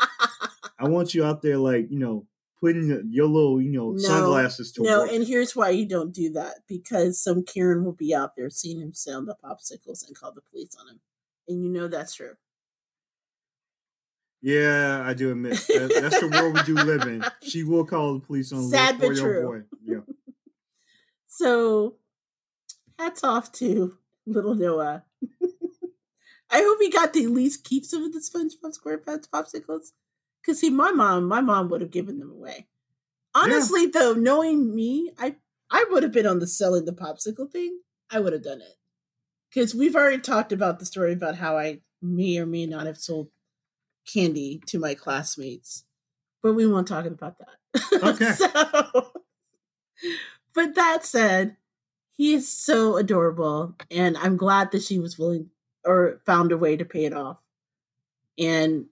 [0.78, 2.26] I want you out there, like, you know,
[2.60, 5.12] putting your- little, you know, No, sunglasses to no, work.
[5.12, 8.80] and here's why you don't do that because some Karen will be out there seeing
[8.80, 11.00] him sell the popsicles and call the police on him.
[11.48, 12.34] And you know that's true.
[14.42, 17.24] Yeah, I do admit that, that's the world we do live in.
[17.42, 19.42] She will call the police on Sad but true.
[19.42, 19.62] boy.
[19.82, 20.00] Yeah,
[21.26, 21.96] So,
[22.98, 25.04] hats off to little Noah.
[26.50, 29.92] I hope he got the least keep some of the SpongeBob SquarePants popsicles.
[30.40, 32.66] Because see, my mom, my mom would have given them away.
[33.34, 35.36] Honestly, though, knowing me, I
[35.70, 37.80] I would have been on the selling the popsicle thing.
[38.10, 38.76] I would have done it.
[39.52, 42.98] Because we've already talked about the story about how I may or may not have
[42.98, 43.28] sold
[44.12, 45.84] candy to my classmates,
[46.42, 47.48] but we won't talk about that.
[48.04, 48.32] Okay.
[48.32, 49.12] so,
[50.54, 51.56] but that said,
[52.16, 55.50] he is so adorable, and I'm glad that she was willing.
[55.84, 57.38] or found a way to pay it off.
[58.38, 58.86] And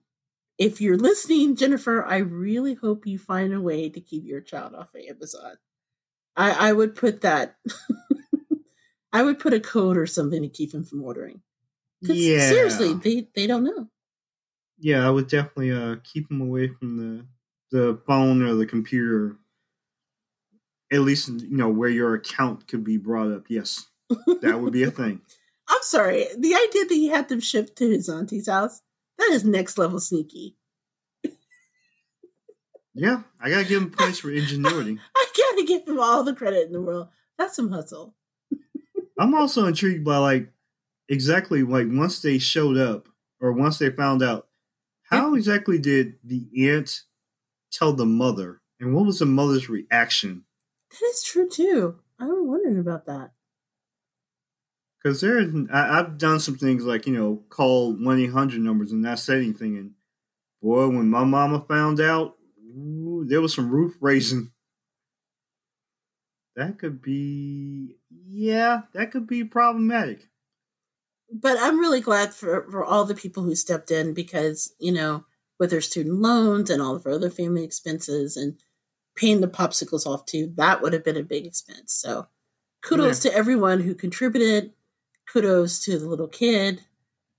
[0.59, 4.75] if you're listening, Jennifer, I really hope you find a way to keep your child
[4.75, 5.57] off of Amazon.
[6.37, 7.57] I, I would put that.
[9.13, 11.41] I would put a code or something to keep him from ordering.
[12.01, 12.49] Yeah.
[12.49, 13.89] seriously, they they don't know.
[14.79, 17.27] Yeah, I would definitely uh, keep him away from the
[17.71, 19.37] the phone or the computer.
[20.93, 23.45] At least you know where your account could be brought up.
[23.49, 23.87] Yes,
[24.43, 25.23] that would be a thing.
[25.69, 26.27] I'm sorry.
[26.37, 28.83] The idea that he had them shipped to his auntie's house,
[29.19, 30.57] that is next level sneaky.
[32.95, 34.99] Yeah, I gotta give him points for ingenuity.
[35.17, 37.09] I gotta give him all the credit in the world.
[37.39, 38.15] That's some hustle.
[39.19, 40.53] I'm also intrigued by like
[41.09, 43.09] exactly like once they showed up
[43.41, 44.49] or once they found out,
[45.03, 47.03] how exactly did the aunt
[47.71, 50.45] tell the mother, and what was the mother's reaction?
[50.93, 51.97] That is true too.
[52.19, 53.33] I'm wondering about that.
[55.03, 55.41] Because there,
[55.73, 59.19] I, I've done some things like you know call one eight hundred numbers and not
[59.19, 59.93] say anything, and
[60.63, 64.53] boy, when my mama found out, ooh, there was some roof raising.
[66.55, 67.97] That could be,
[68.29, 70.29] yeah, that could be problematic.
[71.33, 75.25] But I'm really glad for, for all the people who stepped in because, you know,
[75.59, 78.59] with their student loans and all of our other family expenses and
[79.15, 81.93] paying the popsicles off too, that would have been a big expense.
[81.93, 82.27] So
[82.83, 84.73] kudos to everyone who contributed.
[85.33, 86.83] Kudos to the little kid.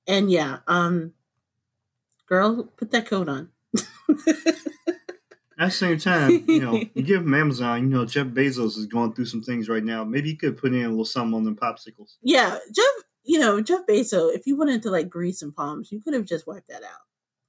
[0.07, 1.13] And yeah, um
[2.27, 3.49] girl, put that coat on.
[5.59, 8.87] At the same time, you know, you give him Amazon, you know, Jeff Bezos is
[8.87, 10.03] going through some things right now.
[10.03, 12.15] Maybe you could put in a little something on them popsicles.
[12.23, 12.85] yeah, Jeff,
[13.23, 16.25] you know, Jeff Bezos, if you wanted to like grease some palms, you could have
[16.25, 17.01] just wiped that out.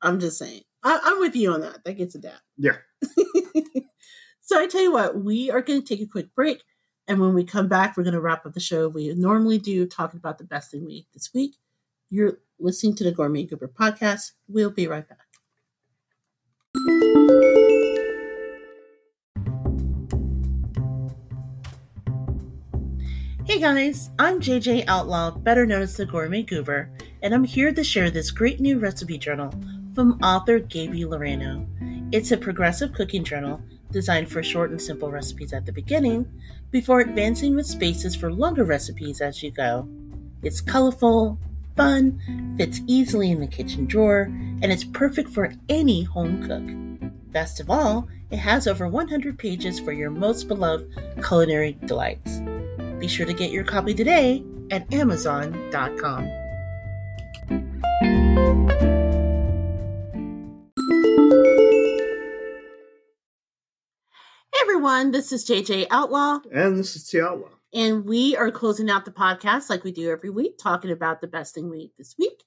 [0.02, 0.62] I'm just saying.
[0.82, 1.82] I, I'm with you on that.
[1.84, 2.42] That gets adapt.
[2.58, 2.76] Yeah.
[4.44, 6.62] so I tell you what, we are going to take a quick break.
[7.08, 9.86] And when we come back, we're going to wrap up the show we normally do,
[9.86, 11.56] talking about the best thing we eat this week.
[12.10, 14.32] You're listening to the Gourmet Goober podcast.
[14.46, 15.18] We'll be right back.
[23.46, 26.90] Hey guys, I'm JJ Outlaw, better known as the Gourmet Goober,
[27.22, 29.54] and I'm here to share this great new recipe journal
[29.94, 31.66] from author Gaby Loreno.
[32.12, 33.62] It's a progressive cooking journal
[33.94, 36.26] designed for short and simple recipes at the beginning
[36.72, 39.88] before advancing with spaces for longer recipes as you go.
[40.42, 41.38] It's colorful,
[41.76, 42.20] fun,
[42.58, 47.12] fits easily in the kitchen drawer, and it's perfect for any home cook.
[47.32, 50.92] Best of all, it has over 100 pages for your most beloved
[51.22, 52.40] culinary delights.
[52.98, 56.28] Be sure to get your copy today at Amazon.com.
[64.84, 67.48] everyone, this is JJ Outlaw, And this is T Outlaw.
[67.72, 71.26] and we are closing out the podcast like we do every week, talking about the
[71.26, 72.44] best thing we ate this week.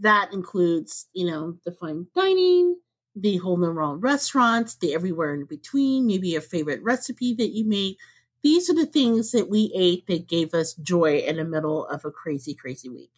[0.00, 2.74] That includes, you know, the fine dining,
[3.14, 7.64] the whole the wall restaurants, the everywhere in between, maybe a favorite recipe that you
[7.64, 7.94] made.
[8.42, 12.04] These are the things that we ate that gave us joy in the middle of
[12.04, 13.12] a crazy, crazy week.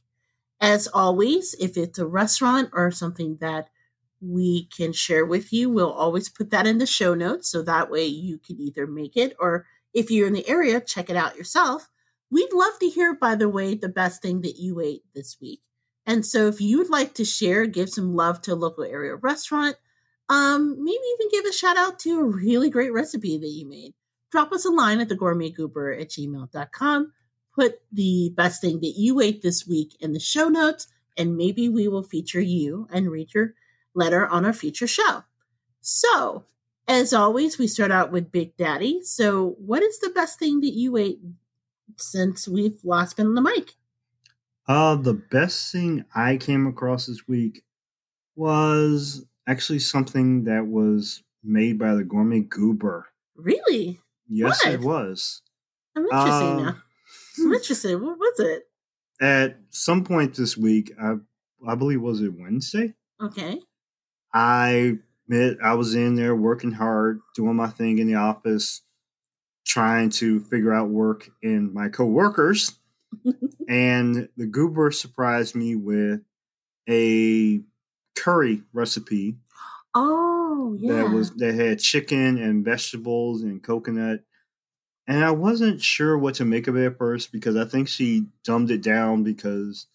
[0.60, 3.68] As always, if it's a restaurant or something that
[4.22, 7.90] we can share with you, we'll always put that in the show notes so that
[7.90, 11.36] way you can either make it or if you're in the area, check it out
[11.36, 11.88] yourself.
[12.30, 15.60] We'd love to hear, by the way, the best thing that you ate this week.
[16.06, 19.14] And so if you would like to share, give some love to a local area
[19.16, 19.76] restaurant,
[20.28, 23.92] um, maybe even give a shout out to a really great recipe that you made.
[24.30, 27.12] Drop us a line at the gourmetgoober at gmail.com.
[27.54, 30.88] Put the best thing that you ate this week in the show notes,
[31.18, 33.52] and maybe we will feature you and read your
[33.94, 35.24] letter on our future show.
[35.80, 36.44] So,
[36.88, 39.02] as always, we start out with Big Daddy.
[39.02, 41.20] So, what is the best thing that you ate
[41.96, 43.72] since we've last been on the mic?
[44.66, 47.62] Uh, the best thing I came across this week
[48.36, 53.08] was actually something that was made by the Gourmet Goober.
[53.36, 54.00] Really?
[54.28, 55.42] Yes, it was.
[55.96, 56.76] I'm interested Um, now.
[57.38, 58.00] I'm interested.
[58.00, 58.62] What was it?
[59.20, 61.14] At some point this week, I
[61.66, 62.94] I believe was it Wednesday.
[63.20, 63.60] Okay.
[64.34, 64.98] I
[65.28, 68.82] admit I was in there working hard, doing my thing in the office,
[69.66, 72.78] trying to figure out work in my coworkers.
[73.68, 76.20] and the goober surprised me with
[76.88, 77.60] a
[78.16, 79.36] curry recipe
[79.94, 80.94] Oh, yeah.
[80.94, 84.20] that was that had chicken and vegetables and coconut.
[85.06, 88.26] And I wasn't sure what to make of it at first because I think she
[88.44, 89.86] dumbed it down because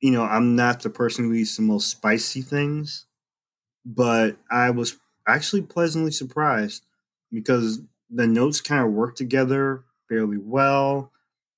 [0.00, 3.06] you know, I'm not the person who eats the most spicy things,
[3.86, 4.96] but I was
[5.26, 6.84] actually pleasantly surprised
[7.30, 7.80] because
[8.10, 11.12] the notes kind of worked together fairly well.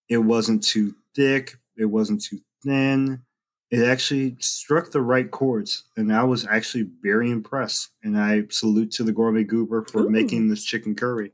[0.09, 3.23] It wasn't too thick, it wasn't too thin.
[3.71, 7.91] it actually struck the right chords, and I was actually very impressed.
[8.03, 10.11] And I salute to the gourmet goober for Ooh.
[10.11, 11.33] making this chicken curry.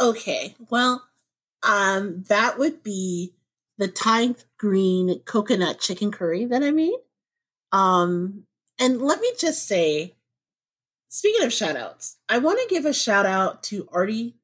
[0.00, 1.04] Okay, well,
[1.62, 3.34] um, that would be
[3.78, 6.98] the Thai green coconut chicken curry that I made.
[7.70, 8.46] Um,
[8.78, 10.14] and let me just say,
[11.08, 14.34] speaking of shout outs, I want to give a shout out to Aarti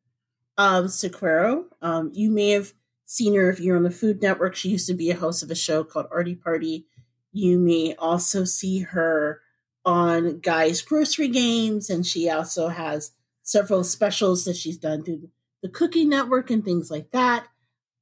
[0.57, 1.65] um, Sequeira.
[1.83, 2.73] Um, you may have
[3.05, 4.55] seen her if you're on the Food Network.
[4.55, 6.87] She used to be a host of a show called Aarti Party.
[7.33, 9.41] You may also see her
[9.85, 15.31] on Guy's Grocery Games, and she also has several specials that she's done through
[15.63, 17.47] the Cooking Network and things like that.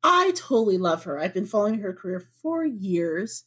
[0.03, 1.19] I totally love her.
[1.19, 3.45] I've been following her career for years.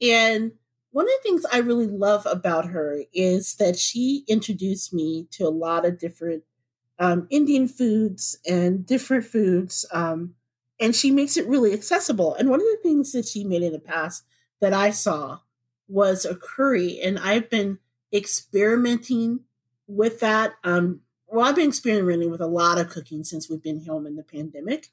[0.00, 0.52] And
[0.90, 5.44] one of the things I really love about her is that she introduced me to
[5.44, 6.44] a lot of different
[6.98, 9.86] um, Indian foods and different foods.
[9.92, 10.34] Um,
[10.80, 12.34] and she makes it really accessible.
[12.34, 14.24] And one of the things that she made in the past
[14.60, 15.40] that I saw
[15.88, 17.00] was a curry.
[17.00, 17.78] And I've been
[18.12, 19.40] experimenting
[19.86, 20.54] with that.
[20.64, 24.16] Um, well, I've been experimenting with a lot of cooking since we've been home in
[24.16, 24.88] the pandemic,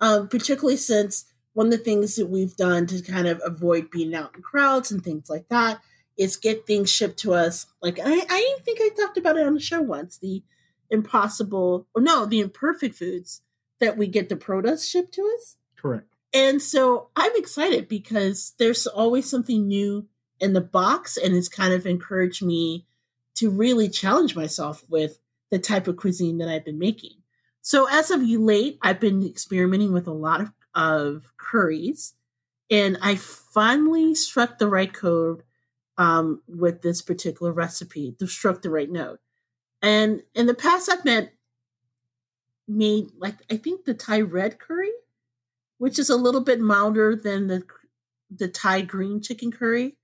[0.00, 4.14] um, particularly since one of the things that we've done to kind of avoid being
[4.14, 5.80] out in crowds and things like that
[6.18, 7.64] is get things shipped to us.
[7.80, 10.18] Like I, I think I talked about it on the show once.
[10.18, 10.42] The
[10.90, 13.40] impossible, or no, the imperfect foods
[13.80, 15.56] that we get the produce shipped to us.
[15.78, 16.06] Correct.
[16.34, 20.06] And so I'm excited because there's always something new
[20.38, 22.84] in the box, and it's kind of encouraged me
[23.36, 25.18] to really challenge myself with
[25.50, 27.12] the type of cuisine that I've been making.
[27.62, 32.14] So as of late, I've been experimenting with a lot of, of curries,
[32.70, 35.42] and I finally struck the right code
[35.98, 38.14] um, with this particular recipe.
[38.26, 39.18] Struck the right note.
[39.82, 41.30] And in the past, I've made
[42.68, 44.92] made like I think the Thai red curry,
[45.78, 47.62] which is a little bit milder than the
[48.30, 49.96] the Thai green chicken curry,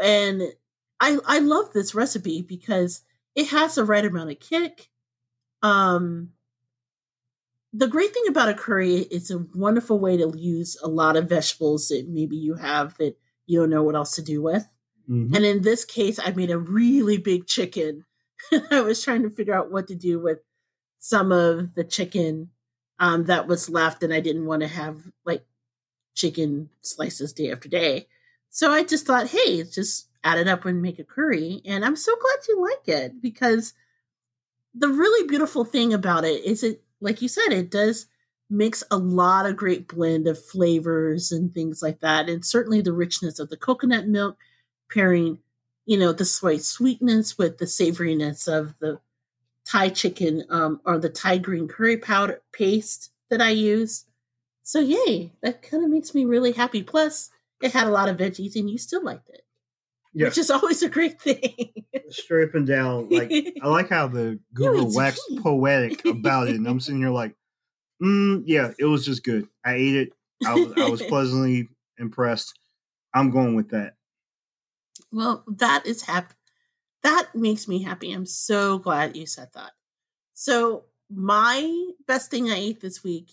[0.00, 0.42] and
[1.00, 3.02] I I love this recipe because
[3.34, 4.88] it has the right amount of kick.
[5.62, 6.30] Um,
[7.72, 11.28] the great thing about a curry is a wonderful way to use a lot of
[11.28, 13.16] vegetables that maybe you have that
[13.46, 14.66] you don't know what else to do with.
[15.08, 15.34] Mhm.
[15.34, 18.04] And in this case, I made a really big chicken.
[18.70, 20.38] I was trying to figure out what to do with
[20.98, 22.50] some of the chicken
[22.98, 25.44] um, that was left, and I didn't want to have like
[26.14, 28.08] chicken slices day after day.
[28.50, 31.62] So I just thought, hey, just add it up and make a curry.
[31.64, 33.74] And I'm so glad you like it because
[34.74, 38.06] the really beautiful thing about it is it, like you said, it does
[38.48, 42.28] mix a lot of great blend of flavors and things like that.
[42.28, 44.36] And certainly the richness of the coconut milk
[44.90, 45.38] pairing,
[45.86, 49.00] you know, the slight sweetness with the savoriness of the
[49.64, 54.04] Thai chicken um, or the Thai green curry powder paste that I use.
[54.62, 56.82] So yay, that kind of makes me really happy.
[56.82, 57.30] Plus,
[57.62, 59.42] it had a lot of veggies and you still liked it,
[60.14, 61.72] Yeah, which is always a great thing.
[62.10, 63.08] straight up and down.
[63.08, 63.32] Like
[63.62, 65.40] I like how the it's waxed key.
[65.40, 67.34] poetic about it, and I'm sitting here like,
[68.02, 69.48] mm, yeah, it was just good.
[69.64, 70.12] I ate it.
[70.46, 71.68] I was, I was pleasantly
[71.98, 72.58] impressed.
[73.14, 73.94] I'm going with that.
[75.10, 76.34] well, that is happy.
[77.02, 78.12] That makes me happy.
[78.12, 79.72] I'm so glad you said that.
[80.34, 83.30] So my best thing I ate this week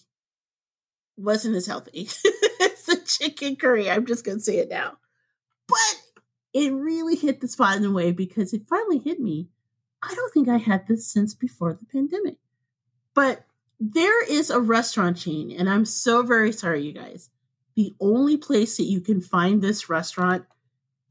[1.18, 2.10] wasn't as healthy.
[2.24, 3.90] it's the chicken curry.
[3.90, 4.98] I'm just gonna say it now.
[6.54, 9.50] It really hit the spot in a way because it finally hit me.
[10.02, 12.38] I don't think I had this since before the pandemic.
[13.14, 13.46] But
[13.80, 17.30] there is a restaurant chain, and I'm so very sorry, you guys.
[17.76, 20.46] The only place that you can find this restaurant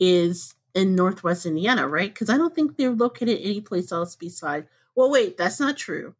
[0.00, 2.12] is in Northwest Indiana, right?
[2.12, 4.66] Because I don't think they're located anyplace else besides.
[4.94, 6.14] Well, wait, that's not true.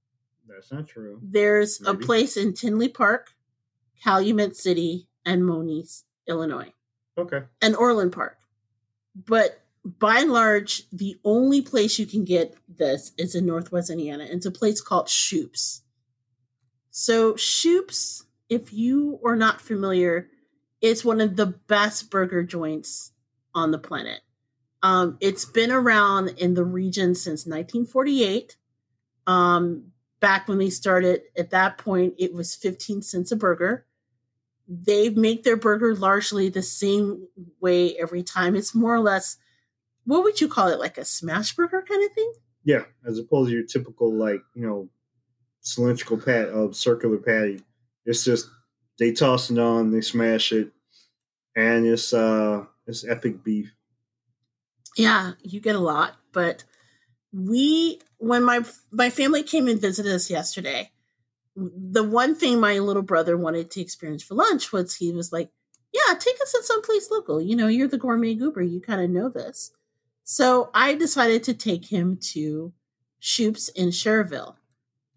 [0.49, 1.21] That's not true.
[1.23, 3.31] There's a place in Tinley Park,
[4.03, 6.73] Calumet City, and Moniz, Illinois,
[7.19, 7.43] Okay.
[7.61, 8.38] and Orland Park.
[9.27, 14.27] But by and large, the only place you can get this is in Northwest Indiana.
[14.29, 15.83] It's a place called Schoop's.
[16.91, 20.29] So Schoop's, if you are not familiar,
[20.81, 23.13] it's one of the best burger joints
[23.55, 24.21] on the planet.
[24.83, 28.57] Um, it's been around in the region since 1948.
[29.27, 33.87] Um, back when they started, at that point, it was 15 cents a burger.
[34.69, 37.27] They make their burger largely the same
[37.61, 38.55] way every time.
[38.55, 39.39] It's more or less,
[40.05, 40.79] what would you call it?
[40.79, 42.33] Like a smash burger kind of thing?
[42.65, 44.89] Yeah, as opposed to your typical like you know
[45.61, 47.63] cylindrical pat of circular patty.
[48.05, 48.49] It's just
[48.99, 50.71] they toss it on, they smash it,
[51.57, 53.73] and it's uh it's epic beef.
[54.97, 56.65] Yeah, you get a lot, but
[57.33, 60.91] we when my my family came and visited us yesterday,
[61.59, 65.51] the one thing my little brother wanted to experience for lunch was he was like,
[65.93, 67.41] yeah, take us to someplace local.
[67.41, 68.63] You know, you're the gourmet goober.
[68.63, 69.73] You kind of know this.
[70.25, 72.73] So I decided to take him to
[73.21, 74.57] Schoop's in Schererville.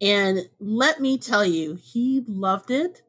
[0.00, 3.02] And let me tell you, he loved it.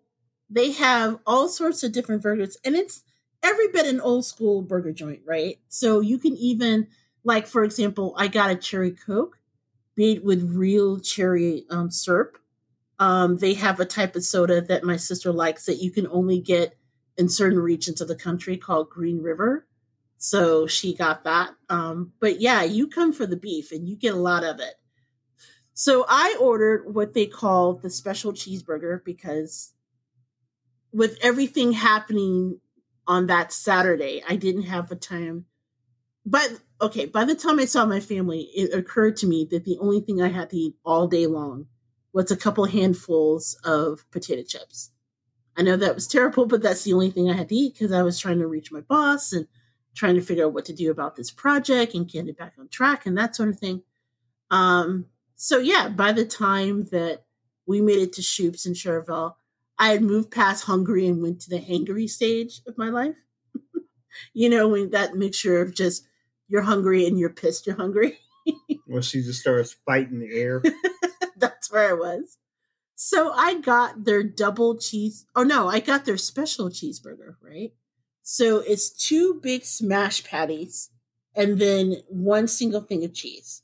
[0.49, 3.01] They have all sorts of different burgers, and it's
[3.41, 5.57] every bit an old school burger joint, right?
[5.69, 6.88] So you can even,
[7.23, 9.39] like, for example, I got a cherry Coke
[9.97, 12.38] made with real cherry um, syrup.
[12.99, 16.40] Um, they have a type of soda that my sister likes that you can only
[16.40, 16.76] get
[17.18, 19.68] in certain regions of the country called Green River.
[20.18, 21.52] So she got that.
[21.70, 24.76] Um, but yeah, you come for the beef and you get a lot of it.
[25.74, 29.74] So I ordered what they call the special cheeseburger because
[30.91, 32.60] with everything happening
[33.07, 35.45] on that Saturday, I didn't have the time.
[36.26, 39.78] But okay, by the time I saw my family, it occurred to me that the
[39.80, 41.65] only thing I had to eat all day long
[42.14, 44.91] was a couple handfuls of potato chips.
[45.57, 47.91] I know that was terrible, but that's the only thing I had to eat because
[47.91, 49.48] I was trying to reach my boss and
[49.95, 52.68] trying to figure out what to do about this project and get it back on
[52.69, 53.84] track and that sort of thing.
[54.49, 57.23] Um, so yeah, by the time that
[57.68, 59.35] we made it to Schoop's in Schererville,
[59.77, 63.15] I had moved past hungry and went to the hangry stage of my life.
[64.34, 66.06] you know, when that mixture of just
[66.48, 68.19] you're hungry and you're pissed you're hungry.
[68.88, 70.61] well, she just starts fighting the air.
[71.44, 72.38] That's where I was.
[72.95, 75.26] So I got their double cheese.
[75.36, 77.74] Oh no, I got their special cheeseburger, right?
[78.22, 80.90] So it's two big smash patties
[81.36, 83.64] and then one single thing of cheese.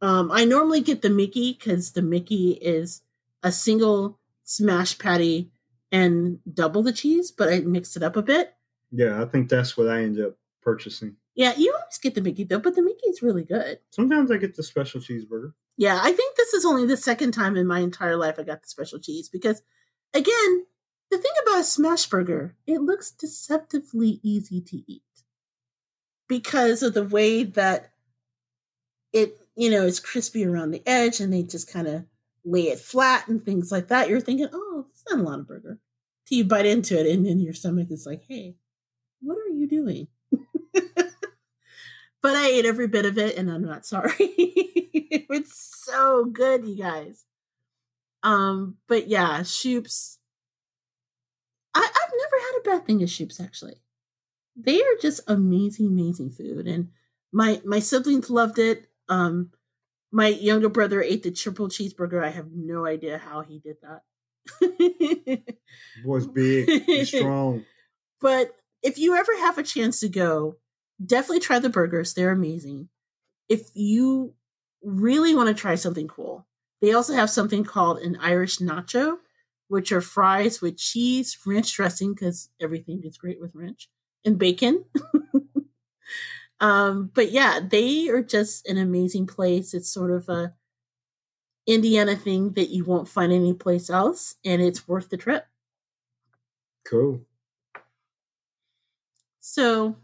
[0.00, 3.02] Um, I normally get the Mickey because the Mickey is
[3.42, 5.50] a single smash patty
[5.90, 8.54] and double the cheese, but I mixed it up a bit.
[8.92, 11.16] Yeah, I think that's what I ended up purchasing.
[11.34, 13.80] Yeah, you always get the Mickey though, but the Mickey is really good.
[13.90, 15.54] Sometimes I get the special cheeseburger.
[15.78, 18.62] Yeah, I think this is only the second time in my entire life I got
[18.62, 19.62] the special cheese because,
[20.12, 20.66] again,
[21.10, 25.02] the thing about a smash burger, it looks deceptively easy to eat
[26.28, 27.92] because of the way that
[29.12, 32.04] it, you know, is crispy around the edge and they just kind of
[32.44, 34.08] lay it flat and things like that.
[34.08, 35.78] You're thinking, oh, it's not a lot of burger.
[36.26, 38.56] Till you bite into it and then your stomach is like, hey,
[39.20, 40.08] what are you doing?
[42.20, 44.12] But I ate every bit of it and I'm not sorry.
[44.18, 47.24] it's so good, you guys.
[48.22, 50.18] Um, but yeah, Schoop's.
[51.74, 53.76] I, I've never had a bad thing at Schoop's actually.
[54.56, 56.66] They are just amazing, amazing food.
[56.66, 56.88] And
[57.32, 58.88] my my siblings loved it.
[59.08, 59.52] Um
[60.10, 62.24] my younger brother ate the triple cheeseburger.
[62.24, 64.02] I have no idea how he did that.
[66.04, 67.64] Boy's big, he's strong.
[68.20, 70.56] But if you ever have a chance to go,
[71.04, 72.14] definitely try the burgers.
[72.14, 72.88] They're amazing.
[73.48, 74.34] If you
[74.82, 76.46] really want to try something cool,
[76.80, 79.16] they also have something called an Irish nacho,
[79.68, 83.88] which are fries with cheese, ranch dressing, because everything is great with ranch,
[84.24, 84.84] and bacon.
[86.60, 89.74] um, but yeah, they are just an amazing place.
[89.74, 90.54] It's sort of a
[91.66, 95.44] Indiana thing that you won't find anyplace else, and it's worth the trip.
[96.86, 97.20] Cool.
[99.40, 99.96] So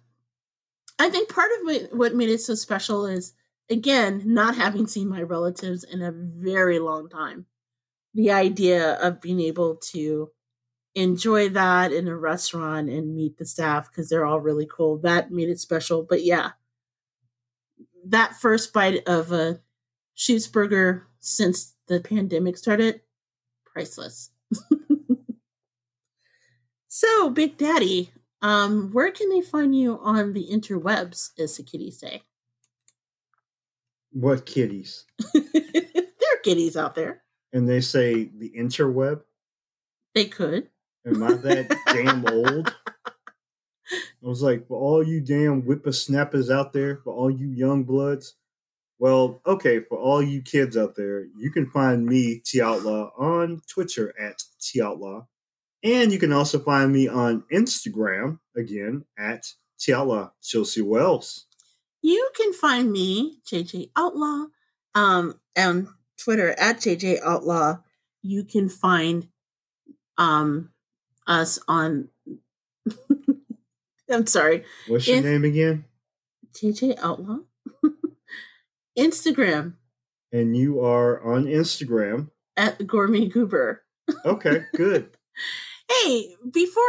[1.05, 3.35] I think part of what, made it so special is,
[3.69, 7.45] again, not having seen my relatives in a very long time.
[8.15, 10.31] The idea of being able to
[10.95, 15.31] enjoy that in a restaurant and meet the staff because they're all really cool, that
[15.31, 16.07] made it special.
[16.09, 16.53] But yeah,
[18.07, 19.61] that first bite of a
[20.17, 23.03] Schoop's burger since the pandemic started,
[23.67, 24.31] priceless.
[26.89, 28.11] so, Big Daddy,
[28.45, 32.25] um, where can they find you on the interwebs, as the kitties say?
[34.13, 35.07] What kitties?
[35.33, 37.23] there are kitties out there.
[37.55, 39.23] And they say the interweb?
[40.15, 40.69] They could.
[41.07, 42.75] Am I that damn old?
[42.87, 48.35] I was like, for all you damn whippersnappers out there, for all you young bloods,
[48.99, 53.63] well, okay, for all you kids out there, you can find me, T Outlaw, on
[53.67, 55.25] Twitter at T Outlaw.
[55.85, 59.45] And you can also find me on Instagram, again, at
[59.79, 61.47] T Outlaw Chelsea Wells.
[62.03, 64.47] You can find me, JJ Outlaw,
[64.95, 65.89] um, on
[66.19, 67.79] Twitter at JJ Outlaw.
[68.23, 69.29] You can find
[70.17, 70.71] um
[71.27, 72.09] us on
[74.11, 74.65] I'm sorry.
[74.89, 75.85] What's your In- name again?
[76.55, 77.39] JJ Outlaw.
[78.99, 79.75] Instagram
[80.33, 82.31] And you are on Instagram.
[82.57, 83.83] at Gourmet Goober.
[84.25, 85.17] Okay, good.
[86.03, 86.83] Hey, before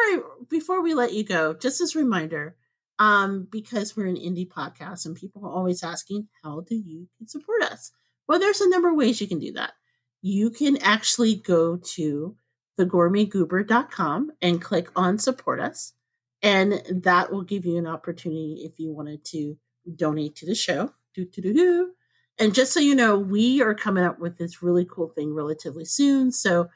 [0.50, 2.56] before we let you go, just as a reminder,
[3.00, 7.64] um, because we're an indie podcast and people are always asking, how do you support
[7.64, 7.92] us?
[8.28, 9.74] Well, there's a number of ways you can do that.
[10.22, 12.36] You can actually go to
[12.80, 15.94] thegourmetgoober.com and click on support us.
[16.42, 19.58] And that will give you an opportunity if you wanted to
[19.96, 20.94] donate to the show.
[21.14, 21.92] Do, do, do, do.
[22.38, 25.86] And just so you know, we are coming up with this really cool thing relatively
[25.86, 26.32] soon.
[26.32, 26.70] So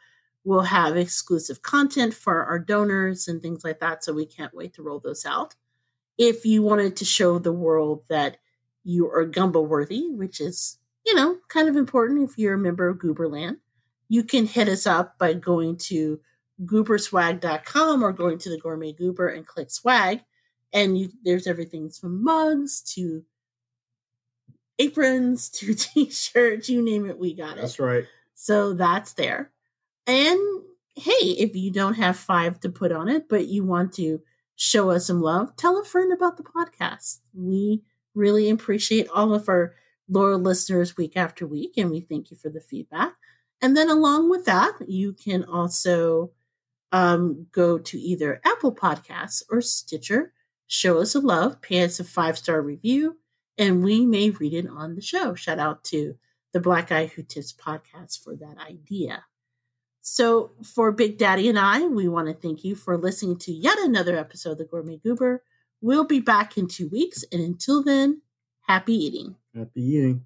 [0.44, 4.04] we'll have exclusive content for our donors and things like that.
[4.04, 5.56] So we can't wait to roll those out.
[6.18, 8.38] If you wanted to show the world that
[8.84, 12.88] you are gumbo worthy, which is, you know, kind of important if you're a member
[12.88, 13.58] of Gooberland,
[14.08, 16.20] you can hit us up by going to
[16.66, 20.22] gooberswag.com or going to the gourmet goober and click swag.
[20.74, 23.24] And you, there's everything from mugs to
[24.78, 27.62] aprons to t-shirts, you name it, we got it.
[27.62, 28.06] That's right.
[28.34, 29.52] So that's there.
[30.10, 30.64] And
[30.96, 34.24] hey, if you don't have five to put on it, but you want to
[34.56, 37.20] show us some love, tell a friend about the podcast.
[37.32, 37.84] We
[38.16, 39.76] really appreciate all of our
[40.10, 43.14] loyal listeners week after week, and we thank you for the feedback.
[43.62, 46.32] And then along with that, you can also
[46.92, 50.34] um, go to either Apple Podcasts or Stitcher,
[50.66, 53.20] show us a love, pay us a five star review,
[53.60, 55.36] and we may read it on the show.
[55.36, 56.16] Shout out to
[56.52, 59.24] the Black Guy Who Tips podcast for that idea.
[60.12, 63.78] So, for Big Daddy and I, we want to thank you for listening to yet
[63.78, 65.44] another episode of The Gourmet Goober.
[65.82, 68.24] We'll be back in two weeks, and until then,
[68.62, 69.36] happy eating.
[69.56, 70.26] Happy eating.